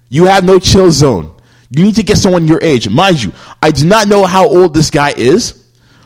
You 0.08 0.26
have 0.26 0.44
no 0.44 0.58
chill 0.58 0.90
zone. 0.90 1.34
You 1.70 1.84
need 1.84 1.96
to 1.96 2.02
get 2.02 2.18
someone 2.18 2.46
your 2.46 2.62
age. 2.62 2.88
Mind 2.88 3.22
you, 3.22 3.32
I 3.62 3.70
do 3.70 3.86
not 3.86 4.06
know 4.06 4.24
how 4.24 4.46
old 4.46 4.74
this 4.74 4.90
guy 4.90 5.10
is, 5.10 5.64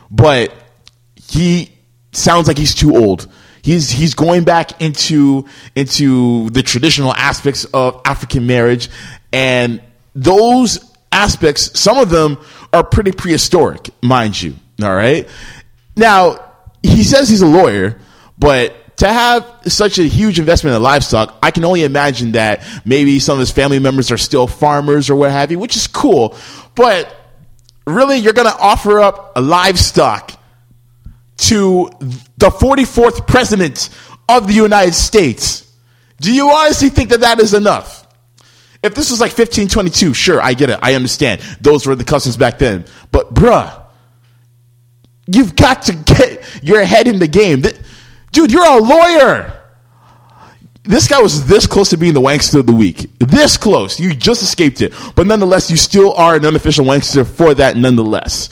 but 0.09 0.53
he 1.15 1.71
sounds 2.13 2.47
like 2.47 2.57
he's 2.57 2.73
too 2.73 2.95
old. 2.95 3.27
He's 3.61 3.89
he's 3.89 4.13
going 4.13 4.45
back 4.45 4.81
into 4.81 5.45
into 5.75 6.49
the 6.51 6.63
traditional 6.63 7.13
aspects 7.13 7.65
of 7.65 8.01
African 8.05 8.47
marriage, 8.47 8.89
and 9.33 9.81
those 10.15 10.79
aspects, 11.11 11.77
some 11.77 11.97
of 11.97 12.09
them 12.09 12.37
are 12.71 12.83
pretty 12.83 13.11
prehistoric, 13.11 13.89
mind 14.01 14.41
you. 14.41 14.55
All 14.81 14.95
right. 14.95 15.27
Now 15.95 16.53
he 16.83 17.03
says 17.03 17.29
he's 17.29 17.41
a 17.41 17.47
lawyer, 17.47 17.99
but 18.37 18.97
to 18.97 19.07
have 19.07 19.61
such 19.67 19.99
a 19.99 20.03
huge 20.03 20.39
investment 20.39 20.75
in 20.75 20.81
livestock, 20.81 21.37
I 21.41 21.51
can 21.51 21.63
only 21.65 21.83
imagine 21.83 22.31
that 22.33 22.63
maybe 22.83 23.19
some 23.19 23.33
of 23.33 23.39
his 23.39 23.51
family 23.51 23.79
members 23.79 24.11
are 24.11 24.17
still 24.17 24.47
farmers 24.47 25.09
or 25.09 25.15
what 25.15 25.31
have 25.31 25.51
you, 25.51 25.59
which 25.59 25.75
is 25.75 25.87
cool. 25.87 26.35
But 26.75 27.15
really, 27.85 28.17
you're 28.17 28.33
going 28.33 28.51
to 28.51 28.57
offer 28.57 28.99
up 28.99 29.33
a 29.35 29.41
livestock 29.41 30.31
to 31.37 31.91
the 32.37 32.49
44th 32.49 33.27
president 33.27 33.89
of 34.27 34.47
the 34.47 34.53
United 34.53 34.95
States. 34.95 35.71
Do 36.19 36.33
you 36.33 36.49
honestly 36.49 36.89
think 36.89 37.09
that 37.09 37.21
that 37.21 37.39
is 37.39 37.53
enough? 37.53 38.07
If 38.81 38.95
this 38.95 39.11
was 39.11 39.19
like 39.19 39.29
1522, 39.29 40.13
sure, 40.13 40.41
I 40.41 40.53
get 40.53 40.71
it. 40.71 40.79
I 40.81 40.95
understand. 40.95 41.41
Those 41.61 41.85
were 41.85 41.95
the 41.95 42.03
customs 42.03 42.37
back 42.37 42.57
then. 42.57 42.85
But 43.11 43.33
bruh, 43.33 43.86
you've 45.27 45.55
got 45.55 45.83
to 45.83 45.93
get 45.93 46.63
your 46.63 46.83
head 46.83 47.07
in 47.07 47.19
the 47.19 47.27
game. 47.27 47.63
Dude, 48.31 48.51
you're 48.51 48.65
a 48.65 48.77
lawyer. 48.77 49.53
This 50.83 51.07
guy 51.07 51.21
was 51.21 51.45
this 51.47 51.67
close 51.67 51.89
to 51.89 51.97
being 51.97 52.13
the 52.13 52.21
wankster 52.21 52.59
of 52.59 52.65
the 52.65 52.73
week. 52.73 53.09
This 53.19 53.57
close. 53.57 53.99
You 53.99 54.13
just 54.15 54.41
escaped 54.41 54.81
it. 54.81 54.93
But 55.15 55.27
nonetheless, 55.27 55.69
you 55.69 55.75
still 55.75 56.13
are 56.13 56.35
an 56.35 56.45
unofficial 56.45 56.85
wankster 56.85 57.27
for 57.27 57.53
that 57.55 57.75
nonetheless. 57.75 58.49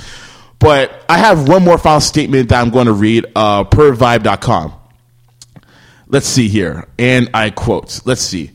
But 0.60 1.06
I 1.08 1.18
have 1.18 1.48
one 1.48 1.64
more 1.64 1.78
final 1.78 2.02
statement 2.02 2.50
that 2.50 2.62
I'm 2.62 2.72
going 2.72 2.88
to 2.88 2.94
read 2.94 3.26
uh, 3.36 3.64
per 3.64 3.94
vibe.com. 3.94 4.74
Let's 6.08 6.28
see 6.28 6.50
here. 6.50 6.88
And 7.00 7.30
I 7.34 7.52
quote, 7.52 8.02
let's 8.06 8.22
see. 8.22 8.52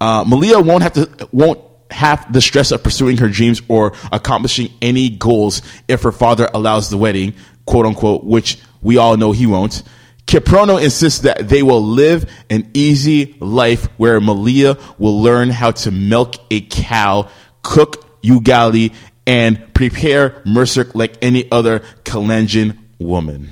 Uh, 0.00 0.24
Malia 0.26 0.60
won't 0.60 0.82
have 0.82 0.92
to, 0.94 1.28
won't 1.32 1.60
have 1.90 2.32
the 2.32 2.40
stress 2.40 2.72
of 2.72 2.82
pursuing 2.82 3.18
her 3.18 3.28
dreams 3.28 3.62
or 3.68 3.92
accomplishing 4.10 4.72
any 4.80 5.10
goals 5.10 5.62
if 5.88 6.02
her 6.02 6.12
father 6.12 6.48
allows 6.52 6.90
the 6.90 6.96
wedding, 6.96 7.34
quote 7.66 7.86
unquote, 7.86 8.24
which 8.24 8.58
we 8.80 8.96
all 8.96 9.16
know 9.16 9.32
he 9.32 9.46
won't. 9.46 9.82
Kiprono 10.26 10.82
insists 10.82 11.20
that 11.20 11.48
they 11.48 11.62
will 11.62 11.82
live 11.82 12.30
an 12.48 12.70
easy 12.74 13.36
life 13.40 13.84
where 13.98 14.20
Malia 14.20 14.78
will 14.98 15.20
learn 15.20 15.50
how 15.50 15.72
to 15.72 15.90
milk 15.90 16.36
a 16.50 16.60
cow, 16.62 17.28
cook 17.62 18.22
ugali, 18.22 18.94
and 19.26 19.74
prepare 19.74 20.42
mursik 20.46 20.94
like 20.94 21.16
any 21.22 21.50
other 21.50 21.80
Kalenjin 22.04 22.78
woman. 22.98 23.50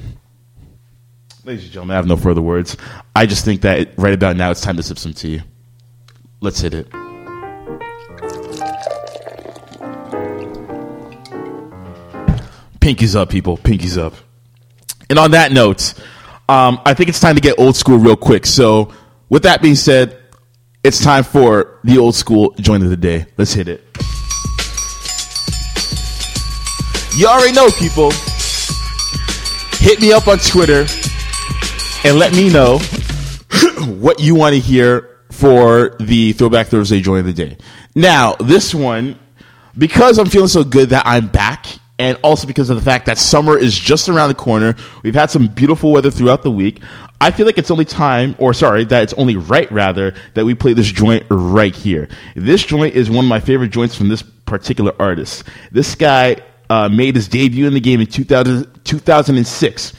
Ladies 1.45 1.65
and 1.65 1.73
gentlemen, 1.73 1.95
I 1.95 1.97
have 1.97 2.07
no 2.07 2.17
further 2.17 2.43
words. 2.43 2.77
I 3.15 3.27
just 3.27 3.45
think 3.45 3.63
that 3.63 3.91
right 3.99 4.15
about 4.15 4.37
now 4.37 4.51
it's 4.51 4.61
time 4.61 4.77
to 4.77 4.83
sip 4.83 4.99
some 4.99 5.13
tea. 5.13 5.43
Let's 6.41 6.61
hit 6.61 6.75
it. 6.75 6.89
Pinkies 12.81 13.15
up, 13.15 13.31
people. 13.31 13.57
Pinkies 13.59 13.99
up. 13.99 14.15
And 15.09 15.19
on 15.19 15.33
that 15.33 15.53
note, 15.53 15.95
um, 16.49 16.81
I 16.85 16.95
think 16.95 17.09
it's 17.09 17.21
time 17.21 17.35
to 17.35 17.41
get 17.41 17.59
old 17.59 17.77
school 17.77 17.99
real 17.99 18.17
quick. 18.17 18.47
So, 18.47 18.93
with 19.29 19.43
that 19.45 19.63
being 19.63 19.75
said, 19.75 20.19
it's 20.83 21.03
time 21.03 21.25
for 21.25 21.79
the 21.85 21.99
old 21.99 22.15
school 22.15 22.55
joint 22.59 22.83
of 22.83 22.91
the 22.91 22.97
day. 22.97 23.27
Let's 23.37 23.53
hit 23.53 23.69
it. 23.69 23.85
You 27.17 27.27
already 27.27 27.53
know, 27.53 27.69
people. 27.71 28.13
Hit 29.79 30.01
me 30.01 30.13
up 30.13 30.29
on 30.29 30.39
Twitter 30.39 30.87
and 32.05 32.19
let 32.19 32.33
me 32.33 32.51
know 32.51 32.79
what 33.99 34.21
you 34.21 34.35
want 34.35 34.55
to 34.55 34.61
hear 34.61 35.19
for 35.31 35.97
the 36.01 36.33
Throwback 36.33 36.69
Thursday 36.69 37.01
joint 37.01 37.21
of 37.21 37.27
the 37.27 37.33
day. 37.33 37.57
Now, 37.95 38.35
this 38.35 38.75
one, 38.75 39.19
because 39.77 40.19
I'm 40.19 40.27
feeling 40.27 40.49
so 40.49 40.65
good 40.65 40.91
that 40.91 41.07
I'm 41.07 41.29
back, 41.29 41.67
and 42.01 42.19
also 42.23 42.47
because 42.47 42.71
of 42.71 42.77
the 42.77 42.83
fact 42.83 43.05
that 43.07 43.19
summer 43.19 43.59
is 43.59 43.79
just 43.79 44.09
around 44.09 44.31
the 44.31 44.35
corner, 44.35 44.75
we've 45.03 45.15
had 45.15 45.31
some 45.31 45.49
beautiful 45.49 45.93
weather 45.93 46.11
throughout 46.11 46.43
the 46.43 46.51
week. 46.51 46.83
I 47.21 47.31
feel 47.31 47.45
like 47.45 47.59
it's 47.59 47.71
only 47.71 47.85
time, 47.85 48.35
or 48.39 48.55
sorry, 48.55 48.85
that 48.85 49.03
it's 49.03 49.13
only 49.13 49.37
right 49.37 49.71
rather, 49.71 50.15
that 50.33 50.47
we 50.47 50.55
play 50.55 50.73
this 50.73 50.91
joint 50.91 51.27
right 51.29 51.77
here. 51.77 52.09
This 52.35 52.65
joint 52.65 52.95
is 52.95 53.11
one 53.11 53.27
of 53.27 53.29
my 53.29 53.39
favorite 53.39 53.69
joints 53.69 53.95
from 53.95 54.09
this 54.09 54.23
particular 54.23 54.95
artist. 54.99 55.45
This 55.71 55.95
guy 55.95 56.39
uh, 56.71 56.89
made 56.89 57.17
his 57.17 57.29
debut 57.29 57.67
in 57.67 57.75
the 57.75 57.81
game 57.81 58.01
in 58.01 58.07
2000, 58.07 58.83
2006 58.85 59.93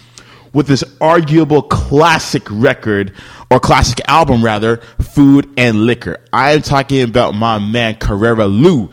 with 0.54 0.66
this 0.66 0.84
arguable 1.00 1.62
classic 1.62 2.44
record 2.50 3.14
or 3.52 3.60
classic 3.60 4.02
album 4.08 4.44
rather, 4.44 4.78
Food 5.00 5.48
and 5.56 5.86
Liquor. 5.86 6.18
I 6.34 6.54
am 6.54 6.64
talking 6.64 7.04
about 7.04 7.36
my 7.36 7.60
man 7.60 7.96
Carrera 7.96 8.48
Lou, 8.48 8.90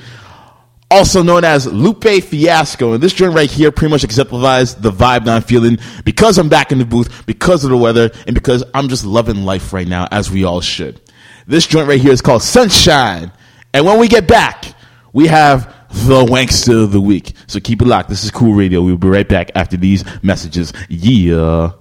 also 0.91 1.23
known 1.23 1.45
as 1.45 1.67
Lupe 1.67 2.05
Fiasco. 2.05 2.95
And 2.95 3.03
this 3.03 3.13
joint 3.13 3.35
right 3.35 3.51
here 3.51 3.71
pretty 3.71 3.91
much 3.91 4.05
exemplifies 4.05 4.75
the 4.75 4.91
vibe 4.91 5.25
that 5.25 5.37
I'm 5.37 5.43
feeling 5.43 5.79
because 6.05 6.39
I'm 6.39 6.49
back 6.49 6.73
in 6.73 6.79
the 6.79 6.85
booth, 6.85 7.27
because 7.27 7.65
of 7.65 7.71
the 7.71 7.77
weather, 7.77 8.11
and 8.27 8.35
because 8.35 8.65
I'm 8.75 8.89
just 8.89 9.05
loving 9.05 9.45
life 9.45 9.73
right 9.73 9.87
now, 9.87 10.09
as 10.11 10.31
we 10.31 10.45
all 10.45 10.61
should. 10.61 11.01
This 11.47 11.67
joint 11.67 11.89
right 11.89 12.01
here 12.01 12.13
is 12.13 12.23
called 12.23 12.43
Sunshine. 12.43 13.33
And 13.73 13.85
when 13.85 13.99
we 13.99 14.09
get 14.09 14.27
back, 14.27 14.65
we 15.13 15.27
have 15.27 15.75
the 15.91 16.25
Wankster 16.25 16.85
of 16.85 16.93
the 16.93 17.01
Week. 17.01 17.33
So 17.47 17.61
keep 17.61 17.81
it 17.81 17.87
locked. 17.87 18.09
This 18.09 18.25
is 18.25 18.31
Cool 18.31 18.55
Radio. 18.55 18.83
We'll 18.83 18.97
be 18.97 19.09
right 19.09 19.29
back 19.29 19.51
after 19.55 19.77
these 19.77 20.05
messages. 20.23 20.73
Yeah. 20.89 21.73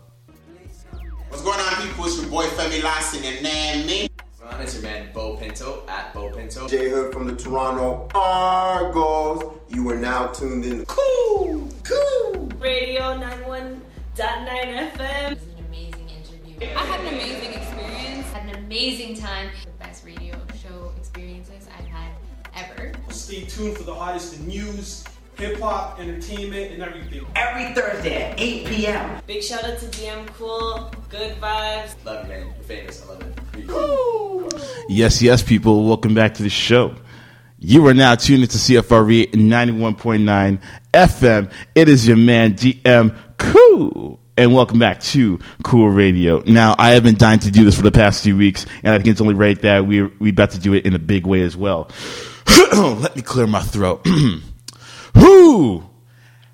What's 1.29 1.43
going 1.43 1.59
on, 1.59 1.87
people? 1.87 1.96
J 6.67 6.89
Hood 6.89 7.13
from 7.13 7.27
the 7.27 7.35
Toronto 7.35 8.09
Argos. 8.13 9.57
You 9.69 9.89
are 9.89 9.95
now 9.95 10.27
tuned 10.27 10.65
in. 10.65 10.85
Cool, 10.85 11.69
cool. 11.85 12.51
Radio 12.59 13.17
91.9 13.17 13.79
FM. 14.17 15.31
It 15.31 15.39
was 15.39 15.47
an 15.47 15.65
amazing 15.65 16.09
interview. 16.09 16.67
I 16.75 16.79
had 16.79 16.99
an 16.99 17.07
amazing 17.13 17.53
experience. 17.53 18.27
Had 18.33 18.49
an 18.49 18.65
amazing 18.65 19.15
time. 19.15 19.49
The 19.63 19.71
best 19.79 20.05
radio 20.05 20.35
show 20.61 20.91
experiences 20.97 21.69
I've 21.79 21.85
had 21.85 22.11
ever. 22.53 22.91
Stay 23.11 23.45
tuned 23.45 23.77
for 23.77 23.83
the 23.83 23.95
hottest 23.95 24.37
in 24.37 24.47
news, 24.47 25.05
hip 25.37 25.59
hop, 25.59 25.99
entertainment, 25.99 26.71
and 26.71 26.81
everything. 26.81 27.25
Every 27.35 27.73
Thursday 27.73 28.23
at 28.23 28.39
8 28.39 28.67
p.m. 28.67 29.21
Big 29.27 29.43
shout 29.43 29.63
out 29.63 29.77
to 29.79 29.85
DM 29.85 30.25
Cool. 30.33 30.91
Good 31.09 31.39
vibes. 31.39 31.93
Love 32.05 32.25
you, 32.25 32.29
man. 32.29 32.53
You're 32.55 32.63
famous. 32.63 33.03
I 33.03 33.13
love 33.13 33.21
it. 33.21 34.53
Yes, 34.89 35.21
yes, 35.21 35.43
people. 35.43 35.85
Welcome 35.85 36.15
back 36.15 36.33
to 36.35 36.43
the 36.43 36.49
show. 36.49 36.95
You 37.59 37.85
are 37.87 37.93
now 37.93 38.15
tuned 38.15 38.43
into 38.43 38.57
CFRE 38.57 39.31
91.9 39.31 40.61
FM. 40.93 41.51
It 41.75 41.89
is 41.89 42.07
your 42.07 42.17
man, 42.17 42.53
DM 42.53 43.15
Cool. 43.37 44.19
And 44.37 44.53
welcome 44.53 44.77
back 44.77 45.01
to 45.01 45.39
Cool 45.63 45.89
Radio. 45.89 46.43
Now, 46.45 46.75
I 46.77 46.91
have 46.91 47.03
been 47.03 47.17
dying 47.17 47.39
to 47.39 47.49
do 47.49 47.65
this 47.65 47.75
for 47.75 47.81
the 47.81 47.91
past 47.91 48.23
few 48.23 48.37
weeks, 48.37 48.67
and 48.83 48.93
I 48.93 48.97
think 48.97 49.07
it's 49.07 49.21
only 49.21 49.33
right 49.33 49.59
that 49.61 49.87
we 49.87 50.03
we 50.03 50.29
about 50.29 50.51
to 50.51 50.59
do 50.59 50.73
it 50.75 50.85
in 50.85 50.93
a 50.93 50.99
big 50.99 51.25
way 51.25 51.41
as 51.41 51.57
well. 51.57 51.89
Let 52.73 53.15
me 53.15 53.23
clear 53.23 53.47
my 53.47 53.61
throat. 53.61 54.07
Who 55.19 55.83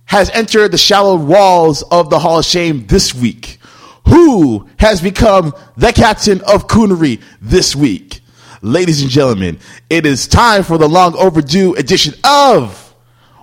has 0.06 0.30
entered 0.30 0.72
the 0.72 0.78
shallow 0.78 1.16
walls 1.16 1.82
of 1.84 2.10
the 2.10 2.20
Hall 2.20 2.40
of 2.40 2.46
Shame 2.46 2.88
this 2.88 3.14
week? 3.14 3.60
Who 4.08 4.70
has 4.80 5.02
become 5.02 5.54
the 5.76 5.92
captain 5.92 6.42
of 6.42 6.68
Coonery 6.68 7.22
this 7.42 7.76
week? 7.76 8.22
Ladies 8.62 9.02
and 9.02 9.12
gentlemen, 9.12 9.60
it 9.90 10.06
is 10.06 10.28
time 10.28 10.64
for 10.64 10.78
the 10.78 10.88
long 10.88 11.16
overdue 11.16 11.74
edition 11.76 12.14
of 12.24 12.96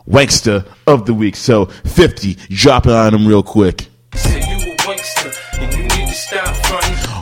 Wankster 0.09 0.67
of 0.87 1.05
the 1.05 1.13
Week. 1.13 1.37
So, 1.37 1.67
50, 1.67 2.35
drop 2.49 2.87
it 2.87 2.93
on 2.93 3.13
them 3.13 3.27
real 3.27 3.43
quick. 3.43 3.89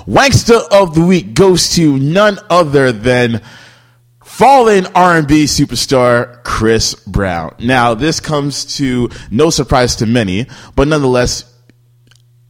Wankster 0.07 0.61
of 0.71 0.95
the 0.95 1.05
Week 1.05 1.35
goes 1.35 1.71
to 1.75 1.99
none 1.99 2.39
other 2.49 2.93
than 2.93 3.43
fallen 4.39 4.86
R&B 4.95 5.47
superstar 5.47 6.45
Chris 6.45 6.95
Brown. 6.95 7.57
Now, 7.59 7.95
this 7.95 8.20
comes 8.20 8.76
to 8.76 9.11
no 9.32 9.51
surprise 9.51 9.97
to 9.97 10.07
many, 10.07 10.47
but 10.76 10.86
nonetheless, 10.86 11.53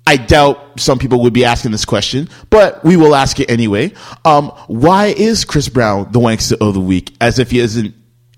I 0.07 0.18
doubt 0.18 0.78
some 0.80 0.99
people 0.99 1.22
would 1.22 1.32
be 1.32 1.47
asking 1.47 1.70
this 1.70 1.86
question, 1.86 2.28
but 2.51 2.84
we 2.84 2.99
will 2.99 3.14
ask 3.14 3.41
it 3.41 3.51
anyway. 3.51 3.95
Um, 4.26 4.49
why 4.66 5.07
is 5.07 5.47
Chris 5.47 5.70
Brown 5.70 6.12
the 6.12 6.18
wankster 6.18 6.59
of 6.61 6.74
the 6.74 6.80
week? 6.80 7.16
As 7.22 7.39
if 7.39 7.51
he 7.51 7.59
isn't, 7.59 7.95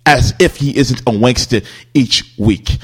as 0.06 0.32
if 0.38 0.54
he 0.54 0.76
isn't 0.76 1.00
a 1.00 1.10
wankster 1.10 1.66
each 1.92 2.32
week. 2.38 2.78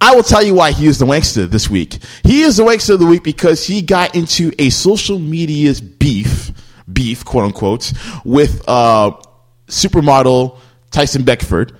I 0.00 0.16
will 0.16 0.24
tell 0.24 0.42
you 0.42 0.54
why 0.54 0.72
he 0.72 0.88
is 0.88 0.98
the 0.98 1.06
wankster 1.06 1.48
this 1.48 1.70
week. 1.70 1.96
He 2.24 2.42
is 2.42 2.56
the 2.56 2.64
wankster 2.64 2.94
of 2.94 2.98
the 2.98 3.06
week 3.06 3.22
because 3.22 3.64
he 3.64 3.82
got 3.82 4.16
into 4.16 4.50
a 4.58 4.70
social 4.70 5.20
media's 5.20 5.80
beef, 5.80 6.50
beef, 6.92 7.24
quote 7.24 7.44
unquote, 7.44 7.92
with 8.24 8.68
uh, 8.68 9.12
supermodel 9.68 10.58
Tyson 10.90 11.24
Beckford, 11.24 11.76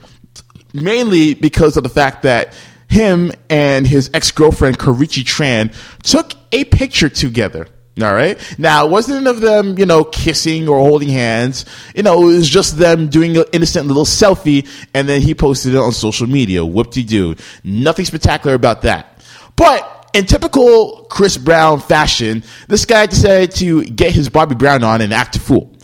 mainly 0.72 1.34
because 1.34 1.76
of 1.76 1.82
the 1.82 1.88
fact 1.88 2.22
that 2.22 2.54
him 2.88 3.32
and 3.50 3.86
his 3.86 4.10
ex 4.14 4.30
girlfriend 4.30 4.78
Karrueche 4.78 5.24
Tran 5.24 5.74
took 6.02 6.32
a 6.52 6.64
picture 6.64 7.08
together. 7.08 7.68
All 8.00 8.14
right. 8.14 8.38
Now, 8.58 8.86
it 8.86 8.90
wasn't 8.90 9.26
of 9.26 9.40
them, 9.40 9.76
you 9.76 9.84
know, 9.84 10.04
kissing 10.04 10.68
or 10.68 10.78
holding 10.78 11.08
hands. 11.08 11.64
You 11.96 12.04
know, 12.04 12.28
it 12.30 12.36
was 12.36 12.48
just 12.48 12.78
them 12.78 13.08
doing 13.08 13.36
an 13.36 13.44
innocent 13.52 13.88
little 13.88 14.04
selfie, 14.04 14.68
and 14.94 15.08
then 15.08 15.20
he 15.20 15.34
posted 15.34 15.74
it 15.74 15.78
on 15.78 15.90
social 15.90 16.28
media. 16.28 16.64
Whoop 16.64 16.92
de 16.92 17.02
doo. 17.02 17.34
Nothing 17.64 18.04
spectacular 18.04 18.54
about 18.54 18.82
that. 18.82 19.20
But 19.56 20.10
in 20.14 20.26
typical 20.26 21.06
Chris 21.10 21.36
Brown 21.36 21.80
fashion, 21.80 22.44
this 22.68 22.84
guy 22.84 23.06
decided 23.06 23.50
to 23.56 23.84
get 23.84 24.12
his 24.12 24.28
Bobby 24.28 24.54
Brown 24.54 24.84
on 24.84 25.00
and 25.00 25.12
act 25.12 25.34
a 25.34 25.40
fool. 25.40 25.74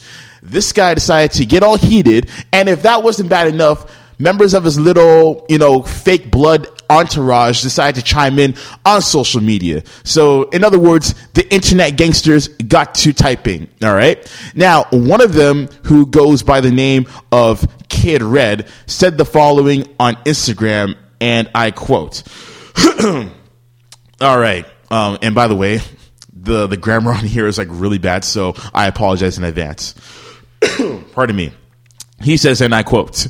This 0.44 0.72
guy 0.72 0.94
decided 0.94 1.32
to 1.38 1.46
get 1.46 1.62
all 1.62 1.76
heated, 1.76 2.30
and 2.52 2.68
if 2.68 2.82
that 2.82 3.02
wasn't 3.02 3.30
bad 3.30 3.48
enough, 3.48 3.90
members 4.18 4.54
of 4.54 4.64
his 4.64 4.78
little, 4.78 5.46
you 5.48 5.58
know, 5.58 5.82
fake 5.82 6.30
blood 6.30 6.68
entourage 6.90 7.62
decided 7.62 7.98
to 7.98 8.04
chime 8.04 8.38
in 8.38 8.54
on 8.84 9.00
social 9.02 9.40
media. 9.40 9.82
So, 10.04 10.44
in 10.50 10.64
other 10.64 10.78
words, 10.78 11.14
the 11.32 11.52
internet 11.52 11.96
gangsters 11.96 12.48
got 12.48 12.94
to 12.96 13.12
typing. 13.12 13.68
All 13.82 13.94
right. 13.94 14.30
Now, 14.54 14.84
one 14.90 15.20
of 15.20 15.32
them 15.32 15.68
who 15.84 16.06
goes 16.06 16.42
by 16.42 16.60
the 16.60 16.70
name 16.70 17.06
of 17.32 17.66
Kid 17.88 18.22
Red 18.22 18.68
said 18.86 19.18
the 19.18 19.24
following 19.24 19.88
on 19.98 20.14
Instagram, 20.24 20.96
and 21.20 21.50
I 21.54 21.70
quote, 21.70 22.22
All 24.20 24.38
right. 24.38 24.66
Um, 24.90 25.18
and 25.22 25.34
by 25.34 25.48
the 25.48 25.56
way, 25.56 25.80
the, 26.32 26.66
the 26.66 26.76
grammar 26.76 27.12
on 27.12 27.24
here 27.24 27.46
is 27.46 27.58
like 27.58 27.68
really 27.70 27.98
bad, 27.98 28.24
so 28.24 28.54
I 28.72 28.86
apologize 28.86 29.38
in 29.38 29.44
advance. 29.44 29.94
Pardon 31.12 31.36
me. 31.36 31.52
He 32.22 32.36
says, 32.36 32.60
and 32.60 32.74
I 32.74 32.82
quote, 32.82 33.26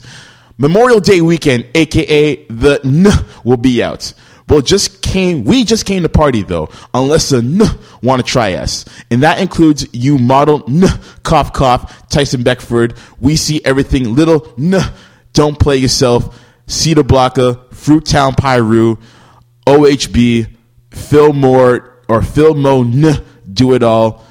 Memorial 0.58 1.00
Day 1.00 1.20
weekend, 1.20 1.66
aka 1.74 2.44
the 2.46 2.80
N, 2.84 3.06
will 3.44 3.56
be 3.56 3.82
out. 3.82 4.12
Well, 4.48 4.60
just 4.60 5.02
came. 5.02 5.44
We 5.44 5.64
just 5.64 5.86
came 5.86 6.02
to 6.02 6.08
party 6.08 6.42
though. 6.42 6.68
Unless 6.92 7.30
the 7.30 7.38
N 7.38 7.60
want 8.02 8.24
to 8.24 8.30
try 8.30 8.54
us, 8.54 8.84
and 9.10 9.22
that 9.22 9.40
includes 9.40 9.86
you, 9.92 10.18
model 10.18 10.62
N, 10.68 10.84
cough 11.22 11.52
cough, 11.52 12.08
Tyson 12.08 12.42
Beckford. 12.42 12.94
We 13.18 13.36
see 13.36 13.64
everything. 13.64 14.14
Little 14.14 14.52
N, 14.58 14.80
don't 15.32 15.58
play 15.58 15.76
yourself. 15.78 16.40
Cedar 16.66 17.02
Blocker, 17.02 17.60
Fruit 17.72 18.04
Town 18.04 18.34
Piru, 18.34 18.96
OHB, 19.66 20.54
Phil 20.90 21.32
Moore 21.32 22.02
or 22.08 22.22
Phil 22.22 22.54
Mo 22.54 22.82
N, 22.82 23.24
do 23.50 23.74
it 23.74 23.82
all. 23.82 24.24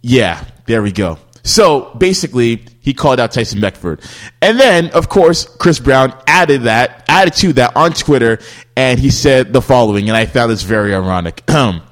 Yeah, 0.00 0.44
there 0.66 0.82
we 0.82 0.92
go. 0.92 1.18
So 1.44 1.94
basically, 1.98 2.64
he 2.80 2.94
called 2.94 3.20
out 3.20 3.32
Tyson 3.32 3.60
Beckford. 3.60 4.00
And 4.40 4.58
then, 4.58 4.90
of 4.90 5.10
course, 5.10 5.44
Chris 5.44 5.78
Brown 5.78 6.18
added 6.26 6.62
that, 6.62 7.04
added 7.08 7.34
to 7.34 7.52
that 7.54 7.76
on 7.76 7.92
Twitter, 7.92 8.38
and 8.76 8.98
he 8.98 9.10
said 9.10 9.52
the 9.52 9.60
following, 9.62 10.08
and 10.08 10.16
I 10.16 10.24
found 10.26 10.50
this 10.50 10.62
very 10.62 10.94
ironic. 10.94 11.42
and 11.48 11.82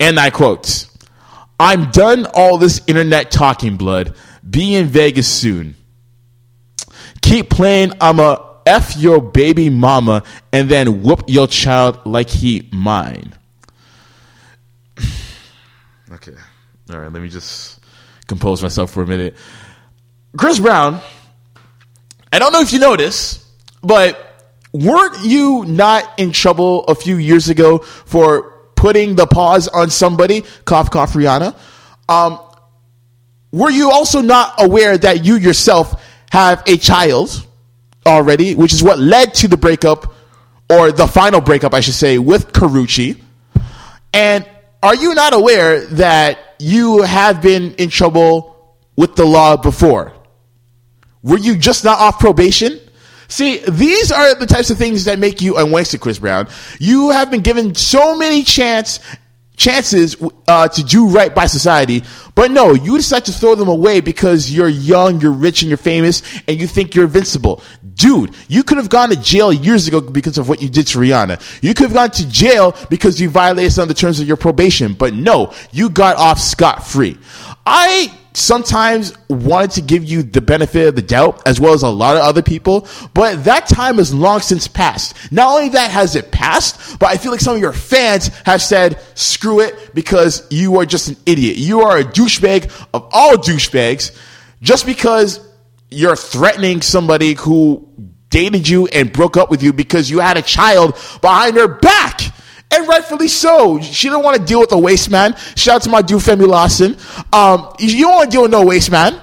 I 0.00 0.30
quote, 0.30 0.86
I'm 1.58 1.90
done 1.90 2.26
all 2.34 2.58
this 2.58 2.80
internet 2.88 3.30
talking 3.30 3.76
blood. 3.76 4.14
Be 4.48 4.74
in 4.74 4.86
Vegas 4.86 5.28
soon. 5.28 5.76
Keep 7.22 7.50
playing 7.50 7.92
I'm 8.00 8.18
a 8.18 8.50
F 8.66 8.96
your 8.96 9.20
baby 9.20 9.70
mama 9.70 10.22
and 10.52 10.68
then 10.68 11.02
whoop 11.02 11.24
your 11.28 11.46
child 11.46 12.04
like 12.04 12.28
he 12.28 12.68
mine. 12.72 13.34
okay. 16.12 16.34
All 16.90 16.98
right, 16.98 17.12
let 17.12 17.22
me 17.22 17.28
just 17.28 17.79
compose 18.30 18.62
myself 18.62 18.92
for 18.92 19.02
a 19.02 19.06
minute. 19.06 19.34
Chris 20.38 20.58
Brown, 20.60 21.00
I 22.32 22.38
don't 22.38 22.52
know 22.52 22.60
if 22.60 22.72
you 22.72 22.78
noticed, 22.78 23.44
but 23.82 24.46
weren't 24.72 25.24
you 25.24 25.64
not 25.66 26.18
in 26.18 26.30
trouble 26.30 26.84
a 26.84 26.94
few 26.94 27.16
years 27.16 27.48
ago 27.48 27.78
for 27.78 28.52
putting 28.76 29.16
the 29.16 29.26
pause 29.26 29.66
on 29.66 29.90
somebody, 29.90 30.44
cough, 30.64 30.90
cough, 30.90 31.12
Rihanna? 31.14 31.56
Um, 32.08 32.38
were 33.50 33.70
you 33.70 33.90
also 33.90 34.20
not 34.20 34.54
aware 34.62 34.96
that 34.96 35.24
you 35.24 35.34
yourself 35.34 36.00
have 36.30 36.62
a 36.66 36.76
child 36.76 37.44
already, 38.06 38.54
which 38.54 38.72
is 38.72 38.80
what 38.80 39.00
led 39.00 39.34
to 39.34 39.48
the 39.48 39.56
breakup, 39.56 40.14
or 40.70 40.92
the 40.92 41.08
final 41.08 41.40
breakup, 41.40 41.74
I 41.74 41.80
should 41.80 41.94
say, 41.94 42.18
with 42.18 42.52
Karrueche? 42.52 43.20
And 44.14 44.48
are 44.84 44.94
you 44.94 45.14
not 45.16 45.34
aware 45.34 45.84
that 45.86 46.49
you 46.60 47.02
have 47.02 47.42
been 47.42 47.74
in 47.74 47.88
trouble 47.90 48.76
with 48.96 49.16
the 49.16 49.24
law 49.24 49.56
before? 49.56 50.12
Were 51.22 51.38
you 51.38 51.56
just 51.56 51.84
not 51.84 51.98
off 51.98 52.18
probation? 52.18 52.80
See, 53.28 53.58
these 53.58 54.10
are 54.10 54.34
the 54.34 54.46
types 54.46 54.70
of 54.70 54.78
things 54.78 55.04
that 55.04 55.18
make 55.18 55.40
you 55.40 55.56
unwasted, 55.56 56.00
Chris 56.00 56.18
Brown. 56.18 56.48
You 56.80 57.10
have 57.10 57.30
been 57.30 57.42
given 57.42 57.74
so 57.74 58.16
many 58.16 58.42
chance 58.42 58.98
chances 59.56 60.16
uh, 60.48 60.66
to 60.66 60.82
do 60.82 61.08
right 61.08 61.34
by 61.34 61.44
society, 61.44 62.02
but 62.34 62.50
no, 62.50 62.72
you 62.72 62.96
decide 62.96 63.26
to 63.26 63.32
throw 63.32 63.54
them 63.54 63.68
away 63.68 64.00
because 64.00 64.50
you're 64.50 64.66
young, 64.66 65.20
you're 65.20 65.32
rich, 65.32 65.60
and 65.60 65.68
you're 65.68 65.76
famous, 65.76 66.22
and 66.48 66.58
you 66.58 66.66
think 66.66 66.94
you're 66.94 67.04
invincible. 67.04 67.62
Dude, 68.00 68.34
you 68.48 68.62
could 68.62 68.78
have 68.78 68.88
gone 68.88 69.10
to 69.10 69.16
jail 69.16 69.52
years 69.52 69.86
ago 69.86 70.00
because 70.00 70.38
of 70.38 70.48
what 70.48 70.62
you 70.62 70.70
did 70.70 70.86
to 70.86 70.98
Rihanna. 70.98 71.38
You 71.62 71.74
could 71.74 71.84
have 71.84 71.92
gone 71.92 72.10
to 72.12 72.26
jail 72.26 72.74
because 72.88 73.20
you 73.20 73.28
violated 73.28 73.74
some 73.74 73.82
of 73.82 73.88
the 73.88 73.94
terms 73.94 74.20
of 74.20 74.26
your 74.26 74.38
probation, 74.38 74.94
but 74.94 75.12
no, 75.12 75.52
you 75.70 75.90
got 75.90 76.16
off 76.16 76.40
scot 76.40 76.86
free. 76.86 77.18
I 77.66 78.10
sometimes 78.32 79.12
wanted 79.28 79.72
to 79.72 79.82
give 79.82 80.02
you 80.02 80.22
the 80.22 80.40
benefit 80.40 80.88
of 80.88 80.96
the 80.96 81.02
doubt 81.02 81.42
as 81.46 81.60
well 81.60 81.74
as 81.74 81.82
a 81.82 81.90
lot 81.90 82.16
of 82.16 82.22
other 82.22 82.40
people, 82.40 82.88
but 83.12 83.44
that 83.44 83.66
time 83.66 83.98
has 83.98 84.14
long 84.14 84.40
since 84.40 84.66
passed. 84.66 85.14
Not 85.30 85.52
only 85.54 85.68
that 85.68 85.90
has 85.90 86.16
it 86.16 86.32
passed, 86.32 86.98
but 86.98 87.10
I 87.10 87.18
feel 87.18 87.32
like 87.32 87.42
some 87.42 87.54
of 87.54 87.60
your 87.60 87.74
fans 87.74 88.28
have 88.46 88.62
said, 88.62 88.98
screw 89.14 89.60
it, 89.60 89.94
because 89.94 90.46
you 90.50 90.78
are 90.78 90.86
just 90.86 91.08
an 91.08 91.16
idiot. 91.26 91.58
You 91.58 91.82
are 91.82 91.98
a 91.98 92.04
douchebag 92.04 92.64
of 92.94 93.10
all 93.12 93.34
douchebags 93.34 94.18
just 94.62 94.86
because 94.86 95.49
you're 95.90 96.16
threatening 96.16 96.82
somebody 96.82 97.34
who 97.34 97.88
dated 98.28 98.68
you 98.68 98.86
and 98.88 99.12
broke 99.12 99.36
up 99.36 99.50
with 99.50 99.62
you 99.62 99.72
because 99.72 100.08
you 100.08 100.20
had 100.20 100.36
a 100.36 100.42
child 100.42 100.94
behind 101.20 101.56
her 101.56 101.68
back. 101.68 102.20
And 102.72 102.86
rightfully 102.86 103.26
so. 103.26 103.80
She 103.80 104.08
didn't 104.08 104.22
want 104.22 104.36
to 104.36 104.44
deal 104.44 104.60
with 104.60 104.70
a 104.70 104.78
waste 104.78 105.10
man. 105.10 105.34
Shout 105.56 105.76
out 105.76 105.82
to 105.82 105.90
my 105.90 106.02
dude 106.02 106.22
Femi 106.22 106.46
Lawson. 106.46 106.96
Um, 107.32 107.74
you 107.80 108.04
don't 108.04 108.14
want 108.14 108.30
to 108.30 108.34
deal 108.36 108.42
with 108.42 108.52
no 108.52 108.64
waste 108.64 108.92
man. 108.92 109.20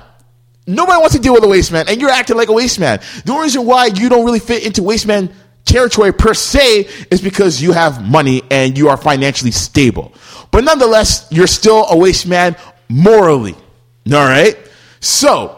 Nobody 0.70 0.99
wants 0.99 1.15
to 1.15 1.22
deal 1.22 1.34
with 1.34 1.45
a 1.45 1.47
waste 1.47 1.72
man, 1.72 1.88
and 1.88 2.01
you're 2.01 2.09
acting 2.09 2.36
like 2.36 2.49
a 2.49 2.53
waste 2.53 2.78
man. 2.78 2.99
The 3.24 3.32
only 3.32 3.43
reason 3.43 3.65
why 3.65 3.86
you 3.86 4.09
don't 4.09 4.26
really 4.26 4.39
fit 4.39 4.65
into 4.65 4.84
waste 4.84 5.07
man 5.07 5.34
territory 5.63 6.13
per 6.13 6.34
se 6.34 6.89
is 7.09 7.22
because 7.22 7.61
you 7.61 7.72
have 7.72 8.05
money 8.05 8.41
and 8.51 8.78
you 8.78 8.89
are 8.89 8.97
financially 8.97 9.51
stable. 9.51 10.13
But 10.51 10.65
nonetheless, 10.65 11.28
you're 11.32 11.47
still 11.47 11.86
a 11.89 11.97
waste 11.97 12.28
man 12.28 12.57
morally. 12.89 13.53
All 13.53 14.26
right? 14.26 14.57
So, 14.99 15.57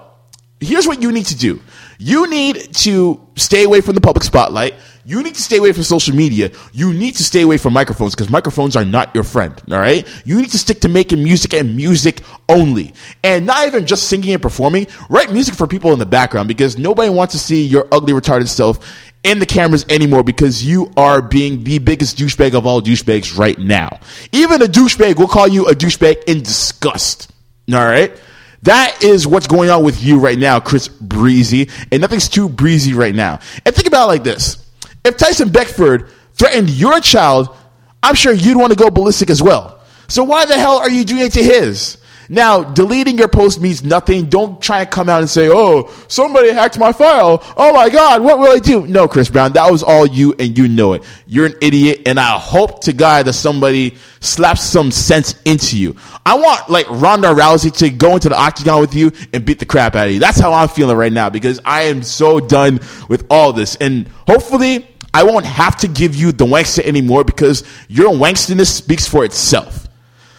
here's 0.60 0.88
what 0.88 1.02
you 1.02 1.12
need 1.12 1.26
to 1.28 1.38
do. 1.38 1.60
You 1.98 2.30
need 2.30 2.74
to 2.76 3.20
stay 3.36 3.64
away 3.64 3.82
from 3.82 3.96
the 3.96 4.02
public 4.02 4.24
spotlight. 4.24 4.76
You 5.06 5.24
need 5.24 5.36
to 5.36 5.42
stay 5.42 5.58
away 5.58 5.72
from 5.72 5.84
social 5.84 6.16
media. 6.16 6.52
You 6.72 6.94
need 6.94 7.16
to 7.16 7.24
stay 7.24 7.42
away 7.42 7.58
from 7.58 7.74
microphones 7.74 8.14
because 8.14 8.30
microphones 8.30 8.76
are 8.76 8.86
not 8.86 9.14
your 9.16 9.24
friend. 9.24 9.60
All 9.72 9.80
right. 9.80 10.08
You 10.24 10.40
need 10.40 10.52
to 10.52 10.58
stick 10.58 10.82
to 10.82 10.90
making 10.90 11.24
music 11.24 11.54
and 11.54 11.76
music 11.76 12.22
only. 12.48 12.94
And 13.24 13.46
not 13.46 13.68
even 13.68 13.88
just 13.88 14.08
singing 14.08 14.34
and 14.34 14.42
performing. 14.42 14.88
Write 15.10 15.32
music 15.32 15.56
for 15.56 15.66
people 15.66 15.94
in 15.94 16.00
the 16.00 16.06
background 16.06 16.48
because 16.48 16.78
nobody 16.78 17.10
wants 17.10 17.34
to 17.34 17.40
see 17.40 17.66
your 17.66 17.88
ugly, 17.92 18.14
retarded 18.14 18.50
self 18.50 19.08
in 19.24 19.40
the 19.40 19.46
cameras 19.46 19.86
anymore 19.90 20.24
because 20.24 20.64
you 20.64 20.92
are 20.96 21.22
being 21.22 21.64
the 21.64 21.80
biggest 21.80 22.18
douchebag 22.18 22.54
of 22.54 22.66
all 22.66 22.82
douchebags 22.82 23.38
right 23.38 23.58
now. 23.58 24.00
Even 24.32 24.62
a 24.62 24.66
douchebag 24.66 25.18
will 25.18 25.28
call 25.28 25.48
you 25.48 25.68
a 25.68 25.74
douchebag 25.74 26.24
in 26.26 26.44
disgust. 26.44 27.32
All 27.74 27.80
right. 27.80 28.18
That 28.64 29.04
is 29.04 29.26
what's 29.26 29.48
going 29.48 29.70
on 29.70 29.84
with 29.84 30.04
you 30.04 30.20
right 30.20 30.38
now, 30.38 30.60
Chris 30.60 30.88
Breezy. 30.88 31.70
And 31.92 32.02
nothing's 32.02 32.28
too 32.28 32.50
breezy 32.50 32.94
right 32.94 33.16
now. 33.16 33.40
And 33.66 33.74
think 33.74 33.88
about 33.88 34.06
it 34.06 34.08
like 34.08 34.24
this. 34.24 34.66
If 35.06 35.18
Tyson 35.18 35.50
Beckford 35.50 36.10
threatened 36.34 36.70
your 36.70 37.00
child, 37.00 37.56
I'm 38.04 38.16
sure 38.16 38.34
you'd 38.34 38.58
want 38.58 38.72
to 38.72 38.78
go 38.78 38.90
ballistic 38.90 39.30
as 39.30 39.42
well. 39.42 39.82
So 40.08 40.24
why 40.24 40.46
the 40.46 40.58
hell 40.58 40.78
are 40.78 40.90
you 40.90 41.06
doing 41.06 41.24
it 41.24 41.34
to 41.34 41.44
his? 41.44 41.98
Now, 42.32 42.64
deleting 42.64 43.18
your 43.18 43.28
post 43.28 43.60
means 43.60 43.84
nothing. 43.84 44.28
Don't 44.28 44.62
try 44.62 44.82
and 44.82 44.92
come 44.92 45.10
out 45.10 45.22
and 45.22 45.30
say, 45.30 45.50
oh, 45.52 45.92
somebody 46.08 46.52
hacked 46.52 46.78
my 46.78 46.94
file. 46.94 47.44
Oh 47.58 47.74
my 47.74 47.90
God, 47.90 48.22
what 48.22 48.38
will 48.38 48.52
I 48.52 48.60
do? 48.60 48.86
No, 48.86 49.08
Chris 49.08 49.30
Brown, 49.30 49.54
that 49.54 49.70
was 49.72 49.82
all 49.82 50.06
you 50.06 50.36
and 50.38 50.56
you 50.56 50.68
know 50.68 50.94
it. 50.94 51.04
You're 51.26 51.48
an 51.48 51.56
idiot 51.60 52.04
and 52.06 52.20
I 52.20 52.38
hope 52.38 52.84
to 52.84 52.94
God 52.94 53.26
that 53.26 53.34
somebody 53.34 53.98
slaps 54.20 54.62
some 54.62 54.92
sense 54.92 55.42
into 55.44 55.76
you. 55.76 55.96
I 56.24 56.36
want 56.36 56.70
like 56.70 56.88
Ronda 56.88 57.30
Rousey 57.30 57.76
to 57.78 57.90
go 57.90 58.14
into 58.14 58.30
the 58.30 58.40
octagon 58.40 58.80
with 58.80 58.94
you 58.94 59.12
and 59.34 59.44
beat 59.44 59.58
the 59.58 59.66
crap 59.66 59.96
out 59.96 60.06
of 60.06 60.14
you. 60.14 60.20
That's 60.20 60.40
how 60.40 60.54
I'm 60.54 60.70
feeling 60.70 60.98
right 60.98 61.12
now 61.12 61.32
because 61.32 61.60
I 61.66 61.84
am 61.84 62.04
so 62.04 62.40
done 62.40 62.80
with 63.08 63.26
all 63.32 63.54
this. 63.54 63.76
And 63.78 64.08
hopefully, 64.28 64.88
I 65.16 65.24
won't 65.24 65.46
have 65.46 65.78
to 65.78 65.88
give 65.88 66.16
you 66.16 66.32
the 66.32 66.46
wankster 66.46 66.84
anymore 66.84 67.24
because 67.24 67.64
your 67.88 68.12
wanksterness 68.12 68.68
speaks 68.68 69.08
for 69.08 69.26
itself. 69.26 69.88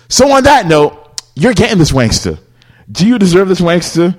So 0.09 0.31
on 0.31 0.45
that 0.45 0.67
note, 0.67 1.00
you're 1.41 1.55
getting 1.55 1.79
this 1.79 1.91
wankster. 1.91 2.39
Do 2.93 3.09
you 3.09 3.19
deserve 3.19 3.49
this 3.49 3.63
wankster? 3.63 4.15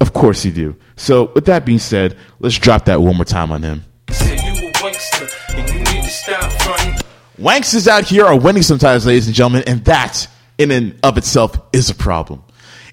Of 0.00 0.12
course 0.12 0.44
you 0.44 0.50
do. 0.50 0.76
So 0.96 1.30
with 1.32 1.44
that 1.44 1.64
being 1.64 1.78
said, 1.78 2.16
let's 2.40 2.58
drop 2.58 2.86
that 2.86 3.00
one 3.00 3.14
more 3.14 3.24
time 3.24 3.52
on 3.52 3.62
him. 3.62 3.84
Wanksters 7.38 7.86
out 7.86 8.04
here 8.04 8.26
are 8.26 8.36
winning 8.36 8.64
sometimes, 8.64 9.06
ladies 9.06 9.28
and 9.28 9.36
gentlemen, 9.36 9.62
and 9.68 9.84
that 9.84 10.26
in 10.58 10.72
and 10.72 10.98
of 11.04 11.16
itself 11.16 11.56
is 11.72 11.90
a 11.90 11.94
problem. 11.94 12.42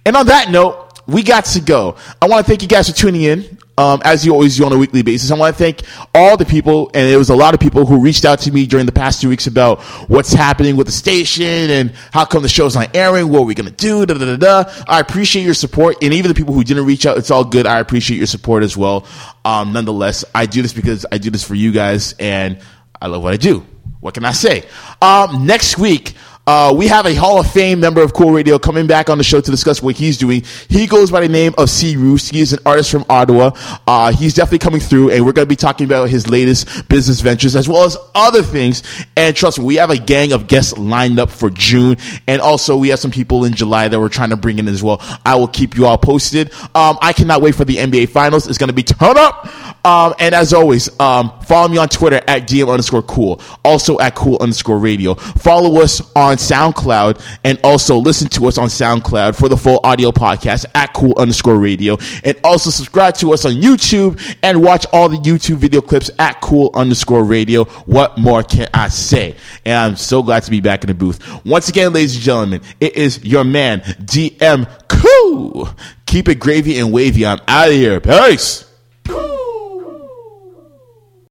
And 0.06 0.16
on 0.16 0.28
that 0.28 0.52
note, 0.52 1.00
we 1.08 1.24
got 1.24 1.46
to 1.46 1.60
go. 1.60 1.96
I 2.22 2.28
want 2.28 2.46
to 2.46 2.50
thank 2.50 2.62
you 2.62 2.68
guys 2.68 2.88
for 2.88 2.96
tuning 2.96 3.24
in. 3.24 3.58
Um, 3.82 4.00
as 4.06 4.24
you 4.24 4.32
always 4.32 4.56
do 4.58 4.66
on 4.66 4.72
a 4.72 4.78
weekly 4.78 5.02
basis, 5.02 5.32
I 5.32 5.36
want 5.36 5.58
to 5.58 5.58
thank 5.58 5.82
all 6.14 6.38
the 6.38 6.46
people, 6.46 6.92
and 6.94 7.10
it 7.10 7.18
was 7.18 7.32
a 7.32 7.36
lot 7.36 7.56
of 7.56 7.60
people 7.60 7.88
who 7.88 8.00
reached 8.00 8.26
out 8.26 8.38
to 8.42 8.52
me 8.52 8.68
during 8.68 8.86
the 8.86 8.92
past 8.92 9.22
two 9.22 9.30
weeks 9.30 9.48
about 9.48 9.82
what's 10.08 10.32
happening 10.32 10.76
with 10.76 10.86
the 10.86 10.94
station 10.94 11.46
and 11.72 11.90
how 12.12 12.24
come 12.24 12.44
the 12.44 12.50
show's 12.50 12.76
not 12.76 12.96
airing, 12.96 13.30
what 13.30 13.40
are 13.40 13.46
we 13.46 13.56
going 13.56 13.68
to 13.68 13.76
do, 13.76 14.06
da, 14.06 14.14
da, 14.14 14.36
da, 14.36 14.64
da. 14.64 14.84
I 14.88 15.00
appreciate 15.00 15.46
your 15.46 15.56
support, 15.56 15.98
and 16.04 16.14
even 16.14 16.30
the 16.30 16.36
people 16.36 16.54
who 16.54 16.64
didn't 16.64 16.86
reach 16.86 17.08
out, 17.08 17.18
it's 17.18 17.32
all 17.32 17.44
good. 17.44 17.66
I 17.66 17.80
appreciate 17.80 18.18
your 18.18 18.28
support 18.28 18.62
as 18.62 18.78
well. 18.78 19.08
Um, 19.46 19.74
nonetheless, 19.74 20.26
I 20.36 20.46
do 20.46 20.62
this 20.62 20.74
because 20.74 21.08
I 21.12 21.18
do 21.18 21.32
this 21.32 21.44
for 21.44 21.56
you 21.56 21.72
guys, 21.72 22.14
and 22.20 22.60
I 23.02 23.08
love 23.08 23.24
what 23.24 23.34
I 23.34 23.38
do. 23.38 23.66
What 24.00 24.14
can 24.14 24.26
I 24.26 24.32
say? 24.32 24.64
Um, 25.02 25.48
next 25.48 25.80
week, 25.80 26.14
uh, 26.48 26.74
we 26.76 26.88
have 26.88 27.06
a 27.06 27.14
Hall 27.14 27.40
of 27.40 27.52
Fame 27.52 27.80
member 27.80 28.02
of 28.02 28.14
Cool 28.14 28.32
Radio 28.32 28.58
coming 28.58 28.88
back 28.88 29.10
on 29.10 29.18
the 29.18 29.24
show 29.24 29.40
to 29.40 29.52
discuss 29.52 29.82
what 29.82 29.96
he's 29.96 30.18
doing. 30.18 30.44
He 30.70 30.88
goes 30.88 31.12
by 31.12 31.22
the 31.22 31.30
name 31.30 31.54
of 31.58 31.70
C. 31.70 31.96
Roos. 31.96 32.30
He 32.30 32.42
is 32.42 32.52
an 32.52 32.60
artist 32.66 32.90
from 32.90 33.06
Ottawa. 33.10 33.52
Uh, 33.86 34.12
he's 34.12 34.34
definitely 34.34 34.60
coming 34.60 34.80
through, 34.80 35.12
and 35.12 35.26
we're 35.26 35.34
going 35.34 35.46
to 35.46 35.50
be 35.50 35.56
talking 35.56 35.86
about 35.86 36.10
his 36.10 36.28
latest 36.28 36.90
business 36.90 37.22
ventures 37.22 37.56
as 37.56 37.70
well 37.70 37.84
as 37.84 37.96
other 38.16 38.42
things. 38.42 38.82
And 39.16 39.36
trust 39.36 39.60
me, 39.60 39.66
we 39.66 39.76
have 39.76 39.92
a 39.92 39.98
gang 39.98 40.34
of 40.34 40.48
guests 40.48 40.76
lined 40.78 41.20
up 41.20 41.30
for 41.30 41.50
June, 41.52 41.98
and 42.28 42.42
also 42.42 42.76
we 42.76 42.90
have 42.90 43.00
some 43.00 43.12
people 43.12 43.46
in 43.46 43.54
July 43.54 43.88
that 43.88 44.00
we're 44.00 44.10
trying 44.10 44.32
to 44.32 44.38
bring 44.38 44.58
in 44.58 44.68
as 44.68 44.82
well. 44.82 44.98
I 45.26 45.36
will 45.36 45.48
keep 45.48 45.76
you 45.76 45.86
all 45.86 45.98
posted. 45.98 46.52
Um, 46.76 46.98
I 47.02 47.14
cannot 47.14 47.42
wait 47.42 47.56
for 47.56 47.66
the 47.66 47.78
NBA 47.78 48.10
Finals. 48.10 48.48
It's 48.48 48.58
going 48.58 48.70
to 48.70 48.74
be 48.74 48.84
turn 48.84 49.18
up. 49.18 49.48
Um, 49.86 50.14
and 50.20 50.36
as 50.36 50.54
always, 50.54 51.00
um, 51.00 51.32
follow 51.42 51.68
me 51.68 51.78
on 51.78 51.90
Twitter 51.90 52.22
at 52.28 52.48
DM 52.48 52.70
underscore 52.70 53.02
cool. 53.04 53.42
Also 53.64 54.00
at 54.00 54.16
cool 54.16 54.38
underscore 54.40 54.78
radio. 54.78 55.16
Follow 55.16 55.82
us 55.82 56.02
on 56.16 56.38
SoundCloud 56.42 57.22
and 57.44 57.60
also 57.64 57.96
listen 57.98 58.28
to 58.30 58.48
us 58.48 58.58
on 58.58 58.68
SoundCloud 58.68 59.36
for 59.36 59.50
the 59.50 59.58
full 59.58 59.80
audio 59.84 60.12
podcast 60.12 60.66
at 60.76 60.94
cool 60.94 61.14
underscore 61.18 61.58
radio. 61.58 61.98
And 62.24 62.40
also 62.44 62.70
subscribe 62.70 63.16
to 63.16 63.34
us 63.34 63.46
on 63.46 63.54
YouTube 63.54 64.20
and 64.44 64.62
watch 64.62 64.86
all 64.92 65.10
the 65.10 65.18
YouTube 65.18 65.58
video 65.58 65.82
clips 65.82 66.10
at 66.20 66.42
cool 66.42 66.72
underscore 66.74 67.24
radio. 67.24 67.66
What 67.86 68.18
more 68.18 68.44
can 68.44 68.68
I 68.74 68.90
say? 68.90 69.36
And 69.66 69.78
I'm 69.78 69.96
so 69.96 70.24
glad 70.24 70.44
to 70.44 70.52
be 70.52 70.62
back 70.62 70.84
in 70.84 70.88
the 70.88 70.94
booth. 70.94 71.46
Once 71.46 71.70
again, 71.70 71.94
ladies 71.94 72.16
and 72.16 72.24
gentlemen, 72.24 72.62
it 72.80 72.96
is 72.96 73.24
your 73.24 73.44
man, 73.44 73.82
DM 73.82 74.68
Cool. 75.02 75.70
Keep 76.06 76.30
it 76.30 76.36
gravy 76.36 76.78
and 76.78 76.92
wavy. 76.92 77.26
I'm 77.26 77.40
out 77.48 77.70
of 77.70 77.74
here. 77.74 78.00
Peace. 78.00 78.66